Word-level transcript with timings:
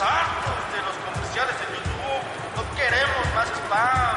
De 0.00 0.06
los 0.06 0.96
comerciales 1.04 1.54
en 1.60 1.76
YouTube. 1.76 2.24
No 2.56 2.64
queremos 2.74 3.20
más 3.34 3.48
spam. 3.52 4.16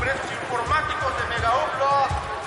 Precios 0.00 0.24
informáticos 0.40 1.12
de 1.20 1.24
Mega 1.28 1.52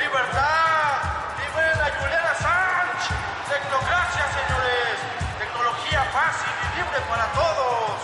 Libertad. 0.02 0.98
Libre 1.38 1.78
la 1.78 1.94
Juliana 1.94 2.34
Sánchez. 2.42 3.14
Tecnocracia, 3.54 4.26
señores. 4.34 4.98
Tecnología 5.38 6.02
fácil 6.10 6.50
y 6.58 6.68
libre 6.82 6.98
para 7.08 7.26
todos. 7.38 8.02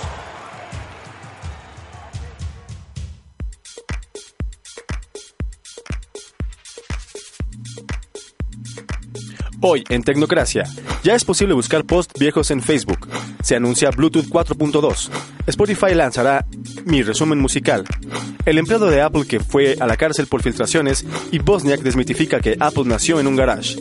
Hoy 9.59 9.83
en 9.89 10.03
Tecnocracia, 10.03 10.65
ya 11.01 11.15
es 11.15 11.25
posible 11.25 11.55
buscar 11.55 11.83
post 11.83 12.11
viejos 12.19 12.51
en 12.51 12.61
Facebook. 12.61 13.06
Se 13.47 13.55
anuncia 13.55 13.91
Bluetooth 13.91 14.25
4.2. 14.25 15.09
Spotify 15.47 15.93
lanzará 15.93 16.45
Mi 16.83 17.01
resumen 17.01 17.39
musical. 17.39 17.85
El 18.45 18.57
empleado 18.57 18.89
de 18.89 19.01
Apple 19.01 19.25
que 19.25 19.39
fue 19.39 19.77
a 19.79 19.87
la 19.87 19.95
cárcel 19.95 20.27
por 20.27 20.43
filtraciones 20.43 21.05
y 21.31 21.39
Bosniak 21.39 21.79
desmitifica 21.79 22.41
que 22.41 22.57
Apple 22.59 22.83
nació 22.83 23.21
en 23.21 23.27
un 23.27 23.37
garage. 23.37 23.77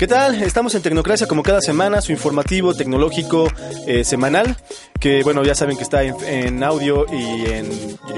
¿Qué 0.00 0.06
tal? 0.06 0.42
Estamos 0.42 0.74
en 0.74 0.80
Tecnocracia 0.80 1.26
como 1.26 1.42
cada 1.42 1.60
semana, 1.60 2.00
su 2.00 2.10
informativo 2.10 2.72
tecnológico 2.72 3.48
eh, 3.86 4.02
semanal, 4.02 4.56
que 4.98 5.22
bueno, 5.22 5.42
ya 5.44 5.54
saben 5.54 5.76
que 5.76 5.82
está 5.82 6.02
en, 6.02 6.14
en, 6.24 6.64
audio 6.64 7.04
y 7.12 7.44
en 7.44 7.68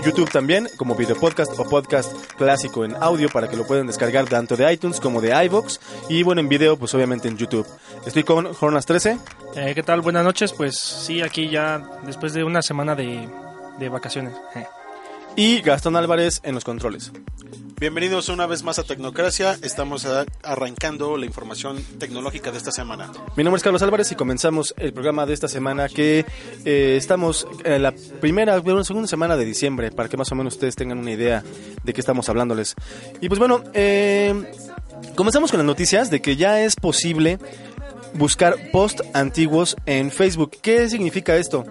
YouTube 0.04 0.30
también, 0.30 0.68
como 0.76 0.94
video 0.94 1.16
podcast 1.16 1.58
o 1.58 1.68
podcast 1.68 2.12
clásico 2.36 2.84
en 2.84 2.94
audio 2.94 3.28
para 3.30 3.48
que 3.48 3.56
lo 3.56 3.66
puedan 3.66 3.88
descargar 3.88 4.26
tanto 4.26 4.56
de 4.56 4.72
iTunes 4.72 5.00
como 5.00 5.20
de 5.20 5.30
iVoox 5.46 5.80
y 6.08 6.22
bueno, 6.22 6.40
en 6.40 6.48
video 6.48 6.76
pues 6.76 6.94
obviamente 6.94 7.26
en 7.26 7.36
YouTube. 7.36 7.66
Estoy 8.06 8.22
con 8.22 8.54
Jornas 8.54 8.86
13. 8.86 9.18
Eh, 9.56 9.72
¿Qué 9.74 9.82
tal? 9.82 10.02
Buenas 10.02 10.22
noches, 10.22 10.52
pues 10.52 10.78
sí, 10.78 11.20
aquí 11.20 11.50
ya 11.50 11.82
después 12.06 12.32
de 12.32 12.44
una 12.44 12.62
semana 12.62 12.94
de, 12.94 13.28
de 13.80 13.88
vacaciones. 13.88 14.34
Eh. 14.54 14.66
Y 15.34 15.60
Gastón 15.62 15.96
Álvarez 15.96 16.42
en 16.44 16.54
los 16.54 16.62
controles. 16.62 17.10
Bienvenidos 17.82 18.28
una 18.28 18.46
vez 18.46 18.62
más 18.62 18.78
a 18.78 18.84
Tecnocracia. 18.84 19.58
Estamos 19.60 20.06
arrancando 20.44 21.16
la 21.16 21.26
información 21.26 21.82
tecnológica 21.98 22.52
de 22.52 22.58
esta 22.58 22.70
semana. 22.70 23.10
Mi 23.36 23.42
nombre 23.42 23.56
es 23.56 23.64
Carlos 23.64 23.82
Álvarez 23.82 24.12
y 24.12 24.14
comenzamos 24.14 24.72
el 24.78 24.92
programa 24.92 25.26
de 25.26 25.34
esta 25.34 25.48
semana 25.48 25.88
que 25.88 26.24
eh, 26.64 26.94
estamos 26.96 27.44
en 27.64 27.82
la 27.82 27.92
primera, 28.20 28.60
bueno, 28.60 28.84
segunda 28.84 29.08
semana 29.08 29.36
de 29.36 29.44
diciembre 29.44 29.90
para 29.90 30.08
que 30.08 30.16
más 30.16 30.30
o 30.30 30.36
menos 30.36 30.54
ustedes 30.54 30.76
tengan 30.76 30.98
una 30.98 31.10
idea 31.10 31.42
de 31.82 31.92
qué 31.92 32.00
estamos 32.00 32.28
hablándoles. 32.28 32.76
Y 33.20 33.26
pues 33.26 33.40
bueno, 33.40 33.64
eh, 33.74 34.32
comenzamos 35.16 35.50
con 35.50 35.58
las 35.58 35.66
noticias 35.66 36.08
de 36.08 36.22
que 36.22 36.36
ya 36.36 36.60
es 36.62 36.76
posible 36.76 37.40
buscar 38.14 38.54
post 38.70 39.00
antiguos 39.12 39.74
en 39.86 40.12
Facebook. 40.12 40.52
¿Qué 40.62 40.88
significa 40.88 41.34
esto? 41.34 41.64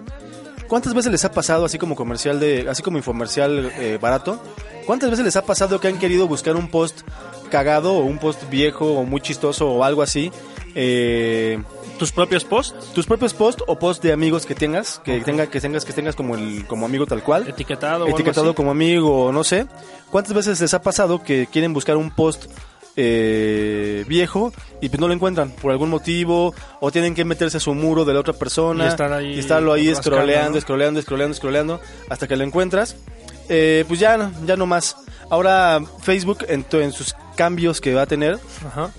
¿Cuántas 0.68 0.92
veces 0.92 1.10
les 1.10 1.24
ha 1.24 1.32
pasado 1.32 1.64
así 1.64 1.78
como 1.78 1.96
comercial 1.96 2.38
de, 2.38 2.66
así 2.68 2.82
como 2.82 2.98
infomercial 2.98 3.72
eh, 3.78 3.98
barato? 3.98 4.42
¿Cuántas 4.86 5.10
veces 5.10 5.24
les 5.24 5.36
ha 5.36 5.44
pasado 5.44 5.80
que 5.80 5.88
han 5.88 5.98
querido 5.98 6.26
buscar 6.26 6.56
un 6.56 6.68
post 6.68 7.02
cagado 7.50 7.94
o 7.94 8.00
un 8.00 8.18
post 8.18 8.48
viejo 8.50 8.92
o 8.94 9.04
muy 9.04 9.20
chistoso 9.20 9.70
o 9.70 9.84
algo 9.84 10.02
así? 10.02 10.32
Eh, 10.74 11.62
¿Tus 11.98 12.10
propios 12.10 12.44
posts? 12.44 12.92
Tus 12.92 13.06
propios 13.06 13.34
posts 13.34 13.62
o 13.66 13.78
posts 13.78 14.02
de 14.02 14.12
amigos 14.12 14.46
que 14.46 14.54
tengas, 14.54 15.00
que 15.04 15.20
tenga, 15.20 15.46
que 15.46 15.60
tengas, 15.60 15.84
que 15.84 15.92
tengas 15.92 16.16
como 16.16 16.34
el, 16.34 16.66
como 16.66 16.86
amigo 16.86 17.06
tal 17.06 17.22
cual. 17.22 17.46
Etiquetado. 17.48 18.08
Etiquetado 18.08 18.54
como 18.54 18.70
amigo, 18.70 19.30
no 19.32 19.44
sé. 19.44 19.66
¿Cuántas 20.10 20.34
veces 20.34 20.60
les 20.60 20.74
ha 20.74 20.82
pasado 20.82 21.22
que 21.22 21.46
quieren 21.46 21.72
buscar 21.72 21.96
un 21.96 22.10
post 22.10 22.46
eh, 22.94 24.04
viejo 24.06 24.52
y 24.82 24.90
pues 24.90 25.00
no 25.00 25.08
lo 25.08 25.14
encuentran 25.14 25.50
por 25.50 25.72
algún 25.72 25.88
motivo 25.88 26.54
o 26.78 26.90
tienen 26.90 27.14
que 27.14 27.24
meterse 27.24 27.56
a 27.56 27.60
su 27.60 27.72
muro 27.72 28.04
de 28.04 28.12
la 28.12 28.20
otra 28.20 28.34
persona 28.34 28.84
y, 28.84 28.88
estar 28.88 29.12
ahí 29.12 29.34
y 29.34 29.38
estarlo 29.38 29.72
ahí 29.72 29.88
escroleando, 29.88 30.58
escroleando, 30.58 31.00
escroleando, 31.00 31.32
escroleando 31.32 31.80
hasta 32.10 32.28
que 32.28 32.36
lo 32.36 32.44
encuentras. 32.44 32.96
Eh, 33.48 33.84
pues 33.88 34.00
ya, 34.00 34.30
ya 34.46 34.56
no 34.56 34.66
más. 34.66 34.96
Ahora 35.30 35.80
Facebook 36.02 36.44
en, 36.48 36.64
en 36.72 36.92
sus 36.92 37.14
cambios 37.36 37.80
que 37.80 37.94
va 37.94 38.02
a 38.02 38.06
tener, 38.06 38.38
Ajá. 38.66 38.90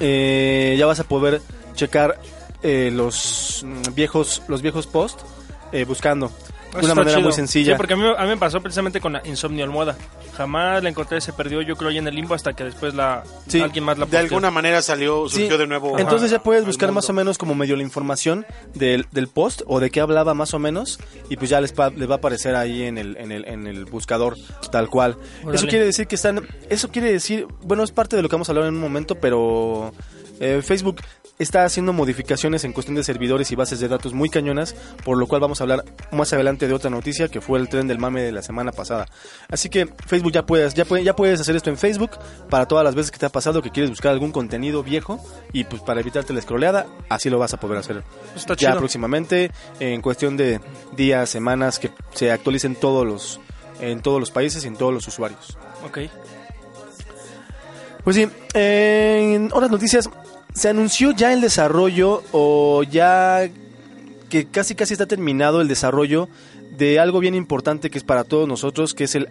eh, 0.00 0.76
ya 0.78 0.86
vas 0.86 1.00
a 1.00 1.04
poder 1.04 1.40
checar 1.74 2.20
eh, 2.62 2.90
los 2.92 3.64
viejos 3.94 4.42
los 4.48 4.62
viejos 4.62 4.86
posts 4.86 5.24
eh, 5.72 5.84
buscando 5.84 6.30
una 6.74 6.80
Está 6.82 6.94
manera 6.94 7.16
chido. 7.16 7.28
muy 7.28 7.32
sencilla. 7.32 7.72
Sí, 7.72 7.76
porque 7.76 7.94
a 7.94 7.96
mí, 7.96 8.04
a 8.16 8.22
mí 8.22 8.28
me 8.28 8.36
pasó 8.36 8.60
precisamente 8.60 9.00
con 9.00 9.12
la 9.14 9.22
Insomnio 9.24 9.64
Almohada. 9.64 9.96
Jamás 10.36 10.82
la 10.82 10.88
encontré, 10.88 11.20
se 11.20 11.32
perdió, 11.32 11.62
yo 11.62 11.76
creo, 11.76 11.90
ahí 11.90 11.98
en 11.98 12.08
el 12.08 12.14
limbo 12.14 12.34
hasta 12.34 12.52
que 12.54 12.64
después 12.64 12.94
la 12.94 13.22
Sí, 13.46 13.60
alguien 13.60 13.84
más 13.84 13.96
la 13.98 14.06
De 14.06 14.10
posteó. 14.10 14.20
alguna 14.26 14.50
manera 14.50 14.82
salió, 14.82 15.28
Sí, 15.28 15.36
surgió 15.40 15.58
de 15.58 15.66
nuevo. 15.66 15.98
Entonces 15.98 16.30
ya 16.30 16.42
puedes 16.42 16.66
buscar 16.66 16.90
más 16.92 17.08
o 17.08 17.12
menos 17.12 17.38
como 17.38 17.54
medio 17.54 17.76
la 17.76 17.82
información 17.82 18.44
del, 18.74 19.06
del 19.12 19.28
post 19.28 19.62
o 19.66 19.78
de 19.80 19.90
qué 19.90 20.00
hablaba 20.00 20.34
más 20.34 20.52
o 20.54 20.58
menos 20.58 20.98
y 21.30 21.36
pues 21.36 21.50
ya 21.50 21.60
les, 21.60 21.72
pa- 21.72 21.90
les 21.90 22.08
va 22.08 22.14
a 22.14 22.18
aparecer 22.18 22.56
ahí 22.56 22.82
en 22.82 22.98
el, 22.98 23.16
en 23.16 23.30
el, 23.32 23.46
en 23.46 23.66
el 23.66 23.84
buscador 23.84 24.36
tal 24.72 24.88
cual. 24.90 25.16
Órale. 25.42 25.56
Eso 25.56 25.66
quiere 25.68 25.84
decir 25.84 26.06
que 26.08 26.16
están, 26.16 26.46
eso 26.68 26.88
quiere 26.88 27.12
decir, 27.12 27.46
bueno 27.62 27.84
es 27.84 27.92
parte 27.92 28.16
de 28.16 28.22
lo 28.22 28.28
que 28.28 28.34
vamos 28.34 28.48
a 28.48 28.52
hablar 28.52 28.66
en 28.66 28.74
un 28.74 28.80
momento, 28.80 29.14
pero 29.14 29.92
eh, 30.40 30.60
Facebook 30.64 31.00
está 31.38 31.64
haciendo 31.64 31.92
modificaciones 31.92 32.64
en 32.64 32.72
cuestión 32.72 32.94
de 32.94 33.02
servidores 33.02 33.50
y 33.50 33.56
bases 33.56 33.80
de 33.80 33.88
datos 33.88 34.12
muy 34.12 34.30
cañonas, 34.30 34.74
por 35.04 35.18
lo 35.18 35.26
cual 35.26 35.40
vamos 35.40 35.60
a 35.60 35.64
hablar 35.64 35.84
más 36.12 36.32
adelante 36.32 36.68
de 36.68 36.74
otra 36.74 36.90
noticia 36.90 37.28
que 37.28 37.40
fue 37.40 37.58
el 37.58 37.68
tren 37.68 37.88
del 37.88 37.98
mame 37.98 38.22
de 38.22 38.32
la 38.32 38.42
semana 38.42 38.72
pasada. 38.72 39.06
Así 39.48 39.68
que 39.68 39.88
Facebook 40.06 40.32
ya 40.32 40.46
puedes, 40.46 40.74
ya 40.74 40.84
puedes, 40.84 41.04
ya 41.04 41.16
puedes 41.16 41.40
hacer 41.40 41.56
esto 41.56 41.70
en 41.70 41.76
Facebook 41.76 42.12
para 42.48 42.66
todas 42.66 42.84
las 42.84 42.94
veces 42.94 43.10
que 43.10 43.18
te 43.18 43.26
ha 43.26 43.30
pasado 43.30 43.62
que 43.62 43.70
quieres 43.70 43.90
buscar 43.90 44.12
algún 44.12 44.32
contenido 44.32 44.82
viejo 44.82 45.24
y 45.52 45.64
pues 45.64 45.82
para 45.82 46.00
evitarte 46.00 46.32
la 46.32 46.40
scrolleada, 46.40 46.86
así 47.08 47.30
lo 47.30 47.38
vas 47.38 47.52
a 47.54 47.60
poder 47.60 47.78
hacer. 47.78 48.02
Está 48.36 48.54
ya 48.54 48.68
chido. 48.68 48.78
próximamente, 48.78 49.50
en 49.80 50.00
cuestión 50.02 50.36
de 50.36 50.60
días, 50.96 51.30
semanas, 51.30 51.78
que 51.78 51.90
se 52.12 52.30
actualicen 52.30 52.76
todos 52.76 53.06
los, 53.06 53.40
en 53.80 54.00
todos 54.00 54.20
los 54.20 54.30
países 54.30 54.64
y 54.64 54.68
en 54.68 54.76
todos 54.76 54.94
los 54.94 55.06
usuarios. 55.08 55.58
Ok. 55.84 55.98
Pues 58.04 58.16
sí, 58.16 58.28
en 58.52 59.50
otras 59.52 59.70
noticias, 59.70 60.10
se 60.54 60.68
anunció 60.68 61.10
ya 61.12 61.32
el 61.32 61.40
desarrollo 61.40 62.22
o 62.32 62.82
ya 62.84 63.48
que 64.30 64.46
casi 64.46 64.74
casi 64.74 64.94
está 64.94 65.06
terminado 65.06 65.60
el 65.60 65.68
desarrollo 65.68 66.28
de 66.76 66.98
algo 66.98 67.20
bien 67.20 67.34
importante 67.34 67.90
que 67.90 67.98
es 67.98 68.04
para 68.04 68.24
todos 68.24 68.48
nosotros, 68.48 68.94
que 68.94 69.04
es 69.04 69.14
el 69.14 69.28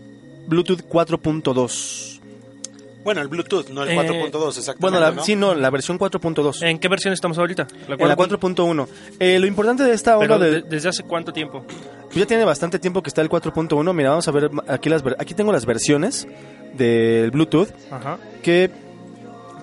Bluetooth 0.48 0.82
4.2. 0.88 2.20
Bueno, 3.04 3.20
el 3.22 3.28
Bluetooth, 3.28 3.68
no 3.70 3.84
el 3.84 3.90
Eh, 3.90 3.98
4.2, 3.98 4.48
exactamente. 4.58 4.78
Bueno, 4.80 5.00
la, 5.02 5.12
¿no? 5.12 5.24
sí, 5.26 5.36
no, 5.36 5.54
la 5.56 5.70
versión 5.70 6.00
4.2. 6.00 6.62
¿En 6.66 6.80
qué 6.80 6.88
versión 6.88 7.14
estamos 7.14 7.38
ahorita? 7.38 7.68
En 7.90 8.08
la 8.08 8.16
4.1. 8.16 8.88
Eh, 9.20 9.40
lo 9.40 9.46
importante 9.48 9.84
de 9.84 9.94
esta 9.94 10.18
onda 10.18 10.38
de, 10.38 10.52
de- 10.52 10.62
¿Desde 10.62 10.88
hace 10.88 11.04
cuánto 11.04 11.34
tiempo? 11.34 11.66
Pues 12.06 12.16
ya 12.16 12.26
tiene 12.26 12.46
bastante 12.46 12.80
tiempo 12.80 13.02
que 13.04 13.10
está 13.10 13.22
el 13.22 13.30
4.1. 13.30 13.94
Mira, 13.94 14.12
vamos 14.12 14.28
a 14.30 14.32
ver 14.32 14.50
aquí 14.70 14.88
las 14.90 15.04
ver- 15.04 15.18
aquí 15.20 15.34
tengo 15.34 15.52
las 15.52 15.66
versiones 15.66 16.28
del 16.78 17.30
Bluetooth 17.32 17.70
Ajá. 17.92 18.20
que 18.42 18.72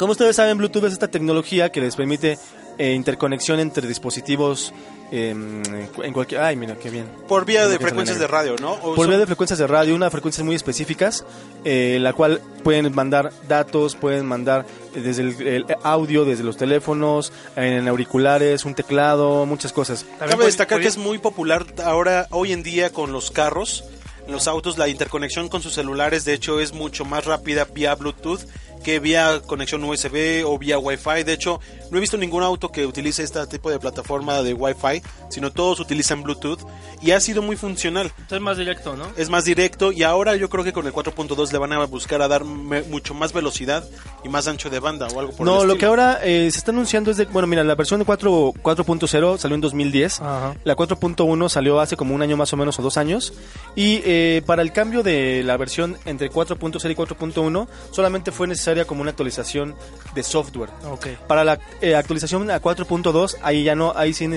como 0.01 0.13
ustedes 0.13 0.35
saben 0.35 0.57
Bluetooth 0.57 0.85
es 0.85 0.95
esta 0.95 1.09
tecnología 1.09 1.69
que 1.69 1.83
les 1.83 1.95
permite 1.95 2.39
eh, 2.79 2.95
interconexión 2.95 3.61
entre 3.61 3.87
dispositivos 3.87 4.73
eh, 5.13 5.29
en 5.29 6.13
cualquier 6.15 6.41
ay 6.41 6.57
mira 6.57 6.77
qué 6.77 6.89
bien 6.89 7.05
Por 7.29 7.45
vía 7.45 7.69
de 7.69 7.79
frecuencias 7.79 8.19
de 8.19 8.27
radio, 8.27 8.57
¿no? 8.59 8.73
O 8.73 8.95
por 8.95 9.09
vía 9.09 9.19
de 9.19 9.27
frecuencias 9.27 9.59
de 9.59 9.67
radio, 9.67 9.95
unas 9.95 10.11
frecuencias 10.11 10.43
muy 10.43 10.55
específicas, 10.55 11.27
eh, 11.67 11.99
la 12.01 12.15
cual 12.15 12.41
pueden 12.65 12.95
mandar 12.95 13.31
datos, 13.47 13.95
pueden 13.95 14.25
mandar 14.25 14.65
eh, 14.95 15.01
desde 15.03 15.21
el, 15.21 15.47
el 15.47 15.67
audio, 15.83 16.25
desde 16.25 16.45
los 16.45 16.57
teléfonos, 16.57 17.31
en 17.57 17.87
auriculares, 17.87 18.65
un 18.65 18.75
teclado, 18.75 19.45
muchas 19.45 19.75
cosas. 19.75 20.07
Cabe 20.19 20.47
destacar 20.47 20.81
que 20.81 20.89
es 20.89 20.97
muy 20.97 21.19
popular 21.19 21.67
ahora, 21.85 22.27
hoy 22.31 22.53
en 22.53 22.63
día, 22.63 22.91
con 22.91 23.13
los 23.13 23.31
carros, 23.31 23.85
en 24.27 24.33
los 24.33 24.49
autos, 24.49 24.79
la 24.79 24.89
interconexión 24.89 25.51
con 25.51 25.61
sus 25.61 25.75
celulares, 25.75 26.25
de 26.25 26.33
hecho, 26.33 26.61
es 26.61 26.73
mucho 26.73 27.05
más 27.05 27.27
rápida 27.27 27.67
vía 27.67 27.95
Bluetooth 27.97 28.47
que 28.85 28.99
vía 29.01 29.41
conexión 29.47 29.83
USB 29.85 30.45
o 30.47 30.59
vía 30.59 30.79
Wi-Fi. 30.79 31.23
De 31.25 31.33
hecho, 31.33 31.61
no 31.91 31.99
he 31.99 32.01
visto 32.01 32.17
ningún 32.17 32.43
auto 32.43 32.71
que 32.71 32.87
utilice 32.87 33.23
este 33.23 33.47
tipo 33.47 33.71
de 33.71 33.79
plataforma 33.79 34.43
de 34.43 34.55
Wi-Fi, 34.55 35.03
sino 35.29 35.51
todos 35.53 35.81
utilizan 35.81 36.23
Bluetooth 36.23 36.61
y 37.03 37.11
ha 37.13 37.21
sido 37.21 37.43
muy 37.43 37.57
funcional. 37.57 38.13
Es 38.31 38.41
más 38.41 38.57
directo, 38.57 38.97
¿no? 38.97 39.07
Es 39.17 39.29
más 39.31 39.45
directo 39.45 39.93
y 39.93 40.03
ahora 40.03 40.37
yo 40.37 40.49
creo 40.49 40.65
que 40.65 40.73
con 40.73 40.87
el 40.87 40.93
4.2 40.93 41.53
le 41.53 41.59
van 41.59 41.73
a 41.73 41.85
buscar 41.87 42.23
a 42.23 42.29
dar 42.29 42.45
mucho 42.45 43.15
más 43.15 43.33
velocidad 43.33 43.85
y 44.25 44.29
más 44.29 44.47
ancho 44.49 44.71
de 44.71 44.79
banda 44.81 45.07
o 45.09 45.21
algo 45.21 45.33
por 45.33 45.47
No, 45.47 45.63
el 45.63 45.69
lo 45.69 45.73
estilo. 45.75 45.79
que 45.79 45.87
ahora 45.87 46.21
eh, 46.23 46.49
se 46.51 46.59
está 46.59 46.71
anunciando 46.71 47.11
es 47.11 47.17
de, 47.17 47.25
bueno, 47.27 47.47
mira, 47.47 47.65
la 47.65 47.75
versión 47.75 48.01
de 48.01 48.07
4 48.07 48.53
4.0 48.63 49.39
salió 49.39 49.55
en 49.55 49.61
2010. 49.61 50.21
Ajá. 50.21 50.55
La 50.65 50.77
4.1 50.77 51.49
salió 51.49 51.81
hace 51.81 51.97
como 51.97 52.15
un 52.15 52.23
año 52.23 52.37
más 52.37 52.53
o 52.53 52.57
menos 52.57 52.79
o 52.79 52.83
dos 52.83 52.97
años. 52.97 53.33
Y 53.77 54.01
eh, 54.05 54.43
para 54.47 54.63
el 54.63 54.73
cambio 54.73 55.03
de 55.03 55.43
la 55.45 55.57
versión 55.57 55.97
entre 56.05 56.31
4.0 56.31 56.91
y 56.91 56.95
4.1 56.95 57.69
solamente 57.93 58.33
fue 58.33 58.47
necesaria 58.71 58.87
como 58.87 59.03
una 59.03 59.11
actualización 59.11 59.75
de 60.15 60.23
software. 60.23 60.71
Ok. 60.85 61.07
Para 61.27 61.45
la 61.45 61.59
eh, 61.81 61.95
actualización 61.95 62.51
a 62.51 62.61
4.2, 62.61 63.37
ahí 63.43 63.65
ya 63.65 63.75
no, 63.75 63.93
ahí 63.97 64.13
sí 64.13 64.29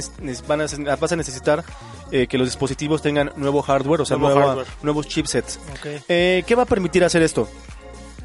van 0.47 0.62
a, 0.62 0.95
vas 0.95 1.12
a 1.12 1.15
necesitar 1.15 1.63
eh, 2.12 2.27
que 2.27 2.38
los 2.38 2.47
dispositivos 2.47 3.01
tengan 3.01 3.31
nuevo 3.35 3.62
hardware, 3.62 4.01
o 4.01 4.06
sea, 4.06 4.18
Nuevo 4.18 4.33
nueva- 4.35 4.47
hardware. 4.50 4.68
nuevos 4.81 5.07
chipsets. 5.07 5.59
Ok. 5.71 6.03
Eh, 6.09 6.44
¿Qué 6.45 6.56
va 6.56 6.63
a 6.63 6.65
permitir 6.65 7.03
hacer 7.03 7.21
esto? 7.21 7.47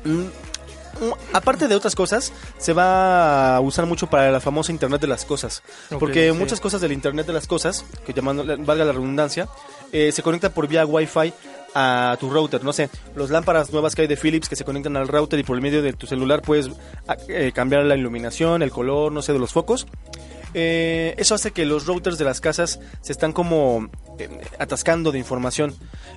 Mm, 0.04 0.20
mm, 0.20 1.12
Aparte 1.32 1.68
de 1.68 1.74
otras 1.74 1.94
cosas, 1.94 2.32
se 2.58 2.72
va 2.72 3.56
a 3.56 3.60
usar 3.60 3.86
mucho 3.86 4.08
para 4.08 4.30
la 4.32 4.40
famosa 4.40 4.72
Internet 4.72 5.00
de 5.00 5.06
las 5.06 5.24
Cosas. 5.24 5.62
Porque 5.98 6.30
sí. 6.32 6.36
muchas 6.38 6.60
cosas 6.60 6.80
del 6.80 6.92
Internet 6.92 7.26
de 7.26 7.32
las 7.32 7.46
Cosas, 7.46 7.84
que 8.06 8.12
llamando, 8.12 8.44
valga 8.58 8.84
la 8.84 8.92
redundancia, 8.92 9.48
eh, 9.92 10.10
se 10.12 10.22
conectan 10.22 10.52
por 10.52 10.66
vía 10.68 10.84
Wi-Fi 10.84 11.32
a 11.74 12.16
tu 12.20 12.30
router. 12.30 12.64
No 12.64 12.72
sé, 12.72 12.88
los 13.14 13.30
lámparas 13.30 13.72
nuevas 13.72 13.94
que 13.94 14.02
hay 14.02 14.08
de 14.08 14.16
Philips 14.16 14.48
que 14.48 14.56
se 14.56 14.64
conectan 14.64 14.96
al 14.96 15.08
router 15.08 15.38
y 15.38 15.42
por 15.42 15.56
el 15.56 15.62
medio 15.62 15.82
de 15.82 15.92
tu 15.92 16.06
celular 16.06 16.42
puedes 16.42 16.68
a- 17.06 17.16
eh, 17.28 17.52
cambiar 17.54 17.84
la 17.84 17.96
iluminación, 17.96 18.62
el 18.62 18.70
color, 18.70 19.12
no 19.12 19.22
sé, 19.22 19.32
de 19.32 19.38
los 19.38 19.52
focos. 19.52 19.86
Eh, 20.54 21.14
eso 21.18 21.34
hace 21.34 21.50
que 21.50 21.66
los 21.66 21.84
routers 21.86 22.16
de 22.16 22.24
las 22.24 22.40
casas 22.40 22.80
se 23.02 23.12
están 23.12 23.32
como 23.32 23.90
eh, 24.18 24.28
atascando 24.58 25.12
de 25.12 25.18
información. 25.18 25.74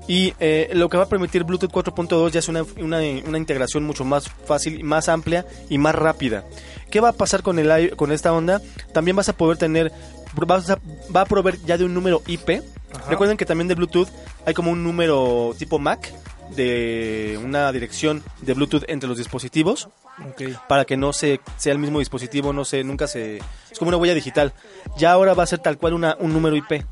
Y 0.07 0.33
eh, 0.39 0.69
lo 0.73 0.89
que 0.89 0.97
va 0.97 1.03
a 1.03 1.09
permitir 1.09 1.43
Bluetooth 1.43 1.71
4.2 1.71 2.31
ya 2.31 2.39
es 2.39 2.47
una, 2.47 2.63
una, 2.79 2.99
una 3.27 3.37
integración 3.37 3.83
mucho 3.83 4.05
más 4.05 4.29
fácil, 4.29 4.83
más 4.83 5.09
amplia 5.09 5.45
y 5.69 5.77
más 5.77 5.95
rápida. 5.95 6.45
¿Qué 6.89 6.99
va 7.01 7.09
a 7.09 7.13
pasar 7.13 7.43
con, 7.43 7.59
el, 7.59 7.95
con 7.95 8.11
esta 8.11 8.33
onda? 8.33 8.61
También 8.93 9.15
vas 9.17 9.29
a 9.29 9.33
poder 9.33 9.57
tener, 9.57 9.91
vas 10.33 10.69
a- 10.69 10.79
va 11.13 11.21
a 11.21 11.25
proveer 11.25 11.59
ya 11.65 11.77
de 11.77 11.83
un 11.85 11.93
número 11.93 12.21
IP. 12.25 12.61
Recuerden 13.09 13.37
que 13.37 13.45
también 13.45 13.67
de 13.69 13.75
Bluetooth 13.75 14.09
hay 14.45 14.53
como 14.53 14.71
un 14.71 14.83
número 14.83 15.53
tipo 15.57 15.79
MAC 15.79 16.13
de 16.55 17.39
una 17.43 17.71
dirección 17.71 18.23
de 18.41 18.53
Bluetooth 18.53 18.83
entre 18.87 19.07
los 19.07 19.17
dispositivos 19.17 19.89
para 20.67 20.85
que 20.85 20.97
no 20.97 21.13
se 21.13 21.39
sea 21.57 21.73
el 21.73 21.79
mismo 21.79 21.99
dispositivo, 21.99 22.53
no 22.53 22.65
se 22.65 22.83
nunca 22.83 23.07
se 23.07 23.37
es 23.37 23.79
como 23.79 23.89
una 23.89 23.97
huella 23.97 24.13
digital. 24.13 24.53
Ya 24.97 25.11
ahora 25.11 25.33
va 25.33 25.43
a 25.43 25.47
ser 25.47 25.59
tal 25.59 25.77
cual 25.77 25.93
una, 25.93 26.15
un 26.19 26.33
número 26.33 26.55
IP. 26.55 26.83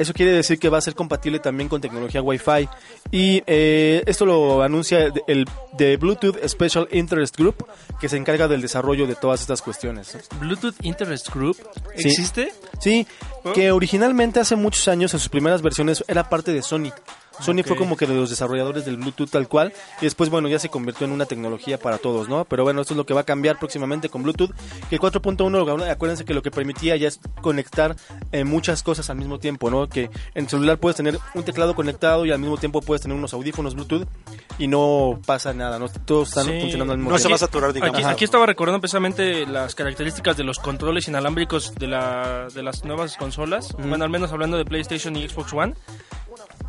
Eso 0.00 0.14
quiere 0.14 0.32
decir 0.32 0.58
que 0.58 0.70
va 0.70 0.78
a 0.78 0.80
ser 0.80 0.94
compatible 0.94 1.40
también 1.40 1.68
con 1.68 1.80
tecnología 1.80 2.22
Wi-Fi. 2.22 2.68
Y 3.10 3.42
eh, 3.46 4.02
esto 4.06 4.24
lo 4.24 4.62
anuncia 4.62 5.12
el 5.26 5.44
de 5.76 5.96
Bluetooth 5.98 6.38
Special 6.48 6.88
Interest 6.90 7.36
Group, 7.36 7.66
que 8.00 8.08
se 8.08 8.16
encarga 8.16 8.48
del 8.48 8.62
desarrollo 8.62 9.06
de 9.06 9.14
todas 9.14 9.42
estas 9.42 9.60
cuestiones. 9.60 10.16
Bluetooth 10.40 10.74
Interest 10.82 11.28
Group 11.34 11.56
Sí. 11.96 12.08
existe. 12.08 12.52
Sí, 12.80 13.06
¿Oh? 13.44 13.52
que 13.52 13.72
originalmente 13.72 14.40
hace 14.40 14.56
muchos 14.56 14.88
años, 14.88 15.12
en 15.12 15.20
sus 15.20 15.28
primeras 15.28 15.60
versiones, 15.60 16.02
era 16.08 16.30
parte 16.30 16.52
de 16.54 16.62
Sony. 16.62 16.92
Sony 17.40 17.62
fue 17.64 17.76
como 17.76 17.96
que 17.96 18.06
de 18.06 18.14
los 18.14 18.30
desarrolladores 18.30 18.84
del 18.84 18.96
Bluetooth 18.96 19.30
tal 19.30 19.48
cual, 19.48 19.72
y 20.00 20.04
después, 20.04 20.30
bueno, 20.30 20.48
ya 20.48 20.58
se 20.58 20.68
convirtió 20.68 21.06
en 21.06 21.12
una 21.12 21.26
tecnología 21.26 21.78
para 21.78 21.98
todos, 21.98 22.28
¿no? 22.28 22.44
Pero 22.44 22.64
bueno, 22.64 22.80
esto 22.82 22.94
es 22.94 22.98
lo 22.98 23.06
que 23.06 23.14
va 23.14 23.20
a 23.22 23.24
cambiar 23.24 23.58
próximamente 23.58 24.08
con 24.08 24.22
Bluetooth, 24.22 24.50
que 24.88 24.96
el 24.96 25.00
4.1, 25.00 25.90
acuérdense 25.90 26.24
que 26.24 26.34
lo 26.34 26.42
que 26.42 26.50
permitía 26.50 26.96
ya 26.96 27.08
es 27.08 27.20
conectar 27.40 27.96
eh, 28.32 28.44
muchas 28.44 28.82
cosas 28.82 29.08
al 29.10 29.16
mismo 29.16 29.38
tiempo, 29.38 29.70
¿no? 29.70 29.88
Que 29.88 30.10
en 30.34 30.48
celular 30.48 30.78
puedes 30.78 30.96
tener 30.96 31.18
un 31.34 31.42
teclado 31.42 31.74
conectado 31.74 32.24
y 32.26 32.30
al 32.32 32.38
mismo 32.38 32.56
tiempo 32.58 32.80
puedes 32.82 33.02
tener 33.02 33.16
unos 33.16 33.32
audífonos 33.34 33.74
Bluetooth 33.74 34.06
y 34.58 34.66
no 34.68 35.18
pasa 35.26 35.52
nada, 35.54 35.78
¿no? 35.78 35.88
Todos 35.88 36.28
están 36.28 36.46
Sí. 36.46 36.60
funcionando 36.60 36.92
al 36.92 36.98
mismo 36.98 37.10
No 37.10 37.18
se 37.18 37.22
tiempo. 37.22 37.32
va 37.32 37.36
a 37.36 37.38
saturar, 37.38 37.72
digamos. 37.72 37.96
Aquí, 37.96 38.04
aquí 38.04 38.24
estaba 38.24 38.46
recordando 38.46 38.80
precisamente 38.80 39.46
las 39.46 39.74
características 39.74 40.36
de 40.36 40.44
los 40.44 40.58
controles 40.58 41.08
inalámbricos 41.08 41.74
de, 41.74 41.86
la, 41.86 42.48
de 42.54 42.62
las 42.62 42.84
nuevas 42.84 43.16
consolas. 43.16 43.74
Bueno, 43.78 44.04
al 44.04 44.10
menos 44.10 44.32
hablando 44.32 44.56
de 44.56 44.64
PlayStation 44.64 45.16
y 45.16 45.28
Xbox 45.28 45.52
One. 45.52 45.74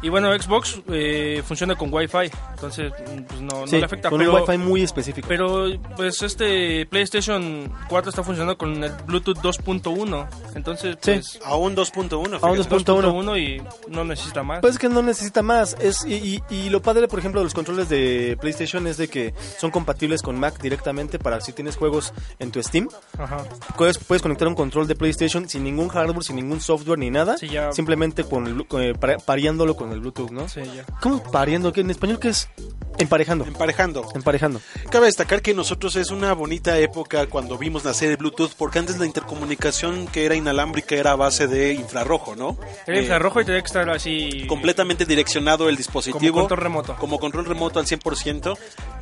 Y 0.04 0.10
bueno, 0.10 0.32
Xbox 0.38 0.82
eh, 0.92 1.44
funciona 1.46 1.76
con 1.76 1.94
Wi-Fi, 1.94 2.32
entonces 2.56 2.92
mm, 2.92 3.22
pues 3.24 3.42
no, 3.42 3.62
no 3.62 3.68
Sí, 3.68 3.78
le 3.78 3.86
afecta. 3.86 4.10
con 4.10 4.18
pero, 4.20 4.34
un 4.36 4.42
Wi-Fi 4.42 4.58
muy 4.58 4.82
específico. 4.82 5.28
pero 5.28 5.66
pues 5.96 6.22
este 6.24 6.86
PlayStation 6.88 7.72
4 7.88 8.10
está 8.10 8.24
funcionando 8.24 8.58
con 8.58 8.84
el 8.84 8.92
Bluetooth 9.06 9.38
2.1, 9.38 10.28
entonces 10.56 10.98
Sí. 11.02 11.12
pues 11.14 11.40
Aún 11.46 11.76
2.1. 11.76 12.40
Aún 12.42 12.56
fíjate. 12.58 12.76
2.1. 12.76 13.12
2.1 13.14 13.38
y 13.40 13.62
no 13.92 14.04
necesita 14.04 14.42
más. 14.44 14.62
Pues 14.62 14.74
es 14.74 14.80
que 14.80 14.90
no 14.90 15.02
necesita 15.02 15.42
más. 15.44 15.76
Es, 15.80 16.04
y, 16.06 16.42
y- 16.50 16.56
y 16.56 16.70
lo 16.70 16.82
padre, 16.82 17.08
por 17.08 17.20
ejemplo, 17.20 17.40
de 17.42 17.46
los 17.46 17.54
controles 17.54 17.88
de 17.90 18.38
PlayStation 18.42 18.88
es 18.88 18.98
de 18.98 19.08
que 19.08 19.34
son 19.60 19.70
compatibles 19.72 20.22
con 20.22 20.40
Mac 20.40 20.60
directamente 20.62 21.20
para 21.20 21.42
si 21.42 21.54
tienes 21.54 21.76
juegos 21.78 22.14
en 22.40 22.52
tu 22.52 22.62
Steam. 22.64 22.90
Ajá. 23.18 23.44
Puedes, 23.78 23.98
puedes 24.00 24.22
conectar 24.22 24.48
un 24.48 24.56
control 24.56 24.88
de 24.88 24.96
PlayStation 24.96 25.48
sin 25.48 25.64
ningún 25.64 25.90
hardware, 25.90 26.24
sin 26.24 26.36
ningún 26.38 26.60
software 26.60 26.98
ni 27.00 27.10
nada. 27.12 27.38
Sí, 27.38 27.50
ya. 27.50 27.72
Simplemente 27.72 28.24
con 28.24 28.48
el 28.48 28.56
blu- 28.56 28.68
con, 28.68 28.82
eh, 28.82 28.94
pareándolo 29.26 29.76
con 29.76 29.91
el 29.94 30.00
Bluetooth, 30.02 30.32
¿no? 30.32 30.48
Sí, 30.50 30.62
ya. 30.76 30.86
¿Cómo 31.02 31.22
pareando? 31.24 31.72
¿Qué? 31.74 31.82
¿En 31.82 31.90
español 31.92 32.20
qué 32.20 32.30
es? 32.30 32.50
Emparejando. 32.98 33.46
Emparejando. 33.46 34.08
Emparejando. 34.14 34.62
Cabe 34.92 35.06
destacar 35.08 35.42
que 35.42 35.54
nosotros 35.54 35.96
es 35.96 36.12
una 36.12 36.34
bonita 36.34 36.78
época 36.78 37.26
cuando 37.28 37.58
vimos 37.58 37.84
nacer 37.86 38.12
el 38.12 38.18
Bluetooth, 38.18 38.52
porque 38.58 38.80
antes 38.80 39.00
la 39.00 39.06
intercomunicación 39.06 40.08
que 40.08 40.26
era 40.26 40.36
inalámbrica 40.36 40.96
era 40.96 41.12
a 41.12 41.16
base 41.16 41.48
de 41.48 41.74
infrarrojo, 41.74 42.36
¿no? 42.36 42.58
Era 42.86 42.98
Eh, 42.98 43.02
infrarrojo 43.02 43.42
y 43.42 43.46
tenía 43.46 43.62
que 43.62 43.68
estar 43.68 43.90
así. 43.90 44.46
completamente 44.48 45.06
direccionado 45.06 45.68
el 45.70 45.78
dispositivo. 45.78 46.20
Como 46.20 46.34
control 46.42 46.60
remoto. 46.60 46.96
Como 46.98 47.20
control 47.20 47.46
remoto 47.46 47.80
al 47.80 47.86
100%. 47.88 48.58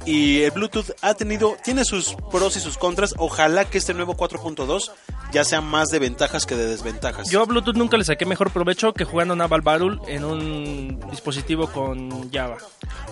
Y 0.05 0.43
el 0.43 0.51
Bluetooth 0.51 0.91
ha 1.01 1.13
tenido, 1.15 1.57
tiene 1.63 1.83
sus 1.83 2.15
pros 2.31 2.55
y 2.55 2.59
sus 2.61 2.77
contras. 2.77 3.15
Ojalá 3.17 3.65
que 3.65 3.77
este 3.79 3.93
nuevo 3.93 4.15
4.2 4.15 4.91
ya 5.31 5.43
sea 5.43 5.61
más 5.61 5.89
de 5.89 5.99
ventajas 5.99 6.45
que 6.45 6.55
de 6.55 6.65
desventajas. 6.67 7.29
Yo 7.29 7.41
a 7.41 7.45
Bluetooth 7.45 7.75
nunca 7.75 7.97
le 7.97 8.03
saqué 8.03 8.25
mejor 8.25 8.51
provecho 8.51 8.93
que 8.93 9.03
jugando 9.05 9.35
Naval 9.35 9.61
Battle 9.61 9.97
en 10.07 10.23
un 10.25 10.99
dispositivo 11.11 11.67
con 11.67 12.31
Java. 12.31 12.57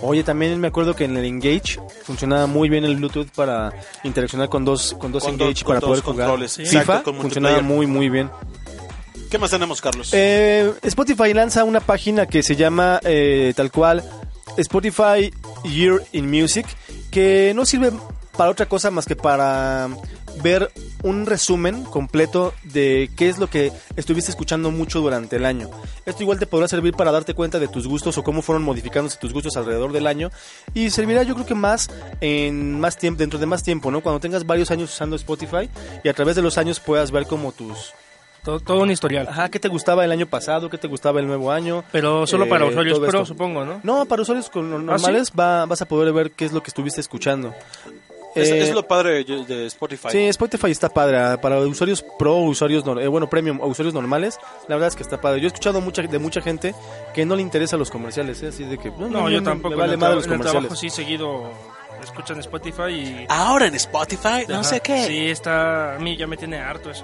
Oye, 0.01 0.23
también 0.23 0.59
me 0.59 0.67
acuerdo 0.67 0.95
que 0.95 1.05
en 1.05 1.17
el 1.17 1.25
Engage 1.25 1.79
funcionaba 2.03 2.47
muy 2.47 2.69
bien 2.69 2.85
el 2.85 2.95
Bluetooth 2.97 3.29
para 3.35 3.71
interaccionar 4.03 4.49
con 4.49 4.65
dos, 4.65 4.95
con 4.99 5.11
dos 5.11 5.23
Con 5.23 5.33
Engage 5.33 5.53
dos- 5.53 5.63
para 5.63 5.79
con 5.79 5.89
poder 5.89 6.03
dos 6.03 6.11
jugar. 6.13 6.27
controles, 6.27 6.51
Sí. 6.51 6.65
FIFA 6.65 6.79
exacto, 6.81 7.11
con 7.13 7.21
funcionaba 7.21 7.61
muy, 7.61 7.85
muy 7.87 8.09
bien. 8.09 8.29
¿Qué 9.29 9.37
más 9.37 9.49
tenemos, 9.51 9.81
Carlos? 9.81 10.09
Eh, 10.13 10.71
Spotify 10.83 11.33
lanza 11.33 11.63
una 11.65 11.81
página 11.81 12.25
que 12.27 12.41
se 12.43 12.55
llama 12.55 12.99
eh, 13.03 13.53
tal 13.57 13.71
cual 13.71 14.01
Spotify 14.55 15.31
Year 15.65 16.01
in 16.13 16.29
Music, 16.29 16.65
que 17.11 17.51
no 17.55 17.65
sirve 17.65 17.91
para 18.37 18.49
otra 18.51 18.67
cosa 18.67 18.89
más 18.91 19.05
que 19.05 19.15
para 19.15 19.89
ver 20.41 20.71
un 21.03 21.25
resumen 21.25 21.83
completo 21.83 22.53
de 22.63 23.09
qué 23.15 23.29
es 23.29 23.38
lo 23.38 23.47
que 23.49 23.71
estuviste 23.95 24.31
escuchando 24.31 24.71
mucho 24.71 24.99
durante 25.01 25.35
el 25.35 25.45
año. 25.45 25.69
Esto 26.05 26.23
igual 26.23 26.39
te 26.39 26.47
podrá 26.47 26.67
servir 26.67 26.94
para 26.94 27.11
darte 27.11 27.33
cuenta 27.33 27.59
de 27.59 27.67
tus 27.67 27.88
gustos 27.88 28.17
o 28.17 28.23
cómo 28.23 28.41
fueron 28.41 28.63
modificándose 28.63 29.17
tus 29.19 29.33
gustos 29.33 29.57
alrededor 29.57 29.91
del 29.91 30.07
año 30.07 30.31
y 30.73 30.89
servirá 30.89 31.23
yo 31.23 31.33
creo 31.35 31.45
que 31.45 31.55
más 31.55 31.89
en 32.21 32.79
más 32.79 32.97
tiempo 32.97 33.19
dentro 33.19 33.39
de 33.39 33.45
más 33.45 33.63
tiempo, 33.63 33.91
¿no? 33.91 34.01
Cuando 34.01 34.19
tengas 34.19 34.45
varios 34.45 34.72
años 34.72 34.91
usando 34.93 35.15
Spotify 35.15 35.69
y 36.03 36.10
a 36.10 36.13
través 36.13 36.36
de 36.36 36.41
los 36.41 36.57
años 36.57 36.79
puedas 36.79 37.12
ver 37.12 37.25
como 37.27 37.51
tus 37.51 37.93
Todo, 38.43 38.60
todo 38.62 38.79
un 38.83 38.91
historial. 38.91 39.27
Ajá, 39.27 39.50
¿qué 39.50 39.60
te 39.60 39.67
gustaba 39.67 40.05
el 40.05 40.12
año 40.12 40.25
pasado? 40.25 40.69
¿Qué 40.69 40.77
te 40.77 40.88
gustaba 40.88 41.19
el 41.19 41.27
nuevo 41.27 41.51
año? 41.51 41.83
Pero 41.91 42.25
solo 42.25 42.45
Eh, 42.45 42.50
para 42.50 42.65
usuarios 42.65 42.98
todo 42.98 43.07
pro, 43.07 43.25
supongo, 43.25 43.65
¿no? 43.65 43.81
No, 43.83 44.05
para 44.05 44.22
usuarios 44.22 44.50
con- 44.50 44.86
normales 44.86 45.31
va- 45.38 45.65
vas 45.65 45.81
a 45.81 45.86
poder 45.86 46.13
ver 46.13 46.31
qué 46.31 46.45
es 46.45 46.53
lo 46.53 46.63
que 46.63 46.69
estuviste 46.69 47.01
escuchando. 47.01 47.53
Es, 48.41 48.50
Eh, 48.50 48.62
es 48.63 48.74
lo 48.74 48.88
padre 48.88 49.24
de 49.24 49.46
de 49.46 49.65
Spotify. 49.67 50.10
Sí, 50.12 50.27
Spotify 50.27 50.72
está 50.72 50.89
padre. 50.89 51.17
ah, 51.17 51.41
Para 51.41 51.60
usuarios 51.60 52.03
pro, 52.17 52.36
usuarios, 52.38 52.86
nor- 52.86 53.01
eh, 53.01 53.08
bueno, 53.08 53.29
premium 53.29 53.60
usuarios 53.62 53.94
normales, 53.94 54.39
la 54.67 54.75
verdad 54.75 54.89
es 54.89 54.96
que 54.96 55.03
está 55.03 55.20
padre. 55.20 55.39
Yo 55.41 55.46
he 55.46 55.48
escuchado 55.48 55.82
mucha, 55.82 56.01
de 56.01 56.20
mucha 56.20 56.41
gente 56.41 56.74
que 57.13 57.25
no 57.25 57.36
le 57.36 57.41
interesa 57.41 57.77
los 57.77 57.89
comerciales, 57.89 58.41
¿eh? 58.44 58.48
así 58.48 58.63
de 58.63 58.77
que... 58.77 58.91
No, 58.91 59.29
yo 59.29 59.41
tampoco. 59.44 59.70
Me 59.72 59.82
vale 59.82 59.98
madre 59.98 60.15
los 60.15 60.25
en 60.25 60.32
el 60.34 60.38
comerciales. 60.38 60.67
trabajo 60.70 60.75
sí 60.79 60.89
seguido 60.89 61.50
escuchan 62.03 62.39
Spotify 62.39 62.89
y... 62.91 63.25
Ahora 63.27 63.65
en 63.67 63.75
Spotify, 63.75 64.46
no 64.48 64.56
Ajá. 64.56 64.63
sé 64.63 64.79
qué. 64.82 65.06
Sí, 65.08 65.27
está... 65.29 65.96
A 65.96 66.00
mí 66.00 66.15
ya 66.15 66.27
me 66.27 66.38
tiene 66.38 66.58
harto 66.60 66.91
eso. 66.91 67.03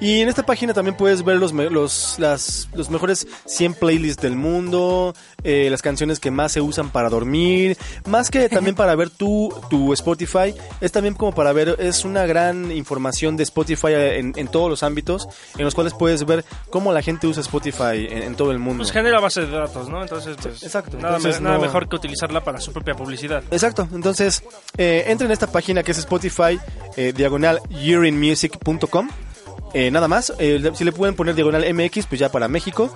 Y 0.00 0.20
en 0.22 0.28
esta 0.28 0.44
página 0.46 0.72
también 0.72 0.96
puedes 0.96 1.22
ver 1.24 1.36
los, 1.36 1.52
los, 1.52 2.14
las, 2.18 2.68
los 2.74 2.88
mejores 2.88 3.26
100 3.44 3.74
playlists 3.74 4.22
del 4.22 4.34
mundo, 4.34 5.14
eh, 5.44 5.68
las 5.70 5.82
canciones 5.82 6.18
que 6.20 6.30
más 6.30 6.52
se 6.52 6.62
usan 6.62 6.88
para 6.90 7.10
dormir, 7.10 7.76
más 8.06 8.30
que 8.30 8.48
también 8.48 8.74
para 8.74 8.94
ver 8.94 9.10
tu, 9.10 9.52
tu 9.68 9.92
Spotify, 9.92 10.54
es 10.80 10.90
también 10.90 11.14
como 11.14 11.34
para 11.34 11.52
ver, 11.52 11.76
es 11.78 12.04
una 12.06 12.24
gran 12.24 12.72
información 12.72 13.36
de 13.36 13.42
Spotify 13.42 13.88
en, 13.92 14.32
en 14.36 14.48
todos 14.48 14.70
los 14.70 14.82
ámbitos, 14.82 15.28
en 15.58 15.64
los 15.64 15.74
cuales 15.74 15.92
puedes 15.92 16.24
ver 16.24 16.46
cómo 16.70 16.92
la 16.94 17.02
gente 17.02 17.26
usa 17.26 17.42
Spotify 17.42 18.06
en, 18.08 18.22
en 18.22 18.34
todo 18.36 18.52
el 18.52 18.58
mundo. 18.58 18.78
Pues 18.82 18.92
genera 18.92 19.20
base 19.20 19.42
de 19.42 19.50
datos, 19.50 19.88
¿no? 19.90 20.00
Entonces, 20.02 20.34
pues... 20.40 20.62
exacto. 20.62 20.96
Nada, 20.96 21.16
Entonces, 21.16 21.40
me- 21.42 21.44
nada 21.44 21.56
no- 21.56 21.62
mejor 21.62 21.88
que 21.90 21.96
utilizarla 21.96 22.42
para 22.42 22.58
su 22.60 22.72
propia 22.72 22.94
publicidad. 22.94 23.42
Exacto, 23.50 23.86
entonces 23.92 24.42
eh, 24.78 25.04
entren 25.08 25.30
a 25.30 25.34
esta 25.34 25.46
página 25.52 25.82
que 25.82 25.92
es 25.92 25.98
Spotify, 25.98 26.58
eh, 26.96 27.12
diagonal 27.14 27.60
yearinmusic.com. 27.68 29.08
Eh, 29.74 29.90
nada 29.90 30.08
más, 30.08 30.32
eh, 30.38 30.70
si 30.74 30.84
le 30.84 30.92
pueden 30.92 31.14
poner 31.14 31.34
diagonal 31.34 31.64
MX, 31.74 32.06
pues 32.06 32.18
ya 32.20 32.30
para 32.30 32.48
México. 32.48 32.92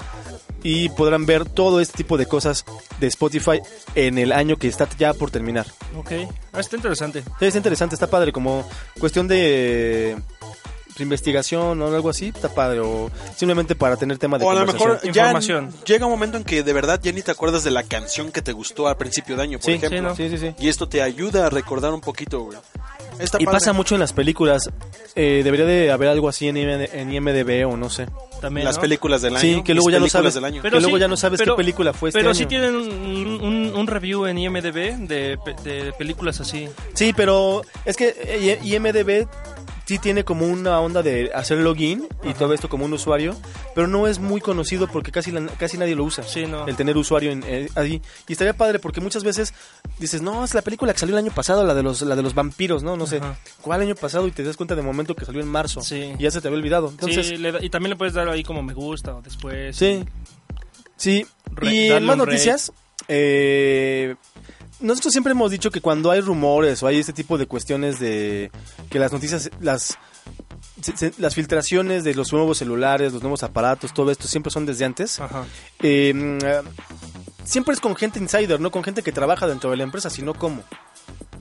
Y 0.67 0.89
podrán 0.91 1.27
ver 1.27 1.45
todo 1.45 1.79
este 1.79 1.99
tipo 1.99 2.17
de 2.17 2.25
cosas 2.25 2.65
de 2.99 3.07
Spotify 3.09 3.61
en 3.95 4.17
el 4.17 4.33
año 4.33 4.57
que 4.57 4.67
está 4.67 4.89
ya 4.99 5.13
por 5.13 5.31
terminar. 5.31 5.67
Ok. 5.95 6.13
Ah, 6.55 6.61
está 6.61 6.77
interesante. 6.77 7.23
Sí, 7.39 7.45
está 7.45 7.59
interesante, 7.59 7.95
está 7.95 8.07
padre, 8.07 8.33
como 8.33 8.67
cuestión 8.99 9.29
de 9.29 10.13
eh, 10.13 10.17
investigación 11.01 11.83
o 11.83 11.87
algo 11.95 12.09
así, 12.09 12.29
está 12.35 12.49
padre. 12.49 12.81
O 12.81 13.11
simplemente 13.37 13.75
para 13.75 13.97
tener 13.99 14.17
tema 14.17 14.39
de 14.39 14.45
O 14.47 14.51
a 14.51 14.55
lo 14.55 14.65
mejor 14.65 15.01
ya 15.03 15.09
Información. 15.25 15.71
llega 15.85 16.07
un 16.07 16.13
momento 16.13 16.39
en 16.39 16.45
que 16.45 16.63
de 16.63 16.73
verdad 16.73 16.99
ya 17.03 17.13
ni 17.13 17.21
te 17.21 17.31
acuerdas 17.31 17.63
de 17.65 17.71
la 17.71 17.83
canción 17.83 18.33
que 18.33 18.41
te 18.41 18.53
gustó 18.53 18.89
al 18.89 18.97
principio 18.97 19.37
de 19.37 19.43
año, 19.43 19.59
por 19.59 19.67
Sí, 19.67 19.73
ejemplo. 19.73 19.99
sí, 19.99 20.03
¿no? 20.03 20.31
Sí, 20.31 20.31
sí, 20.31 20.39
sí. 20.39 20.55
Y 20.65 20.69
esto 20.71 20.89
te 20.89 21.03
ayuda 21.03 21.47
a 21.47 21.51
recordar 21.51 21.93
un 21.93 22.01
poquito, 22.01 22.41
güey. 22.41 22.57
Está 23.19 23.39
Y 23.41 23.45
padre. 23.45 23.57
pasa 23.59 23.73
mucho 23.73 23.95
en 23.95 24.01
las 24.01 24.13
películas. 24.13 24.71
Eh, 25.15 25.43
debería 25.45 25.67
de 25.67 25.91
haber 25.93 26.09
algo 26.09 26.29
así 26.29 26.49
en, 26.49 26.57
IMD 26.57 26.89
en 26.93 27.13
IMDB 27.13 27.67
o 27.69 27.77
no 27.77 27.89
sé. 27.91 28.07
También, 28.41 28.65
Las 28.67 28.77
¿no? 28.77 28.83
películas 28.83 29.23
del 29.23 29.37
año. 29.37 29.41
Sí, 29.41 29.63
que 29.63 29.73
luego 29.75 29.89
ya 29.91 29.99
no 30.01 30.09
sabes. 30.09 30.35
del 30.35 30.45
año. 30.45 30.61
que 30.63 30.71
luego 30.71 30.99
ya 30.99 31.09
no 31.09 31.17
sabes 31.17 31.41
qué 31.41 31.53
película 31.53 31.93
fue 31.93 32.11
este 32.11 32.19
Pero 32.19 32.31
año. 32.31 32.39
sí 32.39 32.47
tienen 32.47 32.75
un, 32.75 33.41
un- 33.43 33.73
un 33.75 33.87
review 33.87 34.27
en 34.27 34.37
IMDB 34.39 34.99
de 35.07 35.93
películas 35.99 36.41
así. 36.41 36.69
Sí, 36.95 37.13
pero 37.17 37.63
es 37.85 37.97
que 37.97 38.15
eh, 38.19 38.59
IMDB 38.63 39.27
sí 39.87 39.99
tiene 39.99 40.25
como 40.25 40.47
una 40.47 40.81
onda 40.81 41.03
de 41.03 41.31
hacer 41.35 41.59
login 41.59 42.07
y 42.23 42.33
todo 42.35 42.55
esto 42.55 42.69
como 42.69 42.85
un 42.87 42.93
usuario, 42.95 43.37
pero 43.75 43.87
no 43.87 44.07
es 44.07 44.19
muy 44.19 44.41
conocido 44.41 44.89
porque 44.89 45.13
casi 45.13 45.31
la- 45.31 45.47
casi 45.59 45.77
nadie 45.79 45.95
lo 45.95 46.05
usa. 46.05 46.25
Sí, 46.25 46.47
no. 46.47 46.67
El 46.67 46.75
tener 46.77 46.97
usuario 46.97 47.31
en, 47.31 47.43
eh, 47.47 47.69
ahí. 47.75 48.01
Y 48.27 48.33
estaría 48.33 48.55
padre 48.55 48.79
porque 48.79 49.01
muchas 49.01 49.25
veces 49.25 49.53
dices, 49.99 50.23
no, 50.23 50.45
es 50.45 50.55
la 50.55 50.63
película 50.63 50.93
que 50.93 50.99
salió 51.01 51.15
el 51.19 51.25
año 51.25 51.35
pasado, 51.35 51.65
la 51.65 51.75
de 51.75 51.83
los, 51.83 52.01
la 52.03 52.17
de 52.17 52.23
los 52.23 52.35
vampiros, 52.35 52.83
¿no? 52.83 52.97
No 52.97 53.07
sé. 53.07 53.21
¿Cuál 53.61 53.83
año 53.83 53.95
pasado? 53.95 54.27
Y 54.27 54.31
te 54.31 54.43
das 54.43 54.57
cuenta 54.57 54.75
de 54.75 54.83
momento 54.83 55.15
que 55.15 55.25
salió 55.25 55.41
en 55.43 55.49
marzo. 55.49 55.81
Sí. 55.83 56.15
Y 56.19 56.23
ya 56.23 56.31
se 56.31 56.41
te 56.41 56.49
había 56.49 56.59
olvidado. 56.59 56.89
Entonces, 56.89 57.27
Sí, 57.29 57.37
da- 57.43 57.63
y 57.63 57.69
también 57.71 57.91
le 57.91 57.97
puedes 57.97 58.15
dar 58.15 58.29
ahí 58.29 58.43
como 58.43 58.63
me 58.63 58.73
gusta 58.75 59.15
o 59.17 59.23
después. 59.23 59.77
sí. 59.77 60.05
Sí, 60.97 61.27
Re- 61.53 61.75
y 61.99 62.01
más 62.01 62.17
noticias, 62.17 62.73
eh, 63.09 64.15
nosotros 64.85 65.13
siempre 65.13 65.33
hemos 65.33 65.51
dicho 65.51 65.71
que 65.71 65.81
cuando 65.81 66.11
hay 66.11 66.21
rumores 66.21 66.83
o 66.83 66.87
hay 66.87 66.99
este 67.01 67.13
tipo 67.13 67.37
de 67.39 67.47
cuestiones 67.47 67.99
de 67.99 68.51
que 68.91 68.99
las 68.99 69.13
noticias, 69.13 69.51
las, 69.61 69.99
se- 70.81 70.97
se- 70.97 71.13
las 71.19 71.35
filtraciones 71.35 72.05
de 72.05 72.15
los 72.15 72.33
nuevos 72.33 72.59
celulares, 72.59 73.13
los 73.13 73.23
nuevos 73.23 73.43
aparatos, 73.43 73.93
todo 73.93 74.11
esto 74.11 74.29
siempre 74.29 74.51
son 74.53 74.67
desde 74.67 74.85
antes. 74.85 75.19
Ajá. 75.21 75.45
Eh, 75.81 76.63
siempre 77.45 77.75
es 77.75 77.81
con 77.81 77.97
gente 77.97 78.19
insider, 78.19 78.61
no 78.61 78.71
con 78.71 78.85
gente 78.85 79.03
que 79.03 79.13
trabaja 79.13 79.47
dentro 79.47 79.71
de 79.71 79.77
la 79.77 79.83
empresa, 79.83 80.11
sino 80.11 80.35
cómo. 80.35 80.63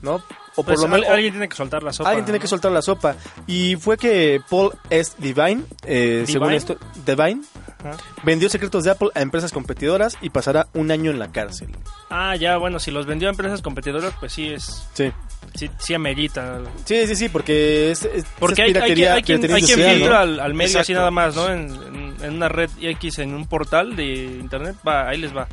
¿No? 0.04 0.22
O 0.56 0.62
por 0.62 0.66
Pues 0.66 0.80
lo 0.82 0.88
menos 0.88 1.06
al- 1.08 1.14
alguien 1.14 1.32
tiene 1.32 1.48
que 1.48 1.56
soltar 1.56 1.82
la 1.82 1.92
sopa. 1.92 2.10
alguien 2.10 2.24
tiene 2.26 2.38
que 2.38 2.44
¿no? 2.44 2.48
soltar 2.50 2.70
la 2.70 2.82
sopa. 2.82 3.16
Y 3.48 3.74
fue 3.74 3.96
que 3.96 4.40
Paul 4.48 4.70
S. 4.90 5.12
Divine, 5.18 5.62
eh, 5.84 6.22
según 6.26 6.48
¿Divine? 6.50 6.56
esto, 6.56 6.76
Divine, 7.04 7.42
Ajá. 7.80 7.96
vendió 8.22 8.48
secretos 8.48 8.84
de 8.84 8.92
Apple 8.92 9.08
a 9.16 9.22
empresas 9.22 9.50
competidoras 9.50 10.16
y 10.20 10.30
pasará 10.30 10.68
un 10.74 10.92
año 10.92 11.10
en 11.10 11.18
la 11.18 11.32
cárcel. 11.32 11.74
Ah, 12.08 12.36
ya, 12.36 12.56
bueno, 12.58 12.78
si 12.78 12.92
los 12.92 13.04
vendió 13.06 13.26
a 13.28 13.32
empresas 13.32 13.62
competidoras, 13.62 14.12
pues 14.20 14.32
sí 14.32 14.48
es. 14.52 14.86
Sí. 14.92 15.10
Sí, 15.56 15.70
sí 15.78 15.94
amerita. 15.94 16.60
Sí, 16.84 17.06
sí, 17.08 17.16
sí, 17.16 17.28
porque 17.28 17.90
es, 17.90 18.04
es- 18.04 18.24
Porque 18.38 18.54
es 18.54 18.58
hay, 18.60 18.64
hay, 18.66 18.72
que- 18.72 18.74
piratería, 18.74 19.14
hay 19.14 19.22
quien, 19.22 19.40
piratería 19.40 19.56
hay 19.56 19.62
quien 19.62 19.78
industrial, 19.80 19.96
filtra 19.96 20.14
¿no? 20.14 20.20
al, 20.22 20.40
al 20.40 20.54
medio 20.54 20.78
así 20.80 20.92
Exacto. 20.92 20.98
nada 21.00 21.10
más, 21.10 21.34
¿no? 21.36 21.48
En, 21.52 21.93
en- 22.24 22.34
una 22.34 22.48
red 22.48 22.70
X, 22.80 23.18
en 23.20 23.34
un 23.34 23.46
portal 23.46 23.94
de 23.96 24.24
internet, 24.24 24.76
va, 24.86 25.08
ahí 25.08 25.18
les 25.18 25.34
va. 25.36 25.46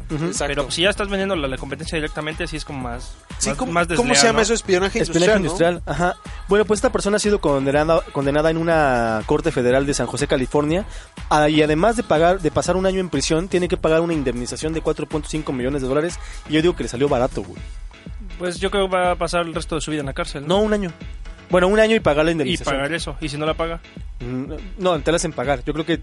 Pero 0.47 0.71
si 0.71 0.81
ya 0.83 0.89
estás 0.89 1.09
vendiendo 1.09 1.35
la, 1.35 1.47
la 1.47 1.57
competencia 1.57 1.95
directamente, 1.97 2.47
sí 2.47 2.57
es 2.57 2.65
como 2.65 2.79
más. 2.81 3.15
Sí, 3.37 3.49
más, 3.49 3.57
¿cómo, 3.57 3.71
más 3.71 3.87
cómo 3.95 4.15
se 4.15 4.27
llama 4.27 4.37
¿no? 4.37 4.43
eso? 4.43 4.53
Espionaje 4.53 4.99
Espionaje 4.99 5.37
industrial, 5.37 5.77
industrial, 5.77 5.81
ajá. 5.85 6.15
Bueno, 6.47 6.65
pues 6.65 6.77
esta 6.79 6.91
persona 6.91 7.17
ha 7.17 7.19
sido 7.19 7.39
condenada, 7.41 8.01
condenada 8.11 8.49
en 8.49 8.57
una 8.57 9.21
corte 9.25 9.51
federal 9.51 9.85
de 9.85 9.93
San 9.93 10.07
José, 10.07 10.27
California, 10.27 10.85
ah, 11.29 11.49
y 11.49 11.61
además 11.61 11.95
de 11.95 12.03
pagar, 12.03 12.39
de 12.41 12.51
pasar 12.51 12.75
un 12.75 12.85
año 12.85 12.99
en 12.99 13.09
prisión, 13.09 13.47
tiene 13.47 13.67
que 13.67 13.77
pagar 13.77 14.01
una 14.01 14.13
indemnización 14.13 14.73
de 14.73 14.81
4.5 14.83 15.53
millones 15.53 15.81
de 15.81 15.87
dólares. 15.87 16.19
Y 16.49 16.53
yo 16.53 16.61
digo 16.61 16.75
que 16.75 16.83
le 16.83 16.89
salió 16.89 17.07
barato, 17.09 17.41
güey. 17.43 17.61
Pues 18.39 18.59
yo 18.59 18.71
creo 18.71 18.89
que 18.89 18.95
va 18.95 19.11
a 19.11 19.15
pasar 19.15 19.45
el 19.45 19.53
resto 19.53 19.75
de 19.75 19.81
su 19.81 19.91
vida 19.91 19.99
en 19.99 20.07
la 20.07 20.13
cárcel. 20.13 20.47
No, 20.47 20.59
un 20.59 20.73
año. 20.73 20.91
Bueno, 21.51 21.67
un 21.67 21.79
año 21.79 21.95
y 21.95 21.99
pagar 21.99 22.25
la 22.25 22.31
Y 22.31 22.33
indemnización. 22.33 22.75
pagar 22.75 22.91
eso. 22.93 23.15
Y 23.21 23.29
si 23.29 23.37
no 23.37 23.45
la 23.45 23.53
paga, 23.53 23.79
Mm, 24.23 24.53
No, 24.77 24.99
te 25.01 25.11
la 25.11 25.15
hacen 25.15 25.33
pagar. 25.33 25.63
Yo 25.65 25.73
creo 25.73 25.83
que 25.83 25.99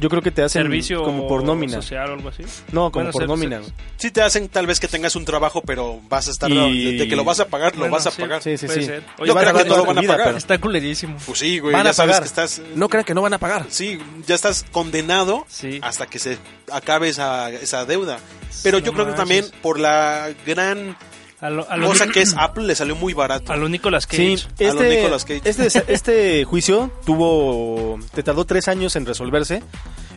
yo 0.00 0.08
creo 0.08 0.22
que 0.22 0.30
te 0.30 0.42
hacen 0.42 0.62
servicio 0.62 1.02
como 1.02 1.28
por 1.28 1.44
nómina. 1.44 1.74
social 1.74 2.08
o 2.08 2.14
algo 2.14 2.30
así. 2.30 2.44
No, 2.72 2.90
como 2.90 3.04
Bueno, 3.04 3.10
por 3.12 3.20
ser- 3.22 3.28
nómina. 3.28 3.62
ser- 3.62 3.72
Sí 3.98 4.10
te 4.10 4.22
hacen 4.22 4.48
tal 4.48 4.66
vez 4.66 4.80
que 4.80 4.88
tengas 4.88 5.16
un 5.16 5.26
trabajo, 5.26 5.60
pero 5.60 6.00
vas 6.08 6.28
a 6.28 6.30
estar... 6.30 6.50
Y- 6.50 6.96
De 6.96 7.06
que 7.08 7.14
lo 7.14 7.24
vas 7.24 7.40
a 7.40 7.48
pagar, 7.48 7.76
lo 7.76 7.90
vas 7.90 8.06
a 8.06 8.10
sí. 8.10 8.22
pagar. 8.22 8.42
Sí, 8.42 8.56
sí, 8.56 8.64
Puede 8.66 8.80
sí. 8.80 8.86
ser. 8.86 9.02
A 9.18 9.34
dar 9.34 9.54
que 9.54 9.68
no 9.68 9.76
lo 9.76 9.84
van 9.84 9.98
a 9.98 10.02
pagar. 10.02 10.26
pero- 10.28 10.38
Está 10.38 10.58
culerísimo. 10.58 11.18
Pues 11.26 11.38
sí, 11.40 11.58
güey, 11.58 11.74
Van 11.74 11.84
ya 11.84 11.90
a 11.90 11.92
sabes 11.92 12.12
pagar. 12.16 12.22
que 12.22 12.28
estás... 12.28 12.62
No 12.74 12.88
crean 12.88 13.04
que 13.04 13.12
no 13.14 13.20
van 13.20 13.34
a 13.34 13.38
pagar. 13.38 13.66
Sí, 13.68 13.98
ya 14.26 14.34
estás 14.34 14.64
condenado 14.72 15.44
Sí. 15.48 15.78
hasta 15.82 16.06
que 16.06 16.18
se 16.18 16.38
acabe 16.72 17.10
esa, 17.10 17.50
esa 17.50 17.84
deuda. 17.84 18.18
Pero 18.62 18.78
No 18.80 18.86
yo 18.86 18.92
creo 18.94 19.06
que 19.08 19.12
también 19.12 19.44
por 19.60 19.78
la 19.78 20.30
gran 20.46 20.96
A 21.42 21.50
lo, 21.50 21.68
a 21.70 21.76
lo 21.76 21.88
cosa 21.88 22.06
que 22.06 22.22
es 22.22 22.34
Apple 22.38 22.64
le 22.64 22.74
salió 22.74 22.96
muy 22.96 23.12
barato. 23.14 23.52
A 23.52 23.56
lo 23.56 23.68
Nicolas 23.68 24.06
Sí, 24.08 24.36
Cage. 24.56 24.68
A 24.70 24.72
lo 24.72 24.80
este, 24.82 24.96
Nicolas 24.96 25.24
Cage. 25.24 25.42
este, 25.44 25.92
este 25.92 26.44
juicio 26.44 26.90
tuvo, 27.04 27.98
te 28.14 28.22
tardó 28.22 28.44
tres 28.44 28.68
años 28.68 28.94
en 28.96 29.04
resolverse 29.06 29.62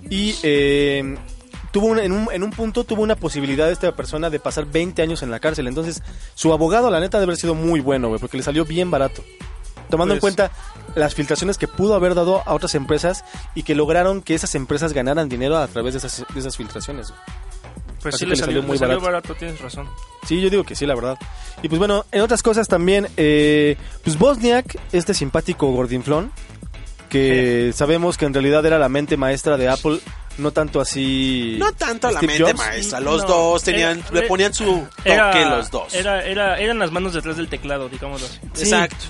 y 0.10 0.36
eh, 0.44 1.18
tuvo 1.72 1.88
un- 1.88 2.00
en, 2.00 2.12
un, 2.12 2.28
en 2.32 2.44
un 2.44 2.52
punto 2.52 2.84
tuvo 2.84 3.02
una 3.02 3.16
posibilidad 3.16 3.70
esta 3.72 3.92
persona 3.96 4.30
de 4.30 4.40
pasar 4.40 4.66
20 4.66 5.02
años 5.02 5.24
en 5.24 5.32
la 5.32 5.40
cárcel. 5.40 5.68
Entonces, 5.68 6.04
su 6.36 6.54
abogado, 6.54 6.90
la 6.92 7.00
neta, 7.00 7.18
debe 7.20 7.32
haber 7.32 7.38
sido 7.42 7.56
muy 7.56 7.80
bueno, 7.80 8.08
güey, 8.10 8.20
porque 8.20 8.38
le 8.38 8.44
salió 8.44 8.64
bien 8.64 8.92
barato. 8.92 9.24
Tomando 9.90 10.14
en 10.14 10.20
Pues- 10.20 10.36
cuenta 10.36 10.56
las 10.96 11.16
filtraciones 11.16 11.58
que 11.58 11.68
pudo 11.68 11.96
haber 11.96 12.14
dado 12.16 12.44
a 12.46 12.54
otras 12.54 12.76
empresas 12.76 13.26
y 13.56 13.64
que 13.64 13.74
lograron 13.76 14.22
que 14.22 14.36
esas 14.36 14.54
empresas 14.56 14.94
ganaran 14.94 15.28
dinero 15.28 15.58
a 15.58 15.68
través 15.68 15.94
de 15.94 15.98
esas, 16.00 16.24
de 16.34 16.40
esas 16.40 16.56
filtraciones. 16.56 17.10
güey. 17.10 17.22
Pues 18.06 18.16
Así 18.16 18.26
sí, 18.26 18.30
le 18.30 18.36
salió, 18.36 18.58
salió 18.58 18.62
muy 18.68 18.74
le 18.74 18.78
salió 18.80 19.00
barato. 19.02 19.30
barato, 19.30 19.36
tienes 19.36 19.60
razón. 19.60 19.90
Sí, 20.28 20.40
yo 20.40 20.50
digo 20.52 20.64
que 20.64 20.76
sí, 20.76 20.86
la 20.86 20.94
verdad. 20.94 21.18
Y 21.64 21.70
pues 21.70 21.80
bueno, 21.80 22.06
en 22.12 22.22
otras 22.22 22.44
cosas 22.44 22.68
también, 22.68 23.08
eh, 23.18 23.78
pues 24.04 24.18
Bosniak, 24.20 24.78
este 24.92 25.16
simpático 25.16 25.72
gordinflón, 25.72 26.32
que 27.10 27.72
sabemos 27.74 28.18
que 28.18 28.26
en 28.26 28.34
realidad 28.34 28.64
era 28.66 28.78
la 28.78 28.90
mente 28.90 29.18
maestra 29.18 29.58
de 29.58 29.70
Apple, 29.70 30.00
no 30.38 30.52
tanto 30.52 30.82
así... 30.82 31.56
No 31.60 31.72
tanto 31.72 32.12
la 32.12 32.22
mente 32.22 32.44
Jobs. 32.44 32.56
maestra, 32.58 33.00
los 33.00 33.22
No, 33.24 33.28
dos 33.28 33.64
tenían, 33.64 34.00
era- 34.00 34.12
le 34.12 34.28
ponían 34.28 34.54
su 34.54 34.66
toque 34.98 35.10
Era, 35.12 35.58
los 35.58 35.72
dos. 35.72 35.94
Era, 35.96 36.24
era, 36.26 36.60
eran 36.60 36.78
las 36.78 36.92
manos 36.92 37.14
detrás 37.14 37.38
del 37.38 37.48
teclado, 37.48 37.90
digámoslo 37.90 38.28
así. 38.28 38.40
Sí. 38.54 38.64
Exacto. 38.64 39.06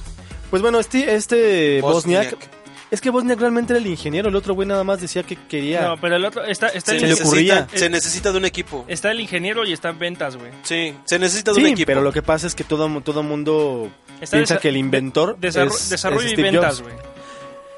Pues 0.50 0.62
bueno, 0.62 0.80
este, 0.80 1.16
este 1.16 1.82
Bosniak... 1.82 2.32
Bosniak. 2.32 2.65
Es 2.92 3.02
que 3.02 3.10
Bosniak 3.10 3.40
realmente 3.40 3.74
era 3.74 3.80
el 3.80 3.88
ingeniero, 3.88 4.30
el 4.30 4.36
otro 4.36 4.54
güey 4.54 4.68
nada 4.68 4.84
más 4.84 5.02
decía 5.02 5.24
que 5.24 5.36
quería... 5.36 5.82
No, 5.88 5.98
pero 5.98 6.16
el 6.18 6.24
otro, 6.26 6.44
está, 6.46 6.68
está, 6.68 6.92
Se, 6.92 6.92
Se 6.92 6.96
el, 6.98 7.02
le 7.02 7.08
necesita, 7.10 7.28
ocurría. 7.28 7.68
se 7.74 7.90
necesita 7.90 8.32
de 8.32 8.38
un 8.38 8.46
equipo. 8.46 8.86
está 8.88 9.12
el 9.12 9.20
ingeniero 9.20 9.66
y 9.66 9.74
está 9.74 9.90
en 9.90 9.98
ventas, 10.00 10.38
güey. 10.38 10.52
Sí, 10.64 10.96
se 11.04 11.18
necesita 11.18 11.52
de 11.52 11.60
un 11.60 11.66
sí, 11.66 11.72
equipo. 11.72 11.88
pero 11.88 12.02
lo 12.02 12.12
que 12.14 12.22
pasa 12.22 12.46
es 12.48 12.54
que 12.56 12.64
todo 12.64 12.88
todo 13.02 13.24
mundo 13.24 13.90
Está 14.22 14.38
piensa 14.38 14.58
que 14.60 14.70
el 14.70 14.78
inventor 14.78 15.36
Desarro- 15.40 15.74
es, 15.76 15.90
desarrollo 15.90 16.28
es 16.28 16.34
y 16.34 16.42
ventas, 16.42 16.82
güey. 16.82 16.94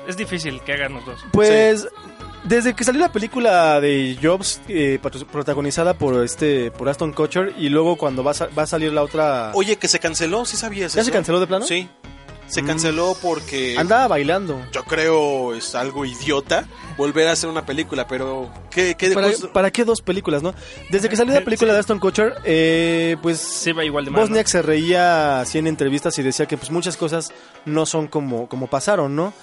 Es 0.08 0.18
difícil 0.18 0.62
que 0.62 0.74
hagan 0.74 0.94
los 0.94 1.06
dos. 1.06 1.20
Pues 1.32 1.88
desde 2.44 2.74
que 2.76 2.84
salió 2.84 3.02
la 3.02 3.12
película 3.12 3.80
de 3.82 4.18
Jobs 4.22 4.62
eh, 4.70 5.00
protagonizada 5.32 5.94
por 5.96 6.24
este 6.24 6.72
por 6.72 6.88
Aston 6.88 7.12
Kutcher 7.12 7.54
y 7.58 7.68
luego 7.70 7.98
cuando 7.98 8.24
va 8.24 8.32
a, 8.32 8.46
va 8.58 8.64
a 8.64 8.68
salir 8.68 8.94
la 8.94 9.04
otra 9.04 9.52
Oye, 9.54 9.76
que 9.78 9.88
se 9.90 10.00
canceló, 10.00 10.46
¿sí 10.46 10.56
sabías 10.56 10.94
¿Ya 10.94 11.02
eso? 11.02 11.08
se 11.08 11.12
canceló 11.14 11.40
de 11.42 11.48
plano? 11.48 11.66
Sí. 11.66 11.90
Se 12.48 12.62
Mm. 12.62 12.66
canceló 12.68 13.16
porque 13.22 13.76
andaba 13.78 14.08
bailando. 14.08 14.62
yo 14.72 14.84
creo 14.84 15.54
es 15.54 15.76
algo 15.76 16.06
idiota 16.06 16.66
volver 16.98 17.28
a 17.28 17.34
hacer 17.34 17.50
una 17.50 17.66
película, 17.66 18.08
pero 18.08 18.50
¿qué, 18.72 18.96
qué 18.98 19.12
¿Para, 19.12 19.28
dejó- 19.28 19.52
para 19.52 19.70
qué 19.72 19.84
dos 19.86 20.02
películas, 20.02 20.42
no? 20.42 20.54
Desde 20.90 21.10
que 21.10 21.16
salió 21.16 21.34
la 21.34 21.44
película 21.44 21.74
de 21.74 21.80
Aston 21.80 22.00
Kutcher, 22.00 22.36
eh, 22.46 23.18
pues 23.22 23.40
Se 23.40 23.74
va 23.74 23.84
igual 23.86 24.06
de 24.06 24.12
mal. 24.12 24.22
Bosniak 24.22 24.48
se 24.48 24.62
reía 24.62 25.42
así 25.42 25.58
en 25.58 25.68
entrevistas 25.68 26.18
y 26.20 26.24
decía 26.24 26.46
que 26.46 26.58
pues 26.58 26.72
muchas 26.72 26.96
cosas 26.98 27.32
no 27.66 27.86
son 27.86 28.08
como, 28.08 28.48
como 28.48 28.68
pasaron, 28.68 29.16
¿no? 29.16 29.34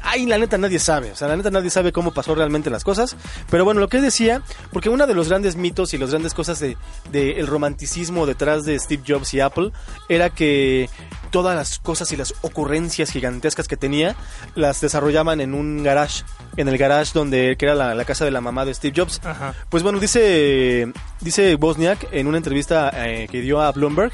Ay, 0.00 0.26
la 0.26 0.38
neta 0.38 0.58
nadie 0.58 0.78
sabe, 0.78 1.12
o 1.12 1.16
sea, 1.16 1.28
la 1.28 1.36
neta 1.36 1.50
nadie 1.50 1.70
sabe 1.70 1.92
cómo 1.92 2.12
pasó 2.12 2.34
realmente 2.34 2.70
las 2.70 2.84
cosas, 2.84 3.16
pero 3.50 3.64
bueno, 3.64 3.80
lo 3.80 3.88
que 3.88 4.00
decía, 4.00 4.42
porque 4.72 4.88
uno 4.88 5.06
de 5.06 5.14
los 5.14 5.28
grandes 5.28 5.56
mitos 5.56 5.94
y 5.94 5.98
las 5.98 6.10
grandes 6.10 6.34
cosas 6.34 6.58
de, 6.60 6.76
de 7.10 7.32
el 7.32 7.46
romanticismo 7.46 8.26
detrás 8.26 8.64
de 8.64 8.78
Steve 8.78 9.02
Jobs 9.06 9.32
y 9.34 9.40
Apple 9.40 9.70
era 10.08 10.30
que 10.30 10.90
todas 11.30 11.56
las 11.56 11.78
cosas 11.78 12.12
y 12.12 12.16
las 12.16 12.34
ocurrencias 12.42 13.10
gigantescas 13.10 13.68
que 13.68 13.76
tenía 13.76 14.16
las 14.54 14.80
desarrollaban 14.80 15.40
en 15.40 15.54
un 15.54 15.82
garage, 15.82 16.24
en 16.56 16.68
el 16.68 16.76
garage 16.78 17.12
donde 17.14 17.56
que 17.56 17.64
era 17.64 17.74
la, 17.74 17.94
la 17.94 18.04
casa 18.04 18.24
de 18.24 18.30
la 18.30 18.40
mamá 18.40 18.64
de 18.64 18.74
Steve 18.74 18.94
Jobs. 18.96 19.20
Ajá. 19.24 19.54
Pues 19.70 19.82
bueno, 19.82 19.98
dice, 19.98 20.92
dice 21.20 21.56
Bosniak 21.56 22.08
en 22.12 22.26
una 22.26 22.36
entrevista 22.36 22.92
eh, 22.94 23.28
que 23.30 23.40
dio 23.40 23.60
a 23.62 23.72
Bloomberg, 23.72 24.12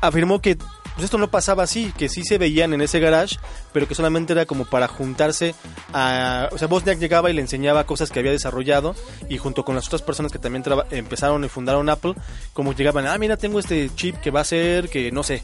afirmó 0.00 0.40
que 0.40 0.56
pues 1.00 1.06
esto 1.06 1.16
no 1.18 1.30
pasaba 1.30 1.62
así, 1.62 1.92
que 1.96 2.10
sí 2.10 2.22
se 2.24 2.36
veían 2.36 2.74
en 2.74 2.82
ese 2.82 3.00
garage, 3.00 3.36
pero 3.72 3.88
que 3.88 3.94
solamente 3.94 4.34
era 4.34 4.44
como 4.44 4.66
para 4.66 4.86
juntarse 4.86 5.54
a... 5.94 6.48
O 6.52 6.58
sea, 6.58 6.68
Bosniak 6.68 6.98
llegaba 6.98 7.30
y 7.30 7.32
le 7.32 7.40
enseñaba 7.40 7.84
cosas 7.86 8.10
que 8.10 8.18
había 8.18 8.32
desarrollado 8.32 8.94
y 9.28 9.38
junto 9.38 9.64
con 9.64 9.74
las 9.74 9.86
otras 9.86 10.02
personas 10.02 10.30
que 10.30 10.38
también 10.38 10.62
traba- 10.62 10.84
empezaron 10.90 11.42
y 11.44 11.48
fundaron 11.48 11.88
Apple, 11.88 12.14
como 12.52 12.74
llegaban, 12.74 13.06
ah, 13.06 13.16
mira, 13.16 13.38
tengo 13.38 13.58
este 13.58 13.90
chip 13.94 14.16
que 14.16 14.30
va 14.30 14.40
a 14.40 14.44
ser, 14.44 14.90
que 14.90 15.10
no 15.10 15.22
sé. 15.22 15.42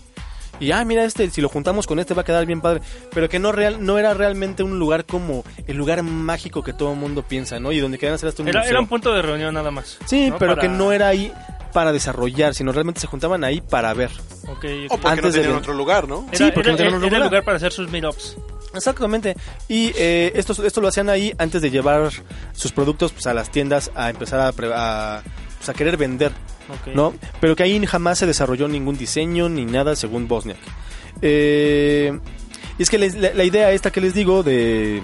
Y 0.61 0.73
ah, 0.73 0.85
mira 0.85 1.05
este, 1.05 1.29
si 1.31 1.41
lo 1.41 1.49
juntamos 1.49 1.87
con 1.87 1.99
este 1.99 2.15
va 2.15 2.23
a 2.23 2.25
quedar 2.25 2.45
bien 2.47 2.61
padre, 2.63 2.81
pero 3.13 3.29
que 3.29 3.39
no 3.39 3.53
real, 3.53 3.85
no 3.85 3.99
era 3.99 4.15
realmente 4.15 4.63
un 4.63 4.79
lugar 4.79 5.05
como 5.05 5.45
el 5.67 5.77
lugar 5.77 6.03
mágico 6.03 6.63
que 6.63 6.73
todo 6.73 6.93
el 6.93 6.99
mundo 6.99 7.23
piensa, 7.23 7.61
¿no? 7.61 7.73
Y 7.73 7.81
donde 7.81 7.99
querían 7.99 8.15
hacer 8.15 8.29
hasta 8.31 8.43
un 8.43 8.49
Era, 8.49 8.61
museo. 8.61 8.71
era 8.73 8.81
un 8.81 8.87
punto 8.89 9.13
de 9.15 9.21
reunión 9.23 9.53
nada 9.55 9.71
más. 9.71 9.99
Sí, 10.07 10.31
¿no? 10.31 10.39
pero 10.39 10.53
Para- 10.55 10.63
que 10.63 10.69
no 10.69 10.93
era 10.93 11.09
ahí 11.09 11.31
para 11.77 11.93
desarrollar, 11.93 12.55
sino 12.55 12.73
realmente 12.73 13.01
se 13.03 13.07
juntaban 13.07 13.45
ahí 13.45 13.61
para 13.61 13.93
ver. 13.93 14.11
Ok, 14.49 14.49
ok. 14.49 14.65
O 14.89 14.97
porque 14.97 15.09
Antes 15.09 15.25
no 15.25 15.29
de 15.29 15.33
tenían 15.33 15.51
ven- 15.51 15.59
otro 15.59 15.75
lugar, 15.75 16.09
¿no? 16.09 16.27
Era, 16.33 16.39
Sí, 16.47 16.51
porque 16.55 16.71
era- 16.71 16.73
no 16.73 16.77
tenían 16.79 16.89
era 16.89 16.95
el 16.97 17.03
lugar. 17.11 17.21
lugar 17.25 17.45
para 17.45 17.57
hacer 17.59 17.71
sus 17.71 17.91
meetups. 17.91 18.39
Exactamente. 18.75 19.37
Y 19.69 19.93
eh, 19.95 20.33
esto, 20.37 20.55
esto 20.65 20.81
lo 20.81 20.89
hacían 20.89 21.11
ahí 21.11 21.35
antes 21.37 21.61
de 21.61 21.71
llevar 21.71 22.11
sus 22.55 22.73
productos 22.73 23.13
pues, 23.13 23.27
a 23.27 23.35
las 23.35 23.51
tiendas 23.51 23.91
a 23.95 24.09
empezar 24.09 24.41
a, 24.41 24.53
pre- 24.53 24.73
a, 24.75 25.23
pues, 25.59 25.69
a 25.69 25.75
querer 25.75 25.99
vender, 25.99 26.33
Ok. 26.71 26.95
¿no? 26.95 27.13
Pero 27.43 27.55
que 27.55 27.63
ahí 27.65 27.85
jamás 27.87 28.19
se 28.21 28.25
desarrolló 28.27 28.69
ningún 28.69 28.97
diseño 28.97 29.51
ni 29.51 29.67
nada 29.67 29.97
según 29.97 30.29
Bosniak. 30.29 30.57
Eh, 31.21 32.19
y 32.79 32.83
es 32.83 32.89
que 32.91 32.97
les- 32.99 33.15
la, 33.17 33.35
la 33.35 33.45
idea 33.45 33.71
esta 33.73 33.91
que 33.91 34.01
les 34.01 34.15
digo 34.15 34.43
de... 34.43 35.03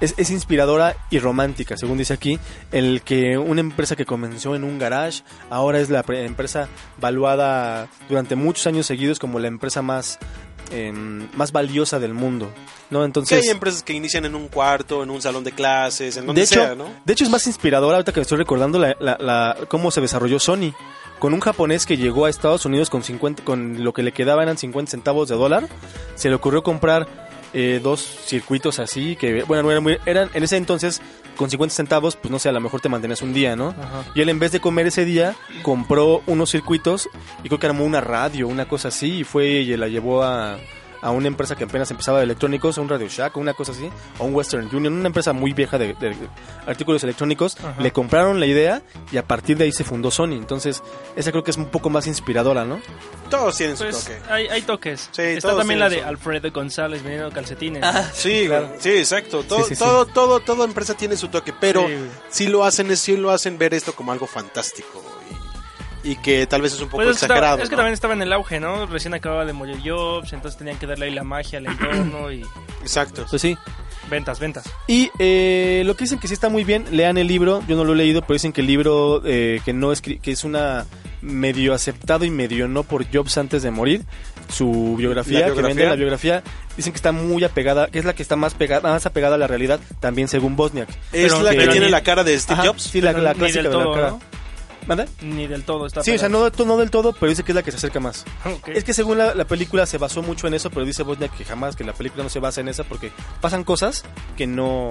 Es, 0.00 0.14
es 0.18 0.30
inspiradora 0.30 0.94
y 1.10 1.18
romántica, 1.18 1.76
según 1.76 1.96
dice 1.98 2.12
aquí, 2.14 2.38
el 2.72 3.00
que 3.02 3.38
una 3.38 3.60
empresa 3.60 3.96
que 3.96 4.04
comenzó 4.04 4.54
en 4.54 4.62
un 4.64 4.78
garage 4.78 5.22
ahora 5.50 5.78
es 5.80 5.88
la 5.90 6.02
pre- 6.02 6.24
empresa 6.26 6.68
valuada 6.98 7.88
durante 8.08 8.36
muchos 8.36 8.66
años 8.66 8.86
seguidos 8.86 9.18
como 9.18 9.38
la 9.38 9.48
empresa 9.48 9.80
más 9.82 10.18
em, 10.72 11.28
más 11.36 11.52
valiosa 11.52 11.98
del 12.00 12.12
mundo, 12.12 12.50
¿no? 12.90 12.98
Que 13.00 13.04
Entonces, 13.06 13.42
hay 13.44 13.48
empresas 13.50 13.82
que 13.84 13.92
inician 13.92 14.24
en 14.24 14.34
un 14.34 14.48
cuarto, 14.48 15.02
en 15.04 15.10
un 15.10 15.22
salón 15.22 15.44
de 15.44 15.52
clases, 15.52 16.16
en 16.16 16.26
donde 16.26 16.40
de 16.40 16.44
hecho, 16.44 16.60
sea, 16.60 16.74
¿no? 16.74 16.90
de 17.04 17.12
hecho 17.12 17.22
es 17.24 17.30
más 17.30 17.46
inspiradora 17.46 17.96
ahorita 17.98 18.12
que 18.12 18.18
me 18.18 18.22
estoy 18.22 18.38
recordando 18.38 18.78
la, 18.80 18.96
la- 18.98 19.16
la- 19.20 19.56
cómo 19.68 19.90
se 19.92 20.00
desarrolló 20.00 20.38
Sony 20.40 20.72
con 21.20 21.32
un 21.32 21.40
japonés 21.40 21.86
que 21.86 21.96
llegó 21.96 22.26
a 22.26 22.30
Estados 22.30 22.66
Unidos 22.66 22.90
con 22.90 23.02
50 23.04 23.44
con 23.44 23.82
lo 23.84 23.92
que 23.94 24.02
le 24.02 24.12
quedaba 24.12 24.42
eran 24.42 24.58
50 24.58 24.90
centavos 24.90 25.28
de 25.28 25.36
dólar, 25.36 25.68
se 26.16 26.28
le 26.28 26.34
ocurrió 26.34 26.62
comprar 26.64 27.25
eh, 27.58 27.80
dos 27.82 28.00
circuitos 28.26 28.78
así, 28.80 29.16
que 29.16 29.42
bueno, 29.44 29.62
no 29.62 29.70
eran, 29.70 29.82
muy- 29.82 29.96
eran 30.04 30.28
en 30.34 30.42
ese 30.42 30.58
entonces 30.58 31.00
con 31.36 31.48
50 31.48 31.74
centavos, 31.74 32.14
pues 32.14 32.30
no 32.30 32.38
sé, 32.38 32.50
a 32.50 32.52
lo 32.52 32.60
mejor 32.60 32.82
te 32.82 32.88
mantenías 32.90 33.22
un 33.22 33.32
día, 33.32 33.56
¿no? 33.56 33.68
Ajá. 33.70 34.04
Y 34.14 34.20
él 34.20 34.28
en 34.28 34.38
vez 34.38 34.52
de 34.52 34.60
comer 34.60 34.86
ese 34.88 35.06
día, 35.06 35.34
compró 35.62 36.22
unos 36.26 36.50
circuitos 36.50 37.08
y 37.42 37.48
creo 37.48 37.58
que 37.58 37.66
armó 37.66 37.84
una 37.86 38.00
radio, 38.02 38.46
una 38.46 38.68
cosa 38.68 38.88
así, 38.88 39.20
y 39.20 39.24
fue 39.24 39.46
y 39.46 39.76
la 39.76 39.88
llevó 39.88 40.22
a, 40.22 40.58
a 41.06 41.10
una 41.12 41.28
empresa 41.28 41.54
que 41.54 41.64
apenas 41.64 41.90
empezaba 41.90 42.18
de 42.18 42.24
electrónicos, 42.24 42.76
a 42.78 42.80
un 42.80 42.88
Radio 42.88 43.06
Shack, 43.08 43.36
una 43.36 43.54
cosa 43.54 43.70
así, 43.72 43.88
a 44.18 44.22
un 44.24 44.34
Western 44.34 44.68
Union, 44.74 44.92
una 44.92 45.06
empresa 45.06 45.32
muy 45.32 45.52
vieja 45.52 45.78
de, 45.78 45.94
de 45.94 46.16
artículos 46.66 47.02
electrónicos. 47.04 47.56
Ajá. 47.60 47.80
Le 47.80 47.92
compraron 47.92 48.40
la 48.40 48.46
idea 48.46 48.82
y 49.12 49.16
a 49.16 49.22
partir 49.26 49.56
de 49.56 49.64
ahí 49.64 49.72
se 49.72 49.84
fundó 49.84 50.10
Sony. 50.10 50.32
Entonces, 50.32 50.82
esa 51.14 51.30
creo 51.30 51.44
que 51.44 51.50
es 51.52 51.56
un 51.56 51.66
poco 51.66 51.90
más 51.90 52.06
inspiradora, 52.06 52.64
¿no? 52.64 52.80
Todos 53.30 53.56
tienen 53.56 53.76
su 53.76 53.84
Pues 53.84 54.04
toque. 54.04 54.18
hay, 54.28 54.46
hay 54.48 54.62
toques. 54.62 55.08
Sí, 55.12 55.22
Está 55.22 55.48
todos 55.48 55.60
también 55.60 55.78
la 55.80 55.88
de 55.88 56.00
su- 56.00 56.06
Alfredo 56.06 56.50
González 56.50 57.02
vendiendo 57.02 57.30
calcetines. 57.30 57.84
Sí, 58.12 58.44
Claro. 58.46 58.68
güey. 58.68 58.80
sí, 58.80 58.90
exacto. 58.90 59.42
Todo, 59.44 59.64
sí, 59.64 59.74
sí. 59.74 59.78
todo, 59.84 60.06
todo, 60.06 60.40
toda 60.40 60.64
empresa 60.64 60.94
tiene 60.94 61.16
su 61.16 61.28
toque, 61.28 61.52
pero 61.58 61.86
Sí, 61.86 61.94
sí 62.30 62.46
lo 62.48 62.64
hacen, 62.64 62.90
es- 62.90 62.98
sí 63.00 63.16
lo 63.16 63.30
hacen 63.30 63.58
ver 63.58 63.74
esto 63.74 63.92
como 63.94 64.10
algo 64.12 64.26
fantástico 64.26 65.02
y, 65.30 65.35
y 66.06 66.16
que 66.16 66.46
tal 66.46 66.62
vez 66.62 66.72
es 66.74 66.80
un 66.80 66.88
poco 66.88 66.98
Pues 67.02 67.08
es, 67.16 67.18
que 67.20 67.24
exagerado. 67.26 67.54
estaba- 67.56 67.62
es 67.64 67.68
que 67.68 67.74
¿no? 67.74 67.78
también 67.78 67.94
estaba 67.94 68.14
en 68.14 68.22
el 68.22 68.32
auge, 68.32 68.60
¿no? 68.60 68.86
Recién 68.86 69.12
acababa 69.14 69.44
de 69.44 69.52
morir 69.52 69.76
Jobs, 69.84 70.32
entonces 70.32 70.56
tenían 70.58 70.78
que 70.78 70.86
darle 70.86 71.06
ahí 71.06 71.14
la 71.14 71.24
magia 71.24 71.58
al 71.58 71.66
entorno 71.66 72.30
y 72.32 72.42
Exacto. 72.82 73.26
Pues 73.28 73.42
sí. 73.42 73.56
ventas, 74.08 74.38
ventas. 74.38 74.64
Y 74.86 75.10
eh, 75.18 75.82
lo 75.84 75.96
que 75.96 76.04
dicen 76.04 76.18
que 76.18 76.28
sí 76.28 76.34
está 76.34 76.48
muy 76.48 76.62
bien, 76.64 76.84
lean 76.92 77.18
el 77.18 77.26
libro, 77.26 77.62
yo 77.66 77.76
no 77.76 77.84
lo 77.84 77.92
he 77.92 77.96
leído, 77.96 78.20
pero 78.22 78.34
dicen 78.34 78.52
que 78.52 78.60
el 78.60 78.66
libro 78.68 79.20
eh, 79.24 79.60
que 79.64 79.72
no 79.72 79.92
escri- 79.92 80.20
que 80.20 80.30
es 80.32 80.44
una 80.44 80.86
medio 81.22 81.74
aceptado 81.74 82.24
y 82.24 82.30
medio 82.30 82.68
no 82.68 82.84
por 82.84 83.04
Jobs 83.12 83.36
antes 83.38 83.62
de 83.64 83.70
morir, 83.72 84.04
su 84.48 84.94
biografía, 84.96 85.40
¿La 85.40 85.46
que 85.46 85.52
biografía? 85.52 85.74
vende 85.74 85.86
la 85.90 85.96
biografía, 85.96 86.42
dicen 86.76 86.92
que 86.92 86.96
está 86.98 87.10
muy 87.10 87.42
apegada, 87.42 87.88
que 87.88 87.98
es 87.98 88.04
la 88.04 88.14
que 88.14 88.22
está 88.22 88.36
más 88.36 88.54
pegada, 88.54 88.92
más 88.92 89.06
apegada 89.06 89.34
a 89.34 89.38
la 89.38 89.48
realidad, 89.48 89.80
también 89.98 90.28
según 90.28 90.54
Bosniak. 90.54 90.88
Es 91.12 91.32
Pero- 91.32 91.42
la 91.42 91.50
que 91.50 91.66
tiene 91.66 91.86
ni- 91.86 91.90
la 91.90 92.02
cara 92.04 92.22
de 92.22 92.38
Steve 92.38 92.60
Ajá, 92.60 92.68
Jobs. 92.68 92.82
Sí, 92.84 93.00
la, 93.00 93.10
la 93.12 93.34
clásica 93.34 93.62
del 93.62 93.72
de 93.72 93.76
la 93.78 93.84
todo, 93.84 93.94
cara. 93.94 94.10
¿no? 94.10 94.20
¿Manda? 94.86 95.06
Ni 95.20 95.46
del 95.46 95.64
todo 95.64 95.86
está 95.86 96.02
Sí, 96.02 96.12
o 96.12 96.18
sea, 96.18 96.28
no, 96.28 96.48
no 96.48 96.76
del 96.76 96.90
todo, 96.90 97.12
pero 97.12 97.28
dice 97.30 97.42
que 97.42 97.52
es 97.52 97.56
la 97.56 97.62
que 97.62 97.70
se 97.72 97.78
acerca 97.78 98.00
más. 98.00 98.24
Es 98.66 98.84
que 98.84 98.94
según 98.94 99.18
la, 99.18 99.34
la 99.34 99.44
película 99.44 99.86
se 99.86 99.98
basó 99.98 100.22
mucho 100.22 100.46
en 100.46 100.54
eso, 100.54 100.70
pero 100.70 100.86
dice 100.86 101.02
Bosniak 101.02 101.36
que 101.36 101.44
jamás, 101.44 101.76
que 101.76 101.84
la 101.84 101.92
película 101.92 102.22
no 102.22 102.30
se 102.30 102.38
basa 102.38 102.60
en 102.60 102.68
esa 102.68 102.84
porque 102.84 103.12
pasan 103.40 103.64
cosas 103.64 104.04
que 104.36 104.46
no, 104.46 104.90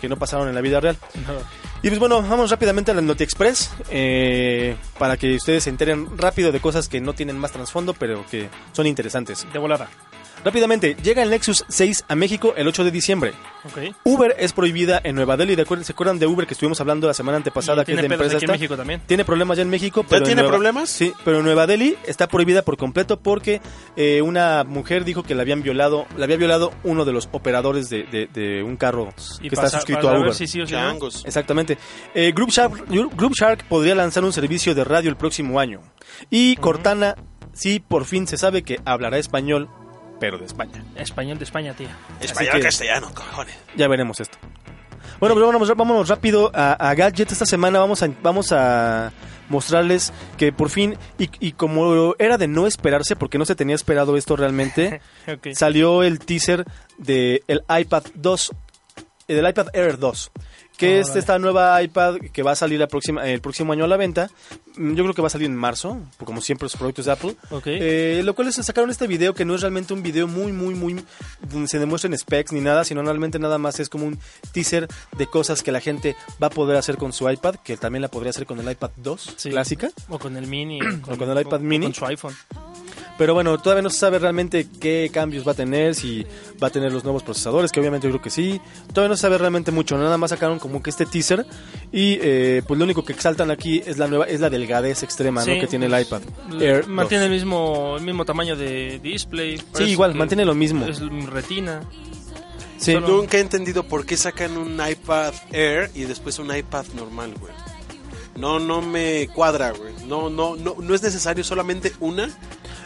que 0.00 0.08
no 0.08 0.16
pasaron 0.16 0.48
en 0.48 0.54
la 0.54 0.60
vida 0.60 0.80
real. 0.80 0.96
No. 1.26 1.34
Y 1.82 1.88
pues 1.88 1.98
bueno, 2.00 2.22
vamos 2.22 2.50
rápidamente 2.50 2.90
a 2.90 2.94
la 2.94 3.02
Noti 3.02 3.22
Express 3.22 3.70
eh, 3.90 4.76
para 4.98 5.16
que 5.16 5.36
ustedes 5.36 5.64
se 5.64 5.70
enteren 5.70 6.18
rápido 6.18 6.50
de 6.50 6.60
cosas 6.60 6.88
que 6.88 7.00
no 7.00 7.12
tienen 7.12 7.38
más 7.38 7.52
trasfondo, 7.52 7.94
pero 7.94 8.24
que 8.30 8.48
son 8.72 8.86
interesantes. 8.86 9.46
De 9.52 9.58
volada. 9.58 9.88
Rápidamente, 10.44 10.96
llega 11.02 11.22
el 11.22 11.30
Nexus 11.30 11.64
6 11.68 12.04
a 12.08 12.14
México 12.14 12.54
el 12.56 12.68
8 12.68 12.84
de 12.84 12.90
diciembre. 12.90 13.32
Ok. 13.64 13.94
Uber 14.04 14.34
es 14.38 14.52
prohibida 14.52 15.00
en 15.02 15.16
Nueva 15.16 15.36
Delhi. 15.36 15.56
¿De 15.56 15.62
acuerdo? 15.62 15.82
¿Se 15.84 15.92
acuerdan 15.92 16.18
de 16.18 16.26
Uber 16.26 16.46
que 16.46 16.54
estuvimos 16.54 16.80
hablando 16.80 17.06
la 17.06 17.14
semana 17.14 17.36
antepasada? 17.38 17.84
Que 17.84 17.92
es 17.92 17.98
de 17.98 18.06
empresa 18.06 18.24
aquí 18.36 18.44
en 18.44 18.50
esta? 18.50 18.52
México 18.52 18.76
también. 18.76 19.02
Tiene 19.06 19.24
problemas 19.24 19.56
ya 19.56 19.62
en 19.62 19.70
México. 19.70 20.04
Pero 20.08 20.18
en 20.20 20.24
tiene 20.24 20.42
Nueva- 20.42 20.54
problemas? 20.56 20.88
Sí, 20.90 21.12
pero 21.24 21.38
en 21.38 21.44
Nueva 21.44 21.66
Delhi 21.66 21.96
está 22.06 22.28
prohibida 22.28 22.62
por 22.62 22.76
completo 22.76 23.18
porque 23.20 23.60
eh, 23.96 24.22
una 24.22 24.64
mujer 24.64 25.04
dijo 25.04 25.22
que 25.24 25.34
la 25.34 25.42
habían 25.42 25.62
violado, 25.62 26.06
la 26.16 26.24
había 26.24 26.36
violado 26.36 26.72
uno 26.84 27.04
de 27.04 27.12
los 27.12 27.28
operadores 27.32 27.90
de, 27.90 28.04
de- 28.04 28.28
de 28.32 28.62
un 28.62 28.76
carro 28.76 29.12
Y 29.42 29.48
que 29.50 29.54
está 29.56 29.68
suscrito 29.68 30.08
a 30.08 30.12
ver 30.12 30.20
Uber. 30.22 30.34
si 30.34 30.46
sí 30.46 30.60
o 30.60 30.66
si 30.66 30.72
no. 30.74 30.78
Changos. 30.78 31.24
Exactamente. 31.26 31.76
Eh, 32.14 32.32
Group, 32.34 32.50
Shark, 32.50 32.86
Group 32.88 33.34
Shark 33.34 33.64
podría 33.68 33.94
lanzar 33.96 34.24
un 34.24 34.32
servicio 34.32 34.74
de 34.74 34.84
radio 34.84 35.10
el 35.10 35.16
próximo 35.16 35.58
año. 35.60 35.80
Y 36.30 36.56
Cortana, 36.56 37.16
sí, 37.52 37.80
por 37.86 38.04
fin 38.04 38.26
se 38.26 38.36
sabe 38.38 38.62
que 38.62 38.78
hablará 38.84 39.18
español, 39.18 39.68
pero 40.20 40.38
de 40.38 40.44
España. 40.46 40.84
Español 40.96 41.38
de 41.38 41.44
España, 41.44 41.74
tía. 41.74 41.96
Español 42.20 42.54
que- 42.54 42.60
castellano, 42.62 43.10
cojones. 43.14 43.54
Ya 43.76 43.88
veremos 43.88 44.20
esto. 44.20 44.38
Bueno, 45.20 45.34
pero 45.34 45.46
vámonos, 45.46 45.68
vámonos 45.76 46.08
rápido 46.08 46.50
a, 46.54 46.72
a 46.74 46.94
Gadget. 46.94 47.32
Esta 47.32 47.46
semana 47.46 47.78
vamos 47.80 48.02
a, 48.02 48.08
vamos 48.22 48.52
a 48.52 49.12
mostrarles 49.48 50.12
que 50.36 50.52
por 50.52 50.70
fin, 50.70 50.96
y, 51.18 51.28
y 51.40 51.52
como 51.52 52.14
era 52.18 52.36
de 52.38 52.46
no 52.48 52.66
esperarse, 52.66 53.16
porque 53.16 53.38
no 53.38 53.44
se 53.44 53.54
tenía 53.56 53.74
esperado 53.74 54.16
esto 54.16 54.36
realmente, 54.36 55.00
salió 55.54 56.02
el 56.02 56.18
teaser 56.20 56.64
del 56.98 57.42
iPad 57.68 58.02
2, 58.14 58.52
eh, 59.28 59.34
del 59.34 59.48
iPad 59.48 59.68
Air 59.72 59.98
2, 59.98 60.30
que 60.78 61.00
es 61.00 61.08
vale. 61.08 61.20
esta 61.20 61.38
nueva 61.38 61.82
iPad 61.82 62.16
que 62.32 62.42
va 62.42 62.52
a 62.52 62.56
salir 62.56 62.78
la 62.80 62.86
próxima, 62.86 63.28
el 63.28 63.40
próximo 63.42 63.72
año 63.74 63.84
a 63.84 63.88
la 63.88 63.96
venta. 63.98 64.30
Mm, 64.76 64.94
Yo 64.94 65.02
creo 65.04 65.14
que 65.14 65.20
va 65.22 65.26
a 65.26 65.30
salir 65.30 65.46
en 65.46 65.56
marzo, 65.56 65.98
como 66.24 66.40
siempre 66.40 66.64
los 66.66 66.76
productos 66.76 67.04
de 67.04 67.12
Apple. 67.12 67.34
Ok. 67.50 67.64
Eh, 67.66 68.22
lo 68.24 68.34
cual 68.34 68.48
es 68.48 68.54
sacaron 68.54 68.88
este 68.90 69.06
video 69.06 69.34
que 69.34 69.44
no 69.44 69.54
es 69.54 69.60
realmente 69.60 69.92
un 69.92 70.02
video 70.02 70.26
muy, 70.26 70.52
muy, 70.52 70.74
muy 70.74 71.04
donde 71.50 71.68
se 71.68 71.78
demuestren 71.78 72.16
specs 72.16 72.52
ni 72.52 72.60
nada, 72.60 72.84
sino 72.84 73.02
realmente 73.02 73.38
nada 73.38 73.58
más 73.58 73.80
es 73.80 73.88
como 73.88 74.06
un 74.06 74.18
teaser 74.52 74.88
de 75.16 75.26
cosas 75.26 75.62
que 75.62 75.72
la 75.72 75.80
gente 75.80 76.16
va 76.42 76.46
a 76.46 76.50
poder 76.50 76.76
hacer 76.76 76.96
con 76.96 77.12
su 77.12 77.28
iPad, 77.28 77.56
que 77.56 77.76
también 77.76 78.02
la 78.02 78.08
podría 78.08 78.30
hacer 78.30 78.46
con 78.46 78.58
el 78.60 78.70
iPad 78.70 78.90
2 78.96 79.34
Sí. 79.36 79.50
clásica. 79.50 79.90
O 80.08 80.18
con 80.18 80.36
el 80.36 80.46
mini. 80.46 80.78
O 81.08 81.16
con 81.16 81.28
el 81.30 81.40
iPad 81.40 81.60
mini. 81.60 81.86
Con 81.86 81.94
su 81.94 82.06
iPhone. 82.06 82.34
Pero 83.18 83.34
bueno, 83.34 83.58
todavía 83.58 83.82
no 83.82 83.90
se 83.90 83.98
sabe 83.98 84.18
realmente 84.20 84.68
qué 84.80 85.10
cambios 85.12 85.46
va 85.46 85.52
a 85.52 85.54
tener, 85.54 85.96
si 85.96 86.24
va 86.62 86.68
a 86.68 86.70
tener 86.70 86.92
los 86.92 87.02
nuevos 87.02 87.24
procesadores, 87.24 87.72
que 87.72 87.80
obviamente 87.80 88.06
yo 88.06 88.12
creo 88.12 88.22
que 88.22 88.30
sí. 88.30 88.60
Todavía 88.94 89.08
no 89.08 89.16
se 89.16 89.22
sabe 89.22 89.36
realmente 89.38 89.72
mucho, 89.72 89.98
nada 89.98 90.16
más 90.16 90.30
sacaron 90.30 90.60
como 90.60 90.82
que 90.82 90.90
este 90.90 91.04
teaser 91.04 91.44
y 91.92 92.18
eh, 92.22 92.62
pues 92.66 92.78
lo 92.78 92.84
único 92.84 93.04
que 93.04 93.12
exaltan 93.12 93.50
aquí 93.50 93.82
es 93.84 93.98
la 93.98 94.06
nueva, 94.06 94.26
es 94.26 94.40
la 94.40 94.48
delgadez 94.50 95.02
extrema 95.02 95.40
¿no? 95.44 95.52
Sí, 95.52 95.58
que 95.58 95.66
tiene 95.66 95.86
el 95.86 95.90
pues, 95.92 96.06
iPad. 96.06 96.22
Air 96.62 96.86
mantiene 96.86 97.24
2. 97.24 97.26
el 97.32 97.36
mismo, 97.36 97.96
el 97.98 98.04
mismo 98.04 98.24
tamaño 98.24 98.54
de 98.56 99.00
display. 99.02 99.58
Parece 99.72 99.90
igual, 99.90 100.14
mantiene 100.14 100.44
lo 100.44 100.54
mismo. 100.54 100.86
Es 100.86 101.00
retina. 101.26 101.80
Sí. 102.78 102.92
solo- 102.92 103.08
Nunca 103.08 103.38
he 103.38 103.40
entendido 103.40 103.82
por 103.82 104.06
qué 104.06 104.16
sacan 104.16 104.56
un 104.56 104.74
iPad 104.88 105.34
Air 105.50 105.90
y 105.94 106.02
después 106.02 106.38
un 106.38 106.54
iPad 106.56 106.86
normal, 106.94 107.34
güey. 107.40 107.52
No, 108.36 108.60
no 108.60 108.80
me 108.80 109.28
cuadra, 109.34 109.72
güey. 109.72 109.92
No, 110.06 110.30
no, 110.30 110.54
no, 110.54 110.76
no 110.80 110.94
es 110.94 111.02
necesario 111.02 111.42
solamente 111.42 111.92
una. 111.98 112.30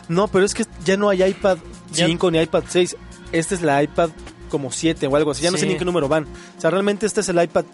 No, 0.09 0.29
pero 0.29 0.45
es 0.45 0.55
que 0.55 0.65
ya 0.85 0.97
no 0.97 1.09
hay 1.09 1.23
iPad 1.23 1.59
Ya- 1.93 2.07
5 2.07 2.31
ni 2.31 2.41
iPad 2.41 2.65
6. 2.69 2.97
Esta 3.33 3.55
es 3.55 3.62
la 3.62 3.83
iPad 3.83 4.11
como 4.51 4.71
7 4.71 5.07
o 5.07 5.17
algo 5.17 5.31
así. 5.31 5.43
Ya 5.43 5.51
no 5.51 5.57
sé 5.57 5.62
Sí. 5.62 5.67
ni 5.67 5.73
en 5.73 5.79
qué 5.79 5.85
número 5.85 6.09
van. 6.09 6.25
O 6.57 6.61
sea, 6.61 6.71
realmente 6.71 7.07
este 7.07 7.21
es 7.21 7.29
el 7.29 7.43
iPad 7.43 7.65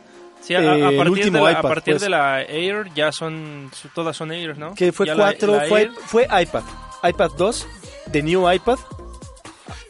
Sí, 0.40 0.54
a, 0.54 0.60
a 0.60 0.62
Eh, 0.62 0.88
el 0.90 0.96
partir, 0.96 1.10
último 1.12 1.38
de 1.38 1.42
la, 1.42 1.48
a 1.48 1.52
iPad, 1.52 1.62
partir 1.68 1.94
pues. 1.94 2.02
de 2.02 2.08
la 2.10 2.42
Air 2.42 2.86
ya 2.94 3.10
son, 3.10 3.70
todas 3.92 4.16
son 4.16 4.30
Air, 4.30 4.56
¿no? 4.56 4.72
que 4.74 4.92
fue 4.92 5.04
Ya 5.06 5.16
la- 5.16 5.24
4, 5.24 5.56
la 5.56 5.64
fue, 5.64 5.90
fue 6.06 6.22
iPad. 6.42 6.62
iPad 7.02 7.30
2, 7.36 7.66
The 8.12 8.22
New 8.22 8.50
iPad, 8.52 8.78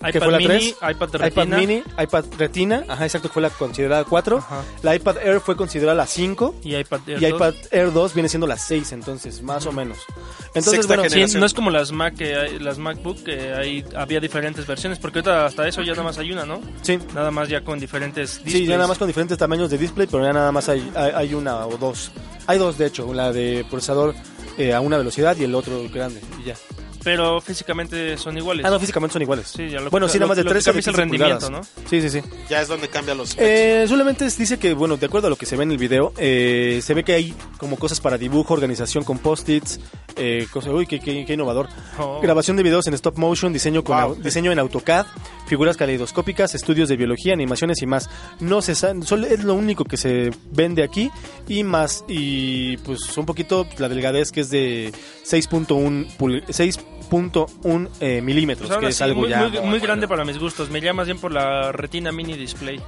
que 0.00 0.08
iPad 0.10 0.20
fue 0.22 0.32
la 0.32 0.38
mini, 0.38 0.48
3, 0.48 0.68
iPad 0.70 0.92
iPad 1.08 1.20
retina. 1.20 1.56
mini, 1.58 1.82
iPad 1.98 2.24
Retina, 2.38 2.84
ajá, 2.88 3.04
exacto, 3.04 3.28
que 3.28 3.32
fue 3.34 3.42
la 3.42 3.50
considerada 3.50 4.04
4. 4.04 4.38
Ajá. 4.38 4.62
La 4.82 4.94
iPad 4.94 5.16
Air 5.18 5.40
fue 5.40 5.56
considerada 5.56 5.96
la 5.96 6.06
5 6.06 6.54
Y 6.62 6.76
iPad 6.76 7.00
Air 7.08 7.22
y 7.22 7.26
2. 7.26 7.30
iPad 7.36 7.54
Air 7.72 7.92
2 7.92 8.14
viene 8.14 8.28
siendo 8.28 8.46
la 8.46 8.56
6, 8.56 8.92
entonces, 8.92 9.42
más 9.42 9.66
o 9.66 9.72
menos. 9.72 9.98
Entonces, 10.54 10.72
Sexta 10.86 10.96
bueno, 10.96 11.10
Sí, 11.28 11.38
no 11.38 11.46
es 11.46 11.54
como 11.54 11.70
las 11.70 11.92
Mac 11.92 12.14
que 12.16 12.36
hay- 12.36 12.58
las 12.58 12.78
MacBook 12.78 13.22
que 13.24 13.52
hay, 13.52 13.84
había 13.96 14.20
diferentes 14.20 14.66
versiones, 14.66 14.98
porque 14.98 15.18
ahorita 15.18 15.46
hasta 15.46 15.66
eso 15.66 15.82
ya 15.82 15.92
nada 15.92 16.04
más 16.04 16.18
hay 16.18 16.30
una, 16.32 16.44
¿no? 16.46 16.60
sí, 16.82 16.98
Nada 17.14 17.30
más 17.30 17.48
ya 17.48 17.62
con 17.62 17.78
diferentes 17.80 18.30
Sí, 18.30 18.42
displays. 18.44 18.68
ya 18.68 18.76
nada 18.76 18.86
más 18.88 18.98
con 18.98 19.06
diferentes 19.08 19.36
tamaños 19.36 19.68
de 19.70 19.78
display, 19.78 20.06
pero 20.10 20.22
ya 20.24 20.32
nada 20.32 20.52
más 20.52 20.68
hay, 20.68 20.90
hay, 20.94 21.10
hay 21.14 21.34
una 21.34 21.66
o 21.66 21.76
dos. 21.76 22.10
Hay 22.46 22.58
dos, 22.58 22.78
de 22.78 22.86
hecho, 22.86 23.12
la 23.12 23.32
de 23.32 23.66
procesador 23.68 24.14
eh, 24.56 24.72
a 24.74 24.80
una 24.80 24.96
velocidad 24.96 25.36
y 25.36 25.44
el 25.44 25.54
otro 25.54 25.82
grande, 25.92 26.20
y 26.40 26.44
ya. 26.48 26.54
Pero 27.04 27.40
físicamente 27.40 28.16
son 28.18 28.36
iguales. 28.36 28.66
Ah, 28.66 28.70
no, 28.70 28.78
físicamente 28.80 29.12
son 29.14 29.22
iguales. 29.22 29.48
Sí, 29.48 29.68
ya 29.68 29.80
lo- 29.80 29.90
bueno, 29.90 30.08
sí, 30.08 30.18
nada 30.18 30.28
más 30.28 30.36
de 30.36 30.44
lo 30.44 30.50
que 30.50 30.54
13 30.60 30.70
cambia 30.70 30.80
es 30.80 30.86
el 30.86 30.92
15 30.94 31.00
rendimiento, 31.00 31.46
pulgadas. 31.46 31.70
Sí, 31.88 32.00
sí, 32.02 32.10
sí. 32.10 32.22
Ya 32.50 32.60
es 32.62 32.68
donde 32.68 32.88
cambian 32.88 33.18
los. 33.18 33.34
Eh, 33.38 33.84
solamente 33.88 34.24
dice 34.24 34.58
que, 34.58 34.74
bueno, 34.74 34.96
de 34.96 35.06
acuerdo 35.06 35.28
a 35.28 35.30
lo 35.30 35.36
que 35.36 35.46
se 35.46 35.56
ve 35.56 35.62
en 35.64 35.70
el 35.72 35.78
video, 35.78 36.12
eh, 36.18 36.80
se 36.82 36.94
ve 36.94 37.04
que 37.04 37.14
hay 37.14 37.34
como 37.58 37.76
cosas 37.78 38.00
para 38.00 38.18
dibujo, 38.18 38.52
organización 38.54 39.04
con 39.04 39.18
post-its, 39.18 39.80
eh, 40.18 40.46
cosas, 40.50 40.72
uy, 40.72 40.86
qué, 40.86 41.00
qué- 41.00 41.24
qué 41.24 41.32
innovador. 41.34 41.68
Oh. 41.98 42.20
Grabación 42.20 42.56
de 42.56 42.62
videos 42.62 42.86
en 42.86 42.94
stop 42.94 43.16
motion, 43.18 43.52
diseño, 43.52 43.82
con 43.84 43.96
Wow. 44.00 44.14
au- 44.16 44.22
diseño 44.22 44.52
en 44.52 44.58
AutoCAD, 44.58 45.06
figuras 45.46 45.76
caleidoscópicas, 45.76 46.54
estudios 46.54 46.88
de 46.88 46.96
biología, 46.96 47.32
animaciones 47.32 47.80
y 47.82 47.86
más. 47.86 48.10
No 48.40 48.60
se 48.62 48.74
solo 48.74 49.26
es 49.26 49.44
lo 49.44 49.54
único 49.54 49.84
que 49.84 49.96
se 49.96 50.30
vende 50.52 50.82
aquí 50.82 51.10
y 51.48 51.64
más 51.64 52.04
y 52.08 52.76
pues 52.78 53.16
un 53.16 53.26
poquito 53.26 53.66
la 53.78 53.88
delgadez 53.88 54.30
que 54.32 54.40
es 54.40 54.50
de 54.50 54.92
6.1 55.24 56.06
pul- 56.18 56.44
6.1 56.48 57.88
eh, 58.00 58.20
milímetros, 58.22 58.68
Pues 58.68 58.80
que 58.80 58.86
es 58.88 59.00
algo 59.02 59.20
muy, 59.22 59.30
ya 59.30 59.48
muy- 59.48 59.60
muy 59.60 59.78
grande 59.80 60.06
para 60.08 60.24
mis 60.24 60.38
gustos. 60.38 60.70
Me 60.70 60.80
llama 60.80 60.98
más 60.98 61.06
bien 61.06 61.18
por 61.18 61.32
la 61.32 61.72
retina 61.72 62.12
mini 62.12 62.34
display. 62.34 62.80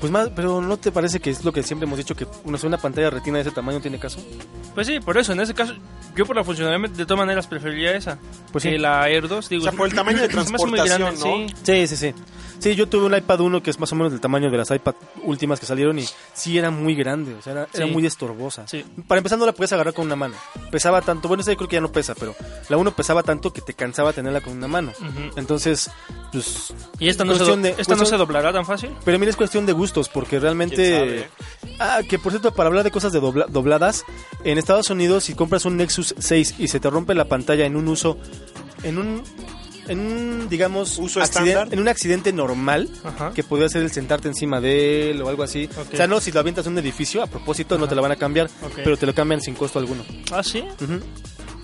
Pues 0.00 0.10
más, 0.10 0.30
pero 0.34 0.60
no 0.60 0.76
te 0.78 0.90
parece 0.90 1.20
que 1.20 1.30
es 1.30 1.44
lo 1.44 1.52
que 1.52 1.62
siempre 1.62 1.86
hemos 1.86 1.98
dicho 1.98 2.16
que 2.16 2.26
una, 2.44 2.58
una 2.64 2.78
pantalla 2.78 3.10
retina 3.10 3.36
de 3.36 3.42
ese 3.42 3.50
tamaño 3.50 3.80
tiene 3.80 3.98
caso? 3.98 4.18
Pues 4.74 4.86
sí, 4.86 4.98
por 5.00 5.18
eso, 5.18 5.32
en 5.32 5.40
ese 5.40 5.54
caso, 5.54 5.74
Yo 6.16 6.26
por 6.26 6.34
la 6.36 6.42
funcionalidad 6.44 6.90
de 6.90 7.04
todas 7.06 7.18
maneras 7.18 7.46
preferiría 7.46 7.92
esa. 7.96 8.18
Pues 8.52 8.64
que 8.64 8.70
sí. 8.72 8.78
la 8.78 9.08
Air 9.08 9.28
2, 9.28 9.48
digo. 9.48 9.62
O 9.62 9.68
sea, 9.68 9.72
por 9.76 9.86
el 9.88 9.94
tamaño 9.94 10.20
de 10.20 10.28
transportación, 10.28 10.98
grande, 10.98 11.20
¿no? 11.20 11.48
sí. 11.48 11.54
Sí, 11.62 11.86
sí, 11.86 11.96
sí. 11.96 12.14
Sí, 12.58 12.74
yo 12.74 12.86
tuve 12.90 13.06
un 13.06 13.14
iPad 13.16 13.40
1 13.40 13.62
que 13.62 13.70
es 13.70 13.80
más 13.80 13.90
o 13.92 13.96
menos 13.96 14.12
del 14.12 14.20
tamaño 14.20 14.50
de 14.50 14.58
las 14.58 14.70
iPad 14.70 14.94
últimas 15.24 15.58
que 15.58 15.64
salieron 15.64 15.98
y 15.98 16.04
sí 16.34 16.58
era 16.58 16.70
muy 16.70 16.94
grande, 16.94 17.32
o 17.34 17.40
sea, 17.40 17.52
era, 17.54 17.68
era 17.72 17.86
Sí. 17.86 17.90
muy 17.90 18.04
estorbosa. 18.04 18.66
Sí. 18.68 18.84
Para 19.08 19.18
empezar 19.20 19.38
no 19.38 19.46
la 19.46 19.52
puedes 19.52 19.72
agarrar 19.72 19.94
con 19.94 20.04
una 20.04 20.14
mano. 20.16 20.34
Pesaba 20.70 21.00
tanto, 21.00 21.26
bueno, 21.26 21.40
esa 21.40 21.52
yo 21.52 21.56
creo 21.56 21.68
que 21.70 21.76
ya 21.76 21.80
no 21.80 21.90
pesa, 21.90 22.14
pero 22.14 22.34
la 22.68 22.76
1 22.76 22.90
pesaba 22.94 23.22
tanto 23.22 23.50
que 23.50 23.62
te 23.62 23.72
cansaba 23.72 24.12
tenerla 24.12 24.42
con 24.42 24.52
una 24.58 24.68
mano. 24.68 24.92
Ujú. 25.00 25.38
Entonces, 25.38 25.90
pues... 26.32 26.74
¿Y 26.98 27.08
esta 27.08 27.24
no, 27.24 27.32
se, 27.34 27.44
do- 27.44 27.56
de- 27.56 27.70
esta 27.70 27.80
no 27.80 27.86
cuestión- 27.86 28.06
se 28.06 28.16
doblará 28.18 28.52
tan 28.52 28.66
fácil? 28.66 28.90
Pero 29.06 29.18
mira, 29.18 29.30
es 29.30 29.36
cuestión 29.36 29.64
de 29.64 29.72
gustos, 29.90 30.08
porque 30.08 30.38
realmente... 30.38 31.28
Ah, 31.78 32.00
que 32.08 32.18
por 32.18 32.30
cierto, 32.32 32.52
para 32.52 32.68
hablar 32.68 32.84
de 32.84 32.90
cosas 32.90 33.12
de 33.12 33.20
dobla- 33.20 33.46
dobladas, 33.48 34.04
en 34.44 34.56
Estados 34.58 34.88
Unidos 34.90 35.24
si 35.24 35.34
compras 35.34 35.64
un 35.64 35.76
Nexus 35.76 36.14
6 36.18 36.54
y 36.58 36.68
se 36.68 36.78
te 36.80 36.88
rompe 36.90 37.14
la 37.14 37.24
pantalla 37.26 37.66
en 37.66 37.76
un 37.76 37.88
uso... 37.88 38.16
En 38.82 38.98
un... 38.98 39.22
En 39.88 39.98
un, 39.98 40.48
digamos, 40.48 40.98
¿Uso 40.98 41.20
accidente- 41.20 41.74
en 41.74 41.80
un 41.80 41.88
accidente 41.88 42.32
normal, 42.32 42.88
Ajá. 43.02 43.32
que 43.34 43.42
podría 43.42 43.68
ser 43.68 43.82
el 43.82 43.90
sentarte 43.90 44.28
encima 44.28 44.60
de 44.60 45.10
él 45.10 45.20
o 45.22 45.28
algo 45.28 45.42
así. 45.42 45.68
O 45.92 45.96
sea, 45.96 46.06
no, 46.06 46.20
si 46.20 46.30
lo 46.30 46.38
avientas 46.38 46.64
en 46.66 46.74
un 46.74 46.78
edificio, 46.78 47.24
a 47.24 47.26
propósito, 47.26 47.76
no 47.76 47.88
te 47.88 47.96
lo 47.96 48.02
van 48.02 48.12
a 48.12 48.16
cambiar, 48.16 48.48
pero 48.76 48.96
te 48.96 49.04
lo 49.06 49.14
cambian 49.16 49.40
sin 49.40 49.54
costo 49.56 49.80
alguno. 49.80 50.04
Ah, 50.30 50.44
sí. 50.44 50.60
Ujú. 50.80 51.00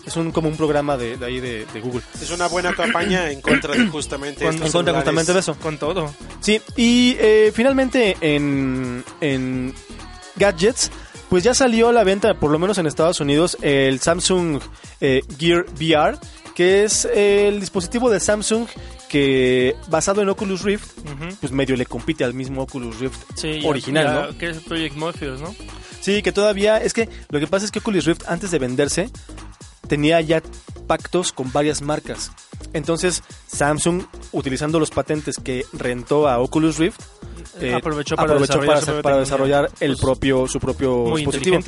Es 0.07 0.17
un, 0.17 0.31
como 0.31 0.49
un 0.49 0.57
programa 0.57 0.97
de, 0.97 1.17
de 1.17 1.27
ahí 1.27 1.41
de, 1.41 1.67
de 1.67 1.81
Google. 1.81 2.03
Es 2.21 2.31
una 2.31 2.47
buena 2.47 2.73
campaña 2.75 3.31
en 3.31 3.41
contra 3.41 3.75
de 3.75 3.87
justamente 3.89 4.45
Con- 4.45 4.55
estos 4.55 4.69
En 4.69 4.73
contra 4.73 4.95
justamente 4.95 5.33
de 5.33 5.41
eso. 5.41 5.55
Con 5.57 5.79
todo. 5.79 6.15
Sí, 6.41 6.61
y 6.77 7.17
eh, 7.19 7.51
finalmente 7.53 8.17
en, 8.21 9.03
en 9.21 9.75
gadgets, 10.37 10.91
pues 11.29 11.43
ya 11.43 11.55
salió 11.55 11.89
a 11.89 11.93
la 11.93 12.05
venta, 12.05 12.35
por 12.35 12.51
lo 12.53 12.59
menos 12.59 12.79
en 12.79 12.87
Estados 12.87 13.19
Unidos, 13.21 13.57
el 13.63 13.99
Samsung 14.01 14.61
eh, 15.01 15.23
Gear 15.39 15.67
VR, 15.79 16.19
que 16.55 16.85
es 16.85 17.05
el 17.05 17.59
dispositivo 17.61 18.09
de 18.09 18.21
Samsung 18.21 18.67
que 19.09 19.75
basado 19.89 20.23
en 20.23 20.29
Oculus 20.29 20.63
Rift, 20.63 20.89
pues 21.41 21.53
medio 21.53 21.77
le 21.77 21.87
compite 21.87 22.25
al 22.25 22.35
mismo 22.35 22.63
Oculus 22.63 22.99
Rift 23.01 23.19
Sí, 23.35 23.61
original, 23.65 24.05
ya- 24.05 24.27
¿no? 24.33 24.39
Que 24.39 24.51
es 24.51 24.59
Project 24.59 24.97
Morpheus, 24.97 25.41
¿no? 25.41 25.55
Sí, 26.01 26.23
que 26.23 26.31
todavía 26.33 26.79
es 26.79 26.93
que 26.93 27.09
lo 27.31 27.41
que 27.41 27.47
pasa 27.49 27.65
es 27.65 27.73
que 27.73 27.81
Oculus 27.81 28.05
Rift 28.05 28.23
antes 28.29 28.51
de 28.53 28.59
venderse 28.61 29.11
tenía 29.87 30.21
ya 30.21 30.43
pactos 30.87 31.33
con 31.33 31.53
varias 31.53 31.83
marcas. 31.83 32.31
Entonces 32.73 33.23
Samsung, 33.47 34.05
utilizando 34.33 34.79
los 34.79 34.91
patentes 34.91 35.37
que 35.37 35.65
rentó 35.73 36.29
a 36.29 36.39
Oculus 36.39 36.79
Rift, 36.79 37.01
eh, 37.61 37.73
Aprovechó 37.73 38.17
para 38.17 38.35
aprovechó 38.35 38.61
desarrollar 38.61 39.03
para, 39.03 39.19
desarrollar 39.19 39.71
el 39.81 39.93
Pues, 39.93 40.01
propio 40.01 40.47
su 40.47 40.61
propio 40.61 40.97
Muy 41.07 41.23
dispositivo. 41.23 41.59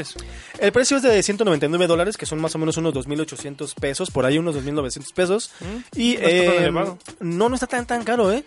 El 0.59 0.73
precio 0.73 0.99
es 0.99 1.03
de 1.03 1.23
199 1.23 1.87
dólares, 1.87 2.17
que 2.17 2.27
son 2.27 2.41
más 2.41 2.55
o 2.55 2.59
menos 2.59 2.77
unos 2.77 2.93
2.800 2.93 3.75
pesos, 3.75 4.11
por 4.11 4.27
ahí 4.27 4.39
unos 4.39 4.55
2.900 4.57 5.13
pesos. 5.15 5.51
¿Mm? 5.61 5.99
Y 5.99 6.15
No 6.17 6.21
eh, 6.23 6.71
no, 7.21 7.49
no 7.49 7.55
está 7.55 7.67
tan 7.67 7.87
tan 7.87 8.05
caro, 8.05 8.31
¿eh? 8.33 8.45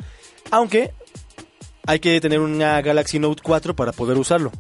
Aunque 0.52 0.92
hay 1.86 2.00
que 2.00 2.22
tener 2.22 2.40
una 2.40 2.82
Galaxy 2.82 3.18
Note 3.18 3.42
4 3.44 3.76
para 3.76 3.92
poder 3.92 4.18
usarlo. 4.18 4.52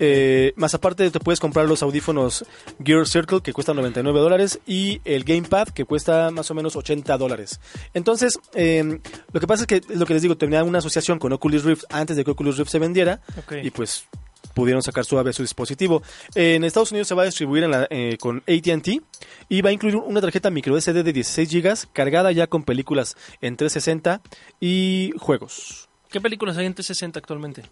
Eh, 0.00 0.52
más 0.56 0.74
aparte 0.74 1.10
te 1.10 1.20
puedes 1.20 1.40
comprar 1.40 1.66
los 1.66 1.82
audífonos 1.82 2.44
Gear 2.84 3.06
Circle 3.06 3.40
que 3.40 3.52
cuestan 3.52 3.76
99 3.76 4.18
dólares 4.20 4.58
y 4.66 5.00
el 5.04 5.24
Gamepad 5.24 5.68
que 5.68 5.84
cuesta 5.84 6.30
más 6.30 6.50
o 6.50 6.54
menos 6.54 6.76
80 6.76 7.16
dólares. 7.18 7.60
Entonces, 7.94 8.38
eh, 8.54 8.98
lo 9.32 9.40
que 9.40 9.46
pasa 9.46 9.62
es 9.62 9.66
que, 9.66 9.82
lo 9.94 10.06
que 10.06 10.14
les 10.14 10.22
digo, 10.22 10.36
tenía 10.36 10.64
una 10.64 10.78
asociación 10.78 11.18
con 11.18 11.32
Oculus 11.32 11.64
Rift 11.64 11.84
antes 11.90 12.16
de 12.16 12.24
que 12.24 12.30
Oculus 12.30 12.58
Rift 12.58 12.70
se 12.70 12.78
vendiera 12.78 13.20
y 13.64 13.70
pues 13.70 14.06
pudieron 14.54 14.82
sacar 14.82 15.04
suave 15.04 15.32
su 15.32 15.42
dispositivo. 15.42 16.02
En 16.34 16.62
Estados 16.64 16.92
Unidos 16.92 17.08
se 17.08 17.14
va 17.14 17.22
a 17.22 17.26
distribuir 17.26 17.64
en 17.64 17.70
la- 17.72 17.88
eh, 17.90 18.16
con 18.20 18.38
AT&T 18.46 19.00
y 19.48 19.62
va 19.62 19.70
a 19.70 19.72
incluir 19.72 19.96
una 19.96 20.20
tarjeta 20.20 20.48
micro 20.50 20.76
SD 20.80 21.02
de 21.02 21.12
16 21.12 21.50
GB 21.50 21.88
cargada 21.92 22.30
ya 22.30 22.46
con 22.46 22.62
películas 22.62 23.16
en 23.40 23.56
360 23.56 24.20
y 24.60 25.12
juegos. 25.18 25.88
¿Qué 26.10 26.20
películas 26.20 26.56
hay 26.56 26.66
en 26.66 26.74
360 26.74 27.18
actualmente? 27.18 27.62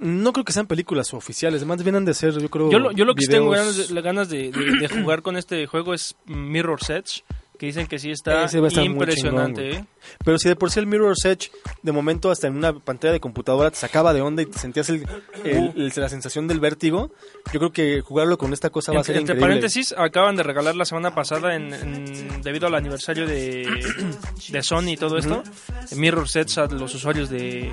No 0.00 0.32
creo 0.32 0.44
que 0.44 0.52
sean 0.52 0.66
películas 0.66 1.12
oficiales, 1.14 1.60
además 1.62 1.82
vienen 1.82 2.04
de 2.04 2.14
ser, 2.14 2.32
yo 2.38 2.48
creo. 2.48 2.70
Yo 2.70 2.78
lo, 2.78 2.92
yo 2.92 3.04
lo 3.04 3.14
que 3.14 3.22
sí 3.24 3.30
tengo 3.30 3.50
videos- 3.50 3.76
ganas 3.76 3.88
de, 3.88 3.94
las 3.94 4.04
ganas 4.04 4.28
de, 4.28 4.50
de- 4.52 4.76
de 4.78 4.88
jugar 4.88 5.22
con 5.22 5.36
este 5.36 5.66
juego 5.66 5.92
es 5.94 6.14
Mirror's 6.26 6.88
Edge, 6.90 7.24
que 7.58 7.66
dicen 7.66 7.88
que 7.88 7.98
sí 7.98 8.12
está 8.12 8.42
impresionante. 8.84 9.70
chingón, 9.70 9.84
¿eh? 9.84 9.84
Pero 10.24 10.38
si 10.38 10.48
de 10.48 10.54
por 10.54 10.70
sí 10.70 10.78
el 10.78 10.86
Mirror's 10.86 11.24
Edge, 11.24 11.50
de 11.82 11.90
momento 11.90 12.30
hasta 12.30 12.46
en 12.46 12.56
una 12.56 12.72
pantalla 12.72 13.12
de 13.12 13.18
computadora 13.18 13.68
te 13.72 13.76
sacaba 13.76 14.14
de 14.14 14.20
onda 14.20 14.42
y 14.42 14.46
te 14.46 14.56
sentías 14.60 14.88
el, 14.90 15.04
el- 15.44 15.72
el- 15.76 15.92
la 15.96 16.08
sensación 16.08 16.46
del 16.46 16.60
vértigo, 16.60 17.10
yo 17.52 17.58
creo 17.58 17.72
que 17.72 18.00
jugarlo 18.00 18.38
con 18.38 18.52
esta 18.52 18.70
cosa 18.70 18.92
va 18.92 19.00
a 19.00 19.04
ser 19.04 19.16
Entre, 19.16 19.34
increíble. 19.34 19.48
paréntesis, 19.48 19.92
acaban 19.98 20.36
de 20.36 20.44
regalar 20.44 20.76
la 20.76 20.84
semana 20.84 21.12
pasada, 21.16 21.56
en, 21.56 21.74
en- 21.74 22.42
debido 22.42 22.68
al 22.68 22.76
aniversario 22.76 23.26
de, 23.26 23.66
de 24.50 24.62
Sony 24.62 24.90
y 24.92 24.96
todo 24.96 25.18
esto, 25.18 25.42
Mirror's 25.96 26.36
Edge 26.36 26.58
a 26.60 26.66
los 26.66 26.94
usuarios 26.94 27.28
de, 27.28 27.72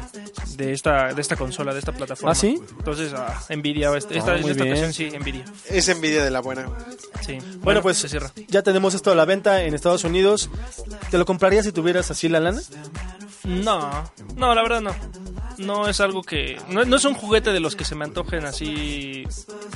de, 0.56 0.74
esta, 0.74 1.14
de 1.14 1.22
esta 1.22 1.36
consola, 1.36 1.74
de 1.74 1.80
esta 1.80 1.92
plataforma. 1.92 2.32
¿Ah, 2.32 2.36
sí? 2.36 2.62
Entonces, 2.78 3.14
ah, 3.16 3.42
Nvidia, 3.56 3.96
esta, 3.96 4.14
esta, 4.14 4.34
Ah, 4.34 4.38
esta 4.38 4.64
ocasión 4.64 4.94
sí, 4.94 5.10
Nvidia. 5.12 5.46
Es 5.70 5.88
envidia 5.90 6.24
de 6.24 6.32
la 6.32 6.42
buena. 6.42 6.68
Sí. 7.26 7.38
Bueno, 7.62 7.82
pues 7.82 7.98
se 7.98 8.10
cierra. 8.10 8.32
ya 8.48 8.62
tenemos 8.62 8.94
esto 8.94 9.12
a 9.12 9.16
la 9.16 9.26
venta 9.26 9.64
en 9.64 9.74
Estados 9.74 10.04
Unidos. 10.04 10.50
¿Te 11.12 11.18
lo 11.18 11.26
comprarías 11.26 11.66
si 11.66 11.72
tuvieras 11.72 12.12
así 12.12 12.30
la 12.30 12.40
lana? 12.40 12.62
No, 13.46 14.04
no, 14.36 14.56
la 14.56 14.62
verdad 14.62 14.82
no. 14.82 14.96
No 15.58 15.88
es 15.88 16.02
algo 16.02 16.22
que. 16.22 16.58
No, 16.70 16.84
no 16.84 16.98
es 16.98 17.06
un 17.06 17.14
juguete 17.14 17.54
de 17.54 17.62
los 17.62 17.78
que 17.78 17.86
se 17.86 17.96
me 17.96 18.04
antojen 18.04 18.44
así. 18.46 19.24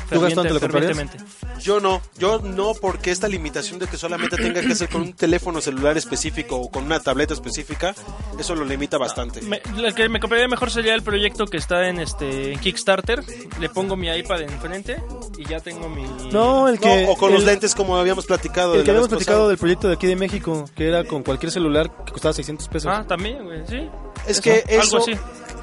¿Tú, 0.10 0.20
Gastón, 0.20 0.48
te 0.48 0.54
lo 0.54 0.60
ferviente- 0.60 0.60
comprarías? 0.60 0.98
fervientemente. 0.98 1.18
Yo 1.62 1.80
no, 1.80 2.02
yo 2.18 2.40
no 2.40 2.74
porque 2.74 3.12
esta 3.12 3.30
limitación 3.30 3.80
de 3.80 3.88
que 3.88 3.96
solamente 3.98 4.36
tenga 4.36 4.60
que 4.62 4.76
ser 4.76 4.90
con 4.90 5.02
un 5.04 5.14
teléfono 5.14 5.62
celular 5.62 5.98
específico 5.98 6.58
o 6.58 6.70
con 6.70 6.84
una 6.84 7.00
tableta 7.00 7.34
específica, 7.34 7.96
eso 8.38 8.56
lo 8.56 8.66
limita 8.66 8.98
bastante. 8.98 9.42
Me, 9.42 9.62
lo 9.78 9.94
que 9.94 10.10
me 10.10 10.20
compraría 10.20 10.48
mejor 10.50 10.70
sería 10.70 10.96
el 10.96 11.02
proyecto 11.02 11.46
que 11.46 11.58
está 11.58 11.88
en 11.88 12.00
este 12.00 12.54
en 12.54 12.60
Kickstarter. 12.60 13.24
Le 13.62 13.70
pongo 13.70 13.96
mi 13.96 14.10
iPad 14.10 14.42
enfrente 14.42 15.02
y 15.38 15.46
ya 15.46 15.62
tengo 15.62 15.88
mi. 15.88 16.04
No, 16.32 16.68
el 16.68 16.78
que. 16.80 17.04
No, 17.06 17.12
o 17.14 17.16
con 17.18 17.30
el, 17.30 17.36
los 17.36 17.46
lentes 17.46 17.74
como 17.74 17.96
habíamos 17.96 18.26
platicado. 18.26 18.74
El 18.74 18.80
de 18.80 18.84
que 18.84 18.88
la 18.92 18.98
habíamos 18.98 19.10
vez 19.12 19.18
platicado 19.20 19.48
del 19.48 19.58
proyecto 19.58 19.88
de 19.88 19.94
aquí 19.94 20.08
de 20.08 20.18
México, 20.18 20.66
que 20.76 20.90
era 20.90 21.06
con 21.06 21.24
cualquier 21.24 21.54
celular 21.54 21.90
que 22.06 22.12
costaba 22.12 22.34
600 22.34 22.68
pesos. 22.68 22.92
Ah, 22.94 23.06
también, 23.08 23.46
güey, 23.46 23.59
sí. 23.68 23.90
Es 24.28 24.42
que 24.42 24.64
Algo 24.70 24.82
eso, 24.84 24.98
así. 24.98 25.12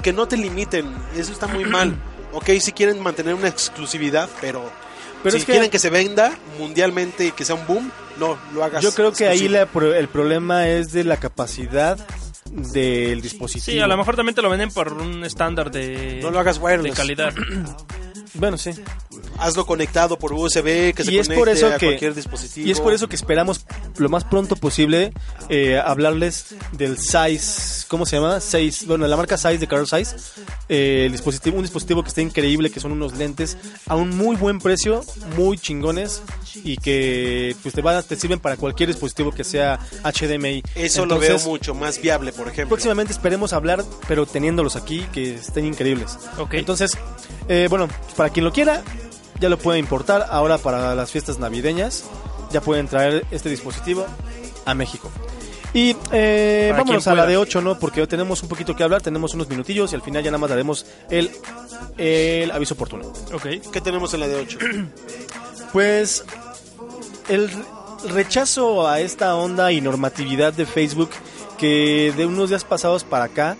que 0.01 0.13
no 0.13 0.27
te 0.27 0.37
limiten, 0.37 0.93
eso 1.15 1.31
está 1.31 1.47
muy 1.47 1.65
mal. 1.65 1.95
Ok, 2.33 2.49
si 2.59 2.73
quieren 2.73 2.99
mantener 3.01 3.33
una 3.33 3.47
exclusividad, 3.47 4.29
pero, 4.41 4.69
Pero 5.23 5.31
si 5.31 5.37
es 5.37 5.45
que- 5.45 5.53
quieren 5.53 5.71
que 5.71 5.79
se 5.79 5.89
venda 5.89 6.37
mundialmente 6.59 7.25
y 7.27 7.31
que 7.31 7.45
sea 7.45 7.55
un 7.55 7.65
boom, 7.65 7.89
no, 8.19 8.37
lo 8.53 8.63
hagas. 8.65 8.83
Yo 8.83 8.93
creo 8.93 9.13
que 9.13 9.27
ahí 9.27 9.47
la 9.47 9.61
el 9.97 10.07
problema 10.09 10.67
es 10.67 10.91
de 10.91 11.05
la 11.05 11.17
capacidad 11.17 11.97
del 12.51 13.21
dispositivo. 13.21 13.73
Sí, 13.77 13.79
a 13.79 13.87
lo 13.87 13.95
mejor 13.97 14.17
también 14.17 14.35
te 14.35 14.41
lo 14.41 14.49
venden 14.49 14.69
por 14.71 14.91
un 14.93 15.23
estándar 15.23 15.71
de, 15.71 16.19
No 16.21 16.29
lo 16.29 16.39
hagas 16.39 16.57
de 16.59 16.65
wireless. 16.65 16.95
calidad. 16.95 17.33
Bueno, 18.33 18.57
sí. 18.57 18.69
Hazlo 19.39 19.65
conectado 19.65 20.19
por 20.19 20.31
USB, 20.33 20.93
que 20.93 21.03
se 21.03 21.17
es 21.17 21.27
conecte 21.27 21.35
por 21.35 21.49
eso 21.49 21.67
a 21.67 21.77
que- 21.77 21.87
cualquier 21.87 22.13
dispositivo. 22.13 22.67
Y 22.67 22.71
es 22.71 22.79
por 22.79 22.93
eso 22.93 23.07
que 23.07 23.15
esperamos 23.15 23.65
lo 23.99 24.09
más 24.09 24.23
pronto 24.23 24.55
posible 24.55 25.11
eh, 25.49 25.79
hablarles 25.83 26.55
del 26.73 26.97
Size, 26.97 27.85
¿cómo 27.87 28.05
se 28.05 28.17
llama? 28.17 28.39
Size, 28.39 28.85
bueno, 28.85 29.07
la 29.07 29.17
marca 29.17 29.37
Size 29.37 29.57
de 29.57 29.67
Carl 29.67 29.87
Size, 29.87 30.15
eh, 30.69 31.03
el 31.05 31.11
dispositivo, 31.11 31.57
un 31.57 31.63
dispositivo 31.63 32.03
que 32.03 32.09
está 32.09 32.21
increíble, 32.21 32.69
que 32.69 32.79
son 32.79 32.91
unos 32.91 33.17
lentes 33.17 33.57
a 33.87 33.95
un 33.95 34.15
muy 34.15 34.35
buen 34.35 34.59
precio, 34.59 35.03
muy 35.35 35.57
chingones 35.57 36.21
y 36.63 36.77
que 36.77 37.55
pues 37.63 37.73
te, 37.75 37.81
van, 37.81 37.95
a- 37.97 38.03
te 38.03 38.15
sirven 38.15 38.39
para 38.39 38.57
cualquier 38.57 38.89
dispositivo 38.89 39.31
que 39.31 39.43
sea 39.43 39.79
HDMI. 40.03 40.63
Eso 40.75 41.05
lo 41.05 41.19
veo 41.19 41.39
mucho 41.39 41.73
más 41.73 42.01
viable, 42.01 42.31
por 42.31 42.47
ejemplo. 42.47 42.75
Próximamente 42.75 43.13
esperemos 43.13 43.53
hablar, 43.53 43.83
pero 44.07 44.25
teniéndolos 44.25 44.75
aquí, 44.75 45.05
que 45.11 45.35
estén 45.35 45.65
increíbles. 45.65 46.17
Ok. 46.37 46.53
Entonces, 46.55 46.91
eh, 47.47 47.67
bueno, 47.69 47.87
para 48.15 48.29
quien 48.29 48.43
lo 48.45 48.51
quiera, 48.51 48.83
ya 49.39 49.49
lo 49.49 49.57
puede 49.57 49.79
importar. 49.79 50.27
Ahora 50.29 50.57
para 50.57 50.95
las 50.95 51.11
fiestas 51.11 51.39
navideñas, 51.39 52.03
ya 52.51 52.61
pueden 52.61 52.87
traer 52.87 53.25
este 53.31 53.49
dispositivo 53.49 54.05
a 54.65 54.73
México. 54.73 55.11
Y 55.73 55.95
eh, 56.11 56.73
vámonos 56.75 57.07
a 57.07 57.15
la 57.15 57.25
de 57.25 57.37
8, 57.37 57.61
¿no? 57.61 57.77
Porque 57.77 58.01
hoy 58.01 58.07
tenemos 58.07 58.41
un 58.41 58.49
poquito 58.49 58.75
que 58.75 58.83
hablar, 58.83 59.01
tenemos 59.01 59.33
unos 59.33 59.49
minutillos 59.49 59.91
y 59.91 59.95
al 59.95 60.01
final 60.01 60.23
ya 60.23 60.31
nada 60.31 60.39
más 60.39 60.49
daremos 60.49 60.85
el, 61.09 61.29
el 61.97 62.51
aviso 62.51 62.73
oportuno. 62.73 63.11
Ok. 63.33 63.45
¿Qué 63.71 63.81
tenemos 63.81 64.13
en 64.13 64.21
la 64.21 64.27
de 64.27 64.35
8? 64.35 64.59
Pues 65.73 66.23
el 67.27 67.49
rechazo 68.09 68.87
a 68.87 69.01
esta 69.01 69.35
onda 69.35 69.71
y 69.73 69.81
normatividad 69.81 70.53
de 70.53 70.65
Facebook 70.65 71.09
que 71.57 72.13
de 72.15 72.25
unos 72.25 72.49
días 72.49 72.63
pasados 72.63 73.03
para 73.03 73.25
acá 73.25 73.57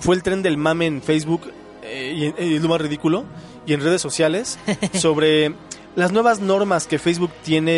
fue 0.00 0.14
el 0.14 0.22
tren 0.22 0.42
del 0.42 0.56
mame 0.56 0.86
en 0.86 1.02
Facebook 1.02 1.52
eh, 1.82 2.32
y, 2.38 2.58
lo 2.58 2.68
más 2.68 2.80
ridículo 2.80 3.24
y 3.66 3.74
en 3.74 3.82
redes 3.82 4.00
sociales 4.00 4.58
sobre 4.94 5.54
las 5.96 6.12
nuevas 6.12 6.40
normas 6.40 6.86
que 6.86 6.98
Facebook 6.98 7.30
tiene 7.42 7.72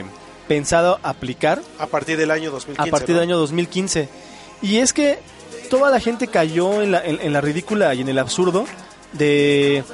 eh, 0.00 0.04
pensado 0.48 0.98
aplicar 1.02 1.60
A 1.78 1.86
partir 1.86 2.16
del 2.16 2.30
año 2.30 2.50
2015. 2.50 2.88
a 2.88 2.90
partir 2.90 3.10
¿no? 3.14 3.20
del 3.20 3.28
año 3.30 3.38
2015. 3.38 4.08
Y 4.62 4.78
es 4.78 4.92
que 4.92 5.18
toda 5.70 5.90
la 5.90 6.00
gente 6.00 6.28
cayó 6.28 6.82
en 6.82 6.92
la, 6.92 7.04
en- 7.04 7.20
en 7.20 7.32
la 7.32 7.40
ridícula 7.40 7.94
y 7.94 8.00
en 8.00 8.08
el 8.08 8.18
absurdo 8.18 8.64
de 9.12 9.84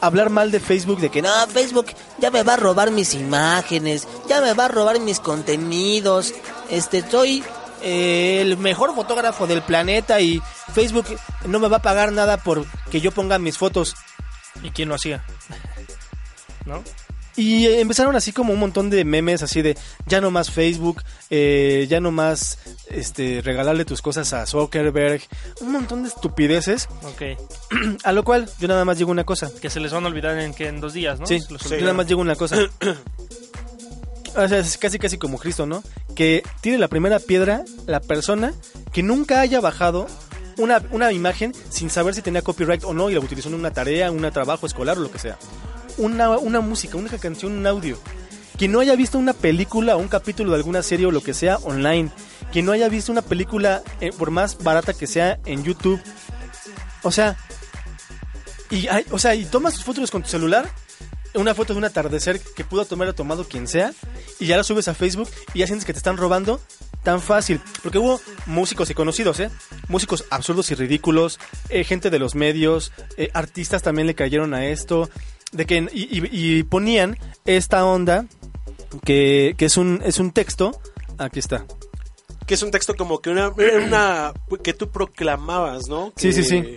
hablar 0.00 0.30
mal 0.30 0.50
de 0.50 0.60
Facebook, 0.60 1.00
de 1.00 1.08
que 1.10 1.22
no, 1.22 1.30
Facebook 1.48 1.86
ya 2.18 2.30
me 2.30 2.42
va 2.42 2.54
a 2.54 2.56
robar 2.56 2.90
mis 2.90 3.14
imágenes, 3.14 4.06
ya 4.28 4.40
me 4.40 4.52
va 4.52 4.66
a 4.66 4.68
robar 4.68 5.00
mis 5.00 5.18
contenidos, 5.20 6.32
este, 6.70 7.02
soy 7.10 7.42
eh, 7.82 8.38
el 8.42 8.56
mejor 8.58 8.94
fotógrafo 8.94 9.46
del 9.46 9.62
planeta 9.62 10.20
y 10.20 10.40
Facebook 10.74 11.06
no 11.46 11.58
me 11.58 11.68
va 11.68 11.78
a 11.78 11.82
pagar 11.82 12.12
nada 12.12 12.36
por 12.36 12.64
que 12.90 13.00
yo 13.00 13.10
ponga 13.10 13.38
mis 13.38 13.58
fotos. 13.58 13.96
¿Y 14.62 14.70
quién 14.70 14.88
lo 14.88 14.94
hacía? 14.94 15.24
¿No? 16.66 16.82
Y 17.36 17.66
eh, 17.66 17.80
empezaron 17.80 18.16
así 18.16 18.32
como 18.32 18.54
un 18.54 18.58
montón 18.58 18.88
de 18.88 19.04
memes 19.04 19.42
así 19.42 19.60
de 19.60 19.76
ya 20.06 20.20
no 20.20 20.30
más 20.30 20.50
Facebook, 20.50 21.02
eh, 21.28 21.86
ya 21.88 22.00
no 22.00 22.10
más 22.10 22.58
este 22.88 23.42
regalarle 23.44 23.84
tus 23.84 24.00
cosas 24.00 24.32
a 24.32 24.46
Zuckerberg, 24.46 25.20
un 25.60 25.72
montón 25.72 26.02
de 26.02 26.08
estupideces. 26.08 26.88
Ok. 27.02 27.38
A 28.04 28.12
lo 28.12 28.24
cual 28.24 28.48
yo 28.58 28.68
nada 28.68 28.84
más 28.86 28.96
digo 28.96 29.10
una 29.10 29.24
cosa. 29.24 29.50
Que 29.60 29.68
se 29.68 29.80
les 29.80 29.92
van 29.92 30.04
a 30.04 30.08
olvidar 30.08 30.38
en, 30.38 30.54
que 30.54 30.68
en 30.68 30.80
dos 30.80 30.94
días, 30.94 31.20
¿no? 31.20 31.26
Sí, 31.26 31.40
Los 31.50 31.68
yo 31.68 31.80
nada 31.80 31.92
más 31.92 32.06
digo 32.06 32.20
una 32.20 32.36
cosa. 32.36 32.56
O 34.38 34.48
sea, 34.48 34.58
es 34.58 34.76
casi 34.76 34.98
casi 34.98 35.16
como 35.16 35.38
Cristo, 35.38 35.64
¿no? 35.64 35.82
Que 36.14 36.42
tire 36.60 36.76
la 36.76 36.88
primera 36.88 37.18
piedra 37.18 37.64
la 37.86 38.00
persona 38.00 38.52
que 38.92 39.02
nunca 39.02 39.40
haya 39.40 39.62
bajado 39.62 40.08
una, 40.58 40.82
una 40.90 41.10
imagen 41.10 41.54
sin 41.70 41.88
saber 41.88 42.14
si 42.14 42.20
tenía 42.20 42.42
copyright 42.42 42.84
o 42.84 42.92
no 42.92 43.08
y 43.08 43.14
la 43.14 43.20
utilizó 43.20 43.48
en 43.48 43.54
una 43.54 43.70
tarea, 43.70 44.10
un 44.10 44.30
trabajo 44.32 44.66
escolar 44.66 44.98
o 44.98 45.00
lo 45.00 45.10
que 45.10 45.18
sea. 45.18 45.38
Una, 45.98 46.30
una 46.30 46.60
música, 46.60 46.96
una 46.96 47.08
canción, 47.18 47.52
un 47.52 47.66
audio. 47.66 47.98
Que 48.58 48.68
no 48.68 48.80
haya 48.80 48.96
visto 48.96 49.18
una 49.18 49.32
película 49.32 49.96
o 49.96 49.98
un 49.98 50.08
capítulo 50.08 50.50
de 50.50 50.56
alguna 50.56 50.82
serie 50.82 51.06
o 51.06 51.10
lo 51.10 51.22
que 51.22 51.34
sea 51.34 51.56
online. 51.58 52.10
Que 52.52 52.62
no 52.62 52.72
haya 52.72 52.88
visto 52.88 53.12
una 53.12 53.22
película, 53.22 53.82
eh, 54.00 54.10
por 54.16 54.30
más 54.30 54.62
barata 54.62 54.94
que 54.94 55.06
sea, 55.06 55.38
en 55.44 55.62
YouTube. 55.64 56.00
O 57.02 57.10
sea, 57.10 57.36
y, 58.70 58.88
o 59.10 59.18
sea, 59.18 59.34
y 59.34 59.44
tomas 59.44 59.74
tus 59.74 59.84
fotos 59.84 60.10
con 60.10 60.22
tu 60.22 60.28
celular, 60.28 60.68
una 61.34 61.54
foto 61.54 61.74
de 61.74 61.78
un 61.78 61.84
atardecer 61.84 62.40
que 62.40 62.64
pudo 62.64 62.84
tomar 62.84 63.08
o 63.08 63.14
tomado 63.14 63.44
quien 63.44 63.68
sea, 63.68 63.92
y 64.38 64.46
ya 64.46 64.56
la 64.56 64.64
subes 64.64 64.88
a 64.88 64.94
Facebook 64.94 65.28
y 65.54 65.60
ya 65.60 65.66
sientes 65.66 65.84
que 65.84 65.92
te 65.92 65.98
están 65.98 66.16
robando 66.16 66.60
tan 67.02 67.20
fácil. 67.20 67.60
Porque 67.82 67.98
hubo 67.98 68.20
músicos 68.46 68.90
y 68.90 68.94
conocidos, 68.94 69.38
¿eh? 69.40 69.50
Músicos 69.88 70.24
absurdos 70.30 70.70
y 70.70 70.74
ridículos, 70.74 71.38
eh, 71.68 71.84
gente 71.84 72.10
de 72.10 72.18
los 72.18 72.34
medios, 72.34 72.92
eh, 73.16 73.30
artistas 73.32 73.82
también 73.82 74.06
le 74.08 74.14
cayeron 74.14 74.54
a 74.54 74.66
esto, 74.66 75.08
de 75.52 75.66
que 75.66 75.86
y, 75.92 76.18
y- 76.18 76.28
y 76.58 76.62
ponían 76.64 77.18
esta 77.44 77.84
onda 77.84 78.26
que, 79.04 79.54
que 79.56 79.64
es 79.66 79.76
un 79.76 80.02
es 80.04 80.18
un 80.18 80.32
texto, 80.32 80.78
aquí 81.18 81.38
está. 81.38 81.64
Que 82.46 82.54
es 82.54 82.62
un 82.62 82.70
texto 82.70 82.94
como 82.94 83.20
que 83.20 83.30
una, 83.30 83.52
que 84.62 84.72
tú 84.72 84.88
proclamabas, 84.90 85.88
¿no? 85.88 86.12
Sí, 86.16 86.32
sí, 86.32 86.44
sí. 86.44 86.76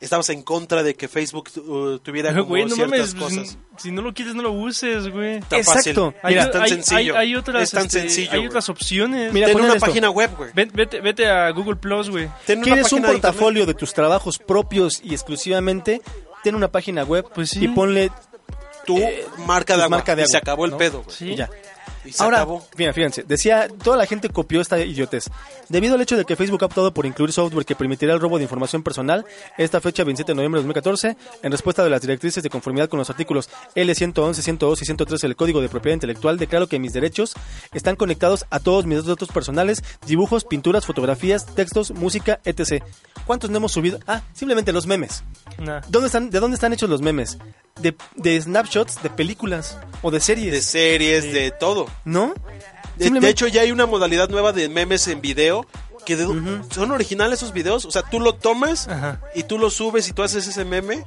Estabas 0.00 0.30
en 0.30 0.42
contra 0.42 0.82
de 0.82 0.94
que 0.96 1.06
Facebook 1.06 1.48
uh, 1.58 1.98
tuviera 1.98 2.30
como 2.32 2.46
Güey, 2.46 2.64
no 2.64 2.74
ciertas 2.74 3.14
mames, 3.14 3.36
cosas. 3.36 3.58
si 3.76 3.92
no 3.92 4.02
lo 4.02 4.12
quieres, 4.12 4.34
no 4.34 4.42
lo 4.42 4.50
uses, 4.50 5.08
güey. 5.10 5.38
Tan 5.42 5.60
Exacto. 5.60 6.12
fácil. 6.12 6.28
Mira, 6.28 6.42
es 6.42 6.50
tan 6.50 6.62
hay, 6.62 6.68
sencillo. 6.70 7.16
hay- 7.16 7.28
hay 7.28 7.34
otras, 7.36 7.62
es 7.62 7.70
tan 7.70 7.86
este, 7.86 8.00
sencillo. 8.00 8.30
hay 8.32 8.46
otras 8.48 8.68
opciones. 8.68 9.32
Mira, 9.32 9.46
Ten 9.46 9.60
una 9.60 9.74
esto. 9.74 9.86
página 9.86 10.10
web, 10.10 10.30
güey. 10.36 10.50
Vete, 10.54 11.00
vete 11.00 11.28
a 11.28 11.50
Google 11.50 11.76
Plus, 11.76 12.10
güey. 12.10 12.28
¿Quieres 12.46 12.92
un 12.92 13.02
de 13.02 13.08
portafolio 13.08 13.64
de 13.64 13.74
tus 13.74 13.94
trabajos 13.94 14.38
propios 14.40 15.00
y 15.04 15.12
exclusivamente? 15.12 16.00
Ten 16.42 16.54
una 16.54 16.68
página 16.68 17.04
web 17.04 17.26
Pues 17.34 17.50
sí. 17.50 17.64
y 17.64 17.68
ponle. 17.68 18.10
Tu 18.84 18.98
eh, 18.98 19.24
marca 19.46 19.76
de 19.76 19.84
agua. 19.84 19.98
marca 19.98 20.16
de 20.16 20.22
y 20.22 20.26
se 20.26 20.36
acabó 20.36 20.64
el 20.64 20.72
¿no? 20.72 20.78
pedo, 20.78 21.02
güey. 21.02 21.16
Sí. 21.16 21.30
y 21.32 21.36
ya. 21.36 21.48
Y 22.04 22.12
se 22.12 22.22
Ahora, 22.22 22.38
acabó. 22.38 22.66
mira, 22.76 22.92
fíjense, 22.92 23.22
decía, 23.22 23.68
toda 23.68 23.96
la 23.96 24.06
gente 24.06 24.28
copió 24.28 24.60
esta 24.60 24.78
idiotez. 24.80 25.30
Debido 25.68 25.94
al 25.94 26.00
hecho 26.00 26.16
de 26.16 26.24
que 26.24 26.36
Facebook 26.36 26.62
ha 26.62 26.66
optado 26.66 26.92
por 26.92 27.06
incluir 27.06 27.32
software 27.32 27.64
que 27.64 27.76
permitirá 27.76 28.12
el 28.12 28.20
robo 28.20 28.38
de 28.38 28.44
información 28.44 28.82
personal, 28.82 29.24
esta 29.58 29.80
fecha 29.80 30.04
27 30.04 30.32
de 30.32 30.36
noviembre 30.36 30.58
de 30.58 30.62
2014, 30.62 31.16
en 31.42 31.52
respuesta 31.52 31.84
de 31.84 31.90
las 31.90 32.00
directrices 32.00 32.42
de 32.42 32.50
conformidad 32.50 32.88
con 32.88 32.98
los 32.98 33.10
artículos 33.10 33.48
L111, 33.76 34.34
112 34.34 34.84
y 34.84 34.86
113 34.86 35.26
del 35.28 35.36
Código 35.36 35.60
de 35.60 35.68
Propiedad 35.68 35.94
Intelectual, 35.94 36.38
declaro 36.38 36.66
que 36.66 36.78
mis 36.78 36.92
derechos 36.92 37.34
están 37.72 37.96
conectados 37.96 38.46
a 38.50 38.60
todos 38.60 38.86
mis 38.86 39.04
datos 39.04 39.28
personales, 39.28 39.82
dibujos, 40.06 40.44
pinturas, 40.44 40.86
fotografías, 40.86 41.46
textos, 41.46 41.92
música, 41.92 42.40
etc. 42.44 42.82
¿Cuántos 43.26 43.50
no 43.50 43.58
hemos 43.58 43.72
subido? 43.72 44.00
Ah, 44.06 44.22
simplemente 44.32 44.72
los 44.72 44.86
memes. 44.86 45.22
Nah. 45.58 45.80
¿Dónde 45.88 46.06
están, 46.06 46.30
¿De 46.30 46.40
dónde 46.40 46.54
están 46.56 46.72
hechos 46.72 46.90
los 46.90 47.00
memes? 47.02 47.38
De, 47.80 47.96
de 48.16 48.40
snapshots 48.40 49.02
de 49.02 49.10
películas 49.10 49.78
o 50.02 50.10
de 50.10 50.20
series. 50.20 50.52
De 50.52 50.60
series, 50.62 51.24
de 51.32 51.50
todo. 51.50 51.86
¿No? 52.04 52.34
De, 52.96 53.04
Simplemente- 53.04 53.26
de 53.26 53.30
hecho, 53.30 53.48
ya 53.48 53.62
hay 53.62 53.72
una 53.72 53.86
modalidad 53.86 54.28
nueva 54.28 54.52
de 54.52 54.68
memes 54.68 55.08
en 55.08 55.20
video 55.20 55.66
que 56.04 56.16
de- 56.16 56.26
son 56.70 56.90
originales 56.90 57.38
esos 57.38 57.52
videos. 57.52 57.84
O 57.86 57.90
sea, 57.90 58.02
tú 58.02 58.20
lo 58.20 58.34
tomas 58.34 58.88
Ajá. 58.88 59.20
y 59.34 59.44
tú 59.44 59.58
lo 59.58 59.70
subes 59.70 60.08
y 60.08 60.12
tú 60.12 60.22
haces 60.22 60.46
ese 60.46 60.64
meme. 60.64 61.02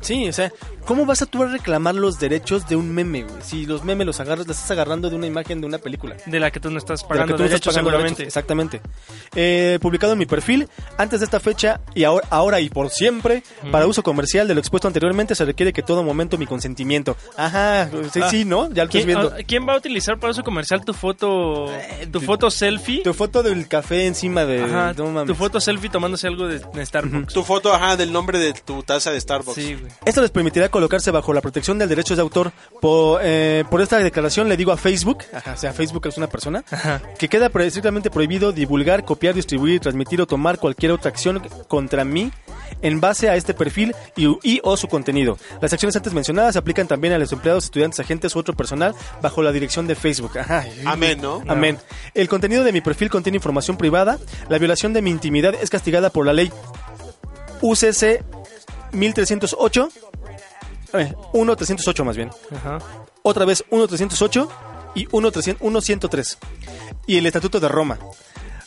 Sí, 0.00 0.28
o 0.28 0.32
sea, 0.32 0.52
¿cómo 0.86 1.06
vas 1.06 1.22
a 1.22 1.26
tú 1.26 1.42
a 1.42 1.46
reclamar 1.48 1.94
los 1.94 2.18
derechos 2.18 2.66
de 2.68 2.76
un 2.76 2.94
meme, 2.94 3.22
güey? 3.22 3.42
Si 3.42 3.66
los 3.66 3.84
memes 3.84 4.06
los 4.06 4.20
agarras, 4.20 4.46
los 4.46 4.56
estás 4.56 4.70
agarrando 4.72 5.10
de 5.10 5.16
una 5.16 5.26
imagen 5.26 5.60
de 5.60 5.66
una 5.66 5.78
película. 5.78 6.16
De 6.26 6.40
la 6.40 6.50
que 6.50 6.60
tú 6.60 6.70
no 6.70 6.78
estás 6.78 7.00
De 7.00 7.04
la 7.04 7.08
pagando 7.08 7.34
que 7.34 7.36
tú 7.36 7.48
no 7.48 7.54
estás 7.54 7.60
pagando 7.74 7.90
seguramente. 7.90 8.18
derechos, 8.22 8.26
Exactamente. 8.28 8.80
Eh, 9.34 9.78
publicado 9.80 10.12
en 10.14 10.18
mi 10.18 10.26
perfil, 10.26 10.68
antes 10.98 11.20
de 11.20 11.24
esta 11.24 11.40
fecha 11.40 11.80
y 11.94 12.04
ahora, 12.04 12.26
ahora 12.30 12.60
y 12.60 12.68
por 12.70 12.90
siempre, 12.90 13.42
para 13.70 13.86
uso 13.86 14.02
comercial 14.02 14.46
de 14.48 14.54
lo 14.54 14.60
expuesto 14.60 14.88
anteriormente, 14.88 15.34
se 15.34 15.44
requiere 15.44 15.72
que 15.72 15.82
todo 15.82 16.02
momento 16.02 16.38
mi 16.38 16.46
consentimiento. 16.46 17.16
Ajá, 17.36 17.88
sí, 18.12 18.20
Ah. 18.22 18.28
sí, 18.30 18.44
¿no? 18.44 18.68
Ya 18.72 18.84
lo 18.84 18.90
estás 18.90 18.90
¿Quién, 18.90 19.06
viendo. 19.06 19.32
ah, 19.34 19.42
quién 19.46 19.66
va 19.68 19.74
a 19.74 19.76
utilizar 19.76 20.18
para 20.18 20.30
uso 20.32 20.42
comercial 20.42 20.84
tu 20.84 20.92
foto, 20.94 21.66
tu 22.10 22.20
foto 22.20 22.50
selfie? 22.50 23.02
Tu 23.02 23.14
foto 23.14 23.42
del 23.42 23.68
café 23.68 24.06
encima 24.06 24.44
de... 24.44 24.62
Ajá, 24.62 24.92
no 24.96 25.06
mames. 25.06 25.26
tu 25.26 25.34
foto 25.34 25.60
selfie 25.60 25.90
tomándose 25.90 26.26
algo 26.26 26.46
de, 26.46 26.60
de 26.72 26.86
Starbucks. 26.86 27.32
Tu 27.32 27.42
foto, 27.42 27.72
ajá, 27.74 27.96
del 27.96 28.12
nombre 28.12 28.38
de 28.38 28.52
tu 28.52 28.82
taza 28.82 29.10
de 29.10 29.20
Starbucks. 29.20 29.54
Sí, 29.54 29.74
güey. 29.74 29.92
Esto 30.04 30.20
les 30.20 30.30
permitirá 30.30 30.68
colocarse 30.72 31.12
bajo 31.12 31.32
la 31.32 31.40
protección 31.40 31.78
del 31.78 31.88
derecho 31.88 32.16
de 32.16 32.22
autor. 32.22 32.50
Por, 32.80 33.20
eh, 33.22 33.64
por 33.70 33.80
esta 33.80 33.98
declaración 33.98 34.48
le 34.48 34.56
digo 34.56 34.72
a 34.72 34.76
Facebook, 34.76 35.18
ajá, 35.32 35.52
o 35.52 35.56
sea, 35.56 35.72
Facebook 35.72 36.08
es 36.08 36.16
una 36.16 36.26
persona, 36.26 36.64
que 37.16 37.28
queda 37.28 37.48
estrictamente 37.60 38.10
prohibido 38.10 38.50
divulgar, 38.50 39.04
copiar, 39.04 39.34
distribuir, 39.34 39.78
transmitir 39.78 40.20
o 40.20 40.26
tomar 40.26 40.58
cualquier 40.58 40.90
otra 40.90 41.10
acción 41.10 41.40
contra 41.68 42.04
mí 42.04 42.32
en 42.80 43.00
base 43.00 43.28
a 43.28 43.36
este 43.36 43.54
perfil 43.54 43.94
y, 44.16 44.26
y 44.42 44.60
o 44.64 44.76
su 44.76 44.88
contenido. 44.88 45.38
Las 45.60 45.72
acciones 45.72 45.94
antes 45.94 46.12
mencionadas 46.12 46.54
se 46.54 46.58
aplican 46.58 46.88
también 46.88 47.12
a 47.12 47.18
los 47.18 47.32
empleados, 47.32 47.64
estudiantes, 47.64 48.00
agentes 48.00 48.34
u 48.34 48.38
otro 48.40 48.54
personal 48.54 48.94
bajo 49.20 49.42
la 49.42 49.52
dirección 49.52 49.86
de 49.86 49.94
Facebook. 49.94 50.38
Ajá. 50.38 50.64
Amén, 50.86 51.20
¿no? 51.20 51.42
Amén. 51.46 51.78
El 52.14 52.28
contenido 52.28 52.64
de 52.64 52.72
mi 52.72 52.80
perfil 52.80 53.10
contiene 53.10 53.36
información 53.36 53.76
privada. 53.76 54.18
La 54.48 54.58
violación 54.58 54.92
de 54.92 55.02
mi 55.02 55.10
intimidad 55.10 55.54
es 55.54 55.70
castigada 55.70 56.10
por 56.10 56.26
la 56.26 56.32
ley 56.32 56.50
UCC 57.60 58.24
1308. 58.92 59.88
Eh, 60.94 61.14
1308 61.32 62.04
más 62.04 62.16
bien. 62.16 62.30
Ajá. 62.54 62.78
Otra 63.22 63.44
vez 63.44 63.64
1308 63.70 64.48
y 64.94 65.06
1303. 65.06 66.38
Y 67.06 67.16
el 67.16 67.26
Estatuto 67.26 67.60
de 67.60 67.68
Roma. 67.68 67.98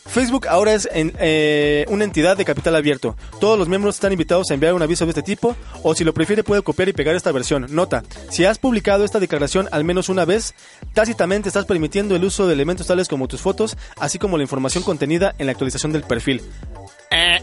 Facebook 0.08 0.48
ahora 0.48 0.74
es 0.74 0.88
en, 0.92 1.14
eh, 1.20 1.84
una 1.90 2.04
entidad 2.04 2.38
de 2.38 2.46
capital 2.46 2.76
abierto. 2.76 3.18
Todos 3.40 3.58
los 3.58 3.68
miembros 3.68 3.96
están 3.96 4.12
invitados 4.12 4.50
a 4.50 4.54
enviar 4.54 4.74
un 4.76 4.82
aviso 4.84 5.04
de 5.06 5.12
este 5.12 5.24
tipo 5.24 5.56
o 5.82 5.96
si 5.96 6.04
lo 6.04 6.14
prefiere 6.14 6.44
puede 6.44 6.62
copiar 6.62 6.90
y 6.90 6.94
pegar 6.94 7.16
esta 7.16 7.32
versión. 7.32 7.66
Nota, 7.72 8.04
si 8.30 8.46
has 8.46 8.60
publicado 8.60 9.04
esta 9.04 9.20
declaración 9.20 9.68
al 9.72 9.84
menos 9.84 10.08
una 10.08 10.24
vez, 10.24 10.54
tácitamente 10.94 11.50
estás 11.50 11.66
permitiendo 11.66 12.16
el 12.16 12.24
uso 12.24 12.46
de 12.46 12.54
elementos 12.54 12.88
tales 12.88 13.08
como 13.08 13.28
tus 13.28 13.42
fotos, 13.42 13.78
así 13.98 14.20
como 14.20 14.38
la 14.38 14.44
información 14.44 14.84
contenida 14.84 15.34
en 15.40 15.48
la 15.48 15.54
actualización 15.54 15.92
del 15.92 16.04
perfil. 16.04 16.44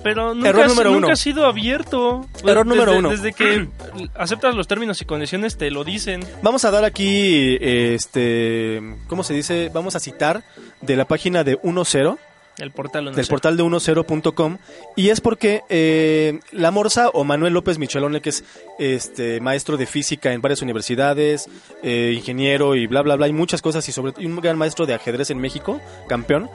Pero 0.03 0.35
nunca, 0.35 0.49
Error 0.49 0.63
has- 0.65 0.69
número 0.69 0.91
nunca 0.91 1.07
uno. 1.07 1.13
ha 1.13 1.17
sido 1.17 1.47
abierto. 1.47 2.27
Error 2.45 2.65
Desde- 2.67 2.77
número 2.77 2.99
uno. 2.99 3.11
Desde 3.11 3.33
que 3.33 3.69
aceptas 4.15 4.55
los 4.55 4.67
términos 4.69 5.01
y 5.01 5.05
condiciones 5.05 5.57
te 5.57 5.71
lo 5.71 5.85
dicen. 5.85 6.25
Vamos 6.43 6.65
a 6.65 6.71
dar 6.71 6.85
aquí, 6.85 7.57
este, 7.61 8.83
¿cómo 9.07 9.23
se 9.25 9.35
dice? 9.35 9.71
Vamos 9.73 9.97
a 9.97 10.01
citar 10.01 10.43
de 10.81 10.97
la 10.97 11.05
página 11.07 11.45
de 11.45 11.59
10. 11.63 12.17
El 12.59 12.71
portal 12.71 13.07
no 13.07 13.11
del 13.13 13.25
sé. 13.25 13.31
portal 13.31 13.57
de 13.57 13.63
10.com 13.63 14.59
y 14.95 15.09
es 15.09 15.23
porque 15.23 15.63
eh, 15.71 16.39
la 16.53 16.71
Morsa 16.71 17.09
o 17.09 17.25
Manuel 17.25 17.55
López 17.55 17.79
Michelone 17.79 18.21
que 18.21 18.29
es 18.29 18.45
este 18.79 19.41
maestro 19.41 19.79
de 19.79 19.87
física 19.87 20.35
en 20.35 20.43
varias 20.43 20.61
universidades 20.61 21.49
eh, 21.83 22.13
ingeniero 22.15 22.77
y 22.77 22.87
bla 22.87 23.01
bla 23.01 23.17
bla 23.17 23.27
y 23.27 23.33
muchas 23.33 23.63
cosas 23.63 23.89
y 23.89 23.93
sobre 23.93 24.13
y 24.19 24.27
un 24.27 24.37
gran 24.39 24.59
maestro 24.59 24.85
de 24.85 24.93
ajedrez 24.93 25.31
en 25.31 25.39
México 25.39 25.81
campeón 26.09 26.51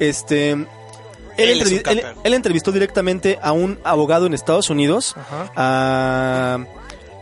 este 0.00 0.66
él, 1.38 1.48
Él 1.50 1.60
es 1.62 1.66
un 1.66 1.72
entrevi- 1.72 1.76
él- 1.76 1.82
campeón. 2.02 2.14
él 2.24 2.34
entrevistó 2.34 2.72
directamente 2.72 3.38
a 3.42 3.52
un 3.52 3.78
abogado 3.84 4.26
en 4.26 4.34
Estados 4.34 4.70
Unidos 4.70 5.14
Ajá. 5.16 5.50
a, 5.56 6.58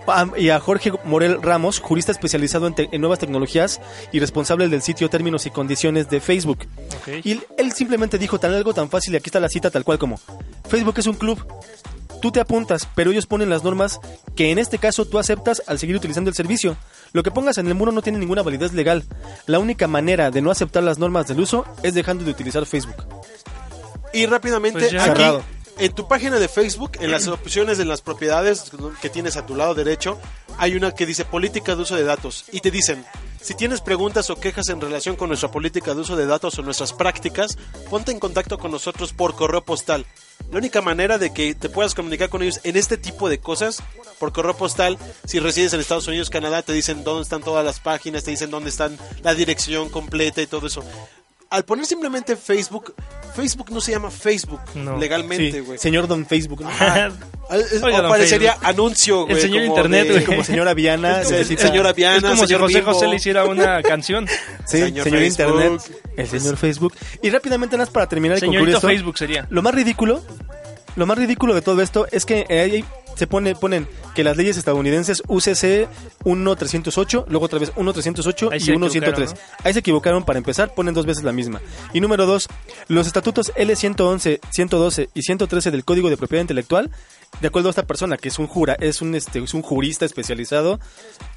a- 0.06 0.26
y 0.38 0.50
a 0.50 0.60
Jorge 0.60 0.92
Morel 1.04 1.40
Ramos, 1.42 1.80
jurista 1.80 2.12
especializado 2.12 2.66
en, 2.66 2.74
te- 2.74 2.88
en 2.92 3.00
nuevas 3.00 3.18
tecnologías 3.18 3.80
y 4.12 4.20
responsable 4.20 4.68
del 4.68 4.82
sitio 4.82 5.08
Términos 5.10 5.46
y 5.46 5.50
Condiciones 5.50 6.08
de 6.10 6.20
Facebook. 6.20 6.66
Ok. 7.00 7.24
Y 7.24 7.32
él, 7.32 7.46
él 7.58 7.72
simplemente 7.72 8.18
dijo 8.18 8.38
tan 8.38 8.52
algo 8.54 8.74
tan 8.74 8.88
fácil 8.90 9.14
y 9.14 9.16
aquí 9.16 9.28
está 9.28 9.40
la 9.40 9.48
cita 9.48 9.70
tal 9.70 9.84
cual 9.84 9.98
como 9.98 10.18
Facebook 10.68 10.94
es 10.98 11.06
un 11.06 11.14
club. 11.14 11.44
Tú 12.22 12.32
te 12.32 12.40
apuntas, 12.40 12.88
pero 12.94 13.10
ellos 13.10 13.26
ponen 13.26 13.50
las 13.50 13.64
normas 13.64 14.00
que 14.34 14.50
en 14.50 14.58
este 14.58 14.78
caso 14.78 15.04
tú 15.04 15.18
aceptas 15.18 15.62
al 15.66 15.78
seguir 15.78 15.94
utilizando 15.96 16.30
el 16.30 16.34
servicio. 16.36 16.74
Lo 17.12 17.22
que 17.22 17.30
pongas 17.30 17.58
en 17.58 17.66
el 17.68 17.74
muro 17.74 17.92
no 17.92 18.00
tiene 18.00 18.18
ninguna 18.18 18.42
validez 18.42 18.72
legal. 18.72 19.04
La 19.46 19.58
única 19.58 19.88
manera 19.88 20.30
de 20.30 20.40
no 20.40 20.50
aceptar 20.50 20.82
las 20.82 20.98
normas 20.98 21.26
del 21.28 21.40
uso 21.40 21.66
es 21.82 21.92
dejando 21.92 22.24
de 22.24 22.30
utilizar 22.30 22.64
Facebook. 22.64 22.94
Y 24.14 24.26
rápidamente, 24.26 24.78
Pues 24.80 24.92
ya. 24.92 25.04
aquí, 25.04 25.08
Cerrado. 25.10 25.42
En 25.76 25.92
tu 25.92 26.06
página 26.06 26.38
de 26.38 26.46
Facebook, 26.46 26.92
en 27.00 27.10
las 27.10 27.26
opciones 27.26 27.78
de 27.78 27.84
las 27.84 28.00
propiedades 28.00 28.70
que 29.02 29.10
tienes 29.10 29.36
a 29.36 29.44
tu 29.44 29.56
lado 29.56 29.74
derecho, 29.74 30.20
hay 30.56 30.76
una 30.76 30.92
que 30.94 31.04
dice 31.04 31.24
política 31.24 31.74
de 31.74 31.82
uso 31.82 31.96
de 31.96 32.04
datos 32.04 32.44
y 32.52 32.60
te 32.60 32.70
dicen, 32.70 33.04
si 33.42 33.54
tienes 33.54 33.80
preguntas 33.80 34.30
o 34.30 34.36
quejas 34.36 34.68
en 34.68 34.80
relación 34.80 35.16
con 35.16 35.28
nuestra 35.28 35.50
política 35.50 35.92
de 35.92 36.02
uso 36.02 36.14
de 36.14 36.26
datos 36.26 36.56
o 36.58 36.62
nuestras 36.62 36.92
prácticas, 36.92 37.58
ponte 37.90 38.12
en 38.12 38.20
contacto 38.20 38.56
con 38.56 38.70
nosotros 38.70 39.12
por 39.12 39.34
correo 39.34 39.64
postal. 39.64 40.06
La 40.52 40.58
única 40.58 40.80
manera 40.80 41.18
de 41.18 41.32
que 41.32 41.56
te 41.56 41.68
puedas 41.68 41.96
comunicar 41.96 42.28
con 42.28 42.42
ellos 42.42 42.60
en 42.62 42.76
este 42.76 42.96
tipo 42.96 43.28
de 43.28 43.40
cosas, 43.40 43.82
por 44.20 44.32
correo 44.32 44.56
postal, 44.56 44.96
si 45.24 45.40
resides 45.40 45.72
en 45.72 45.80
Estados 45.80 46.06
Unidos, 46.06 46.30
Canadá, 46.30 46.62
te 46.62 46.72
dicen 46.72 47.02
dónde 47.02 47.24
están 47.24 47.42
todas 47.42 47.64
las 47.64 47.80
páginas, 47.80 48.22
te 48.22 48.30
dicen 48.30 48.50
dónde 48.50 48.70
están 48.70 48.96
la 49.24 49.34
dirección 49.34 49.88
completa 49.88 50.40
y 50.40 50.46
todo 50.46 50.68
eso. 50.68 50.84
Al 51.50 51.64
poner 51.64 51.86
simplemente 51.86 52.36
Facebook, 52.36 52.94
Facebook 53.34 53.70
no 53.70 53.80
se 53.80 53.92
llama 53.92 54.10
Facebook 54.10 54.60
No. 54.74 54.96
legalmente, 54.98 55.62
Sí, 55.62 55.78
señor 55.78 56.06
Don 56.06 56.24
Facebook, 56.26 56.60
¿no? 56.62 56.68
Ah, 56.70 57.10
Oiga, 57.82 58.00
don 58.02 58.10
parecería 58.10 58.52
Facebook. 58.52 58.68
anuncio, 58.70 59.22
güey. 59.24 59.34
El 59.36 59.40
señor 59.42 59.62
como 59.64 59.76
Internet, 59.76 60.08
güey. 60.10 60.24
como 60.24 60.44
señora 60.44 60.72
Viana. 60.74 61.20
Es 61.22 61.28
como 61.48 61.58
señora 61.58 61.92
Viana, 61.92 62.16
es 62.16 62.22
como 62.22 62.46
si 62.46 62.54
José 62.54 62.78
Bimbo. 62.78 62.92
José 62.92 63.08
le 63.08 63.16
hiciera 63.16 63.44
una 63.44 63.82
canción. 63.82 64.26
Sí, 64.64 64.78
Señor. 64.78 65.06
Internet, 65.22 65.80
el 66.16 66.28
señor 66.28 66.56
Facebook. 66.56 66.94
Y 67.22 67.30
rápidamente, 67.30 67.76
nada 67.76 67.86
más 67.86 67.92
para 67.92 68.08
terminar 68.08 68.38
y 68.38 68.40
concluir 68.40 68.60
Señorito 68.60 68.78
esto, 68.78 68.88
Facebook 68.88 69.18
sería. 69.18 69.46
Lo 69.50 69.62
más 69.62 69.74
ridículo, 69.74 70.22
lo 70.96 71.06
más 71.06 71.18
ridículo 71.18 71.54
de 71.54 71.62
todo 71.62 71.82
esto 71.82 72.06
es 72.10 72.24
que 72.24 72.46
eh, 72.48 72.60
ahí 72.60 72.84
se 73.14 73.26
pone, 73.26 73.54
ponen 73.54 73.88
que 74.14 74.24
las 74.24 74.36
leyes 74.36 74.56
estadounidenses 74.56 75.22
UCC 75.28 75.88
1308, 76.24 77.26
luego 77.28 77.46
otra 77.46 77.58
vez 77.58 77.76
1308 77.76 78.50
Ahí 78.52 78.58
y 78.58 78.60
se 78.60 78.72
1103. 78.72 79.30
equivocaron, 79.30 79.56
Ahí 79.64 79.72
se 79.72 79.78
equivocaron 79.78 80.24
para 80.24 80.38
empezar, 80.38 80.74
ponen 80.74 80.94
dos 80.94 81.06
veces 81.06 81.24
la 81.24 81.32
misma. 81.32 81.60
Y 81.92 82.00
número 82.00 82.26
dos, 82.26 82.48
los 82.88 83.06
estatutos 83.06 83.52
L111, 83.54 84.40
112 84.50 85.10
y 85.14 85.22
113 85.22 85.70
del 85.70 85.84
Código 85.84 86.10
de 86.10 86.16
Propiedad 86.16 86.42
Intelectual, 86.42 86.90
de 87.40 87.48
acuerdo 87.48 87.68
a 87.68 87.70
esta 87.70 87.86
persona 87.86 88.16
que 88.16 88.28
es 88.28 88.38
un 88.38 88.46
jura, 88.46 88.76
es 88.80 89.02
un 89.02 89.14
este, 89.14 89.40
es 89.40 89.54
un 89.54 89.62
jurista 89.62 90.04
especializado, 90.04 90.78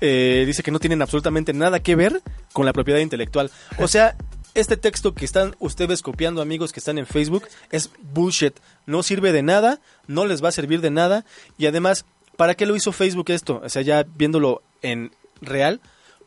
eh, 0.02 0.44
dice 0.46 0.64
que 0.64 0.72
no 0.72 0.80
tienen 0.80 1.02
absolutamente 1.02 1.54
nada 1.54 1.80
que 1.80 1.96
ver 1.96 2.22
con 2.54 2.66
la 2.66 2.74
propiedad 2.74 3.00
intelectual. 3.00 3.52
O 3.80 3.88
sea, 3.88 4.16
este 4.60 4.78
texto 4.78 5.14
que 5.14 5.26
están 5.26 5.56
ustedes 5.60 6.02
copiando, 6.02 6.42
amigos 6.42 6.72
que 6.74 6.80
están 6.80 6.98
en 6.98 7.06
Facebook, 7.06 7.48
es 7.72 7.90
bullshit. 8.14 8.54
No 8.86 9.04
sirve 9.04 9.32
de 9.32 9.44
nada, 9.44 9.80
no 10.08 10.26
les 10.26 10.44
va 10.44 10.50
a 10.50 10.52
servir 10.52 10.82
de 10.82 10.90
nada. 10.92 11.26
Y 11.58 11.66
además, 11.68 12.06
¿para 12.36 12.56
qué 12.56 12.66
lo 12.66 12.76
hizo 12.76 12.92
Facebook 12.92 13.30
esto? 13.30 13.62
O 13.64 13.70
sea, 13.70 13.82
ya 13.82 14.04
viéndolo 14.04 14.62
en 14.82 15.12
real. 15.42 15.80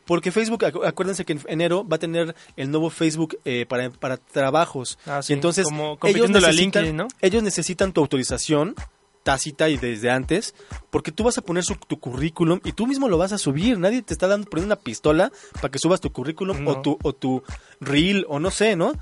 Porque 0.05 0.31
Facebook, 0.31 0.63
acu- 0.63 0.85
acuérdense 0.85 1.25
que 1.25 1.33
en 1.33 1.41
enero 1.47 1.87
va 1.87 1.95
a 1.97 1.99
tener 1.99 2.35
el 2.57 2.71
nuevo 2.71 2.89
Facebook 2.89 3.37
eh, 3.45 3.65
para, 3.69 3.89
para 3.91 4.17
trabajos. 4.17 4.97
Ah, 5.05 5.21
sí, 5.21 5.31
y 5.31 5.35
entonces, 5.35 5.65
como 5.65 5.83
ellos 5.91 5.99
compitiéndole 5.99 6.47
a 6.47 6.49
necesitan, 6.49 6.83
LinkedIn, 6.83 6.97
¿no? 6.97 7.07
ellos 7.21 7.43
necesitan 7.43 7.93
tu 7.93 8.01
autorización 8.01 8.75
tácita 9.23 9.69
y 9.69 9.77
desde 9.77 10.09
antes, 10.09 10.55
porque 10.89 11.11
tú 11.11 11.23
vas 11.23 11.37
a 11.37 11.41
poner 11.41 11.63
su- 11.63 11.75
tu 11.75 11.99
currículum 11.99 12.59
y 12.63 12.71
tú 12.73 12.87
mismo 12.87 13.07
lo 13.09 13.17
vas 13.17 13.31
a 13.33 13.37
subir. 13.37 13.77
Nadie 13.77 14.01
te 14.01 14.13
está 14.13 14.27
dando 14.27 14.49
poniendo 14.49 14.73
una 14.73 14.81
pistola 14.81 15.31
para 15.55 15.69
que 15.69 15.79
subas 15.79 16.01
tu 16.01 16.11
currículum 16.11 16.67
o 16.67 16.81
tu 16.81 16.97
o 17.03 17.13
tu 17.13 17.43
reel 17.79 18.25
o 18.29 18.39
no 18.39 18.51
sé, 18.51 18.75
¿no? 18.75 18.93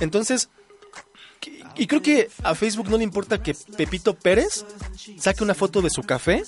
Entonces, 0.00 0.50
y 1.76 1.86
creo 1.86 2.02
que 2.02 2.30
a 2.42 2.54
Facebook 2.54 2.88
no 2.88 2.96
le 2.96 3.04
importa 3.04 3.42
que 3.42 3.54
Pepito 3.76 4.14
Pérez 4.14 4.64
saque 5.18 5.44
una 5.44 5.54
foto 5.54 5.82
de 5.82 5.90
su 5.90 6.02
café 6.02 6.42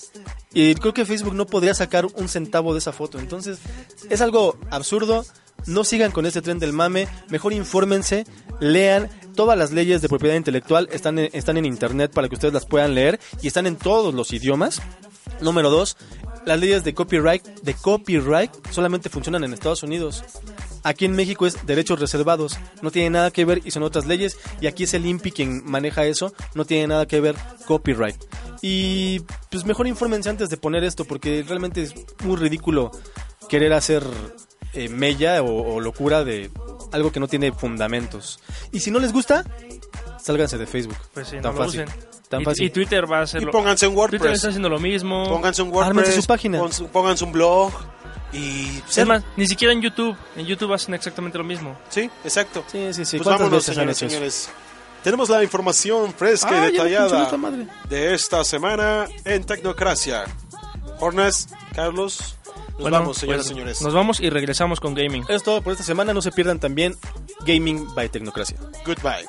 y 0.53 0.75
creo 0.77 0.95
que 0.95 1.05
Facebook 1.05 1.35
no 1.35 1.47
podría 1.47 1.75
sacar 1.75 2.07
un 2.07 2.29
centavo 2.29 2.73
de 2.73 2.79
esa 2.79 2.93
foto. 2.93 3.19
Entonces, 3.19 3.59
es 4.09 4.21
algo 4.21 4.59
absurdo. 4.71 5.25
No 5.67 5.83
sigan 5.85 6.13
con 6.13 6.25
este 6.25 6.41
tren 6.41 6.61
del 6.61 6.73
mame, 6.73 7.09
mejor 7.29 7.53
infórmense, 7.53 8.25
lean 8.61 9.11
todas 9.35 9.59
las 9.59 9.73
leyes 9.73 10.01
de 10.01 10.09
propiedad 10.09 10.37
intelectual, 10.37 10.89
están 10.93 11.19
en, 11.19 11.31
están 11.33 11.57
en 11.57 11.67
internet 11.67 12.13
para 12.13 12.29
que 12.29 12.37
ustedes 12.37 12.55
las 12.55 12.65
puedan 12.65 12.95
leer 12.95 13.19
y 13.43 13.49
están 13.49 13.67
en 13.67 13.75
todos 13.77 14.15
los 14.15 14.33
idiomas. 14.33 14.81
Número 15.41 15.69
dos, 15.69 15.97
las 16.47 16.61
leyes 16.61 16.85
de 16.85 16.95
copyright, 16.95 17.45
de 17.61 17.75
copyright 17.75 18.51
solamente 18.71 19.11
funcionan 19.11 19.45
en 19.45 19.53
Estados 19.53 19.83
Unidos. 19.83 20.25
Aquí 20.89 21.05
en 21.05 21.13
México 21.13 21.47
es 21.47 21.67
derechos 21.67 22.01
reservados, 22.01 22.59
no 22.81 22.91
tiene 22.91 23.11
nada 23.11 23.31
que 23.31 23.45
ver 23.45 23.61
y 23.65 23.73
son 23.73 23.83
otras 23.83 24.07
leyes. 24.07 24.39
Y 24.63 24.67
aquí 24.69 24.85
es 24.85 24.95
el 24.95 25.05
INPI 25.05 25.33
quien 25.33 25.63
maneja 25.71 26.07
eso, 26.07 26.33
no 26.55 26.65
tiene 26.65 26.87
nada 26.87 27.05
que 27.07 27.21
ver 27.21 27.37
copyright. 27.67 28.17
Y 28.63 29.21
pues 29.51 29.67
mejor 29.67 29.87
infórmense 29.87 30.31
antes 30.31 30.49
de 30.49 30.57
poner 30.57 30.85
esto, 30.85 31.05
porque 31.05 31.45
realmente 31.47 31.83
es 31.83 31.95
muy 32.25 32.37
ridículo 32.37 32.91
querer 33.51 33.75
hacer 33.75 34.03
eh, 34.73 34.89
mella 34.89 35.43
o, 35.43 35.75
o 35.75 35.81
locura 35.81 36.25
de 36.25 36.51
algo 36.93 37.13
que 37.13 37.21
no 37.21 37.29
tiene 37.29 37.53
fundamentos. 37.53 38.41
Y 38.73 38.81
si 38.81 38.91
no 38.91 38.99
les 38.99 39.13
gusta, 39.13 39.45
sálganse 40.23 40.57
de 40.57 40.67
Facebook. 40.67 40.97
Pues 41.13 41.29
sí, 41.29 41.37
no 41.37 41.43
Tan 41.43 41.55
lo 41.55 41.65
fácil. 41.65 41.83
usen. 41.83 41.95
Tan 42.29 42.43
y, 42.43 42.45
fácil. 42.45 42.65
y 42.67 42.71
Twitter 42.71 43.11
va 43.11 43.21
a 43.21 43.23
hacer 43.23 43.43
Y 43.43 43.47
pónganse 43.47 43.87
en 43.87 43.93
Twitter 43.93 44.11
WordPress. 44.13 44.35
está 44.37 44.49
haciendo 44.49 44.69
lo 44.69 44.79
mismo. 44.79 45.25
Pónganse 45.29 45.63
en 45.63 45.69
Ármense 45.69 45.93
WordPress. 45.93 46.15
su 46.15 46.27
página. 46.27 46.63
Pónganse 46.93 47.25
un 47.25 47.33
blog. 47.33 47.73
Y. 48.33 48.83
Es 48.95 49.07
más, 49.07 49.23
ni 49.37 49.47
siquiera 49.47 49.73
en 49.73 49.81
YouTube. 49.81 50.17
En 50.37 50.45
YouTube 50.47 50.73
hacen 50.73 50.95
exactamente 50.95 51.39
lo 51.39 51.45
mismo. 51.45 51.79
Sí, 51.89 52.11
exacto. 52.25 52.65
Sí, 52.71 52.93
sí, 52.93 53.05
sí. 53.05 53.17
Pues 53.17 53.25
¿Cuántas 53.25 53.41
vámonos, 53.41 53.51
veces 53.53 53.69
han 53.71 53.75
señores, 53.75 54.03
hecho 54.03 54.11
señores. 54.11 54.51
Tenemos 55.03 55.29
la 55.29 55.43
información 55.45 56.13
fresca 56.13 56.49
Ah, 56.51 56.53
y 56.53 56.75
escuchó 56.77 56.83
detallada 56.85 57.23
esta 57.25 57.37
madre. 57.37 57.67
de 57.89 58.15
esta 58.15 58.45
semana 58.45 59.07
en 59.25 59.45
Tecnocracia. 59.45 60.25
Hornas, 61.01 61.49
Carlos, 61.75 62.37
nos 62.73 62.79
Bueno, 62.81 62.99
vamos, 62.99 63.17
señoras 63.19 63.43
pues, 63.43 63.47
y 63.47 63.55
señores. 63.55 63.83
Nos 63.83 63.95
vamos 63.95 64.21
y 64.21 64.29
regresamos 64.29 64.81
con 64.81 64.95
gaming. 64.95 65.25
Es 65.29 65.43
todo 65.45 65.63
por 65.63 65.73
esta 65.73 65.85
semana. 65.85 66.13
No 66.13 66.21
se 66.21 66.33
pierdan 66.33 66.59
también 66.59 66.97
Gaming 67.47 67.95
by 67.95 68.09
Tecnocracia. 68.09 68.57
Goodbye. 68.85 69.25